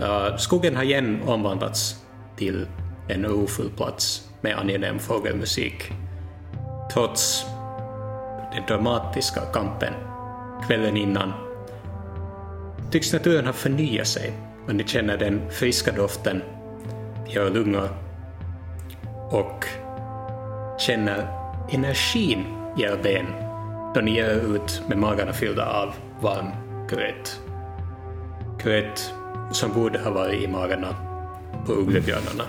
Uh, 0.00 0.36
skogen 0.36 0.76
har 0.76 0.82
igen 0.82 1.22
omvandlats 1.26 1.96
till 2.36 2.66
en 3.08 3.26
ofull 3.26 3.70
plats 3.70 4.28
med 4.40 4.58
angenäm 4.58 4.98
fågelmusik. 4.98 5.92
Trots 6.92 7.46
den 8.52 8.62
dramatiska 8.68 9.40
kampen 9.40 9.92
kvällen 10.66 10.96
innan 10.96 11.32
tycks 12.90 13.12
naturen 13.12 13.46
ha 13.46 13.52
förnyat 13.52 14.06
sig 14.06 14.32
och 14.66 14.74
ni 14.74 14.84
känner 14.84 15.16
den 15.16 15.50
friska 15.50 15.92
doften 15.92 16.42
i 17.28 17.36
era 17.36 17.48
lungor 17.48 17.88
och 19.30 19.64
känner 20.78 21.26
energin 21.70 22.44
i 22.78 22.82
era 22.82 22.96
ben 22.96 23.51
då 23.94 24.00
ni 24.00 24.16
er 24.16 24.54
ut 24.56 24.82
med 24.88 24.98
magarna 24.98 25.32
fyllda 25.32 25.66
av 25.66 25.94
varm 26.20 26.46
gröt. 26.90 27.40
Gröt 28.62 29.14
som 29.52 29.72
borde 29.72 29.98
ha 29.98 30.10
varit 30.10 30.42
i 30.42 30.48
magarna 30.48 30.96
på 31.66 31.72
ugglebjörnarna. 31.72 32.44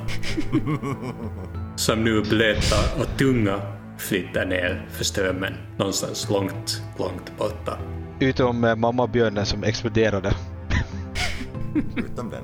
som 1.76 2.04
nu 2.04 2.22
blöta 2.22 3.02
och 3.02 3.18
tunga 3.18 3.60
flyttar 3.98 4.46
ner 4.46 4.88
för 4.92 5.04
strömmen 5.04 5.54
någonstans 5.78 6.30
långt, 6.30 6.82
långt 7.00 7.38
borta. 7.38 7.78
Utom 8.20 8.64
eh, 8.64 8.76
mammabjörnen 8.76 9.46
som 9.46 9.64
exploderade. 9.64 10.34
Utom 11.96 12.30
den. 12.30 12.44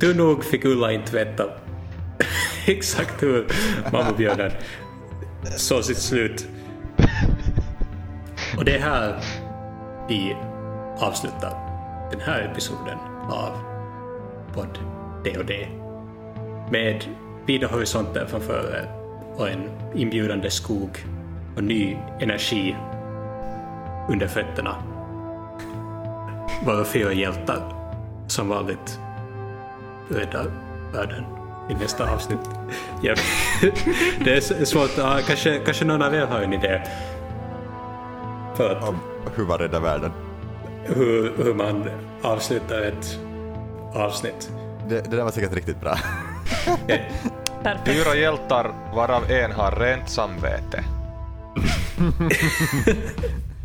Tur 0.00 0.14
nog 0.14 0.44
fick 0.44 0.64
Ulla 0.64 0.92
inte 0.92 1.12
veta 1.12 1.44
exakt 2.66 3.22
hur 3.22 3.46
mammabjörnen 3.92 4.52
så 5.56 5.82
sitt 5.82 5.98
slut. 5.98 6.46
Och 8.58 8.64
det 8.64 8.76
är 8.76 8.80
här 8.80 9.22
vi 10.08 10.36
avslutar 10.98 11.52
den 12.10 12.20
här 12.20 12.50
episoden 12.52 12.98
av 13.30 13.50
podd 14.54 14.78
D&D 15.24 15.68
med 16.70 17.04
vida 17.46 17.66
horisonter 17.66 18.26
framför 18.26 18.74
er 18.74 18.90
och 19.36 19.48
en 19.48 19.70
inbjudande 19.94 20.50
skog 20.50 21.06
och 21.56 21.64
ny 21.64 21.96
energi 22.20 22.76
under 24.08 24.26
fötterna. 24.26 24.76
Våra 26.66 26.84
fyra 26.84 27.12
hjältar 27.12 27.72
som 28.28 28.48
vanligt 28.48 28.98
räddar 30.08 30.50
världen 30.92 31.35
i 31.70 31.74
nästa 31.74 32.12
avsnitt. 32.12 32.38
Ja, 33.02 33.14
det 34.24 34.36
är 34.36 34.64
svårt, 34.64 34.90
ja, 34.98 35.18
kanske, 35.26 35.58
kanske 35.58 35.84
någon 35.84 36.02
av 36.02 36.14
er 36.14 36.26
har 36.26 36.40
en 36.40 36.52
idé. 36.52 36.82
för 38.56 38.76
att 38.76 38.88
Om 38.88 38.98
hur 39.36 39.44
man 39.44 39.58
räddar 39.58 39.80
världen. 39.80 40.12
hur, 40.84 41.32
hur 41.44 41.54
man 41.54 41.90
avslutar 42.22 42.82
ett 42.82 43.18
avsnitt. 43.94 44.50
Det, 44.88 45.10
det 45.10 45.16
där 45.16 45.24
var 45.24 45.30
säkert 45.30 45.54
riktigt 45.54 45.80
bra. 45.80 45.98
Fyra 47.86 48.14
hjältar 48.14 48.72
varav 48.94 49.30
en 49.30 49.52
har 49.52 49.70
rent 49.80 50.08
samvete. 50.08 50.84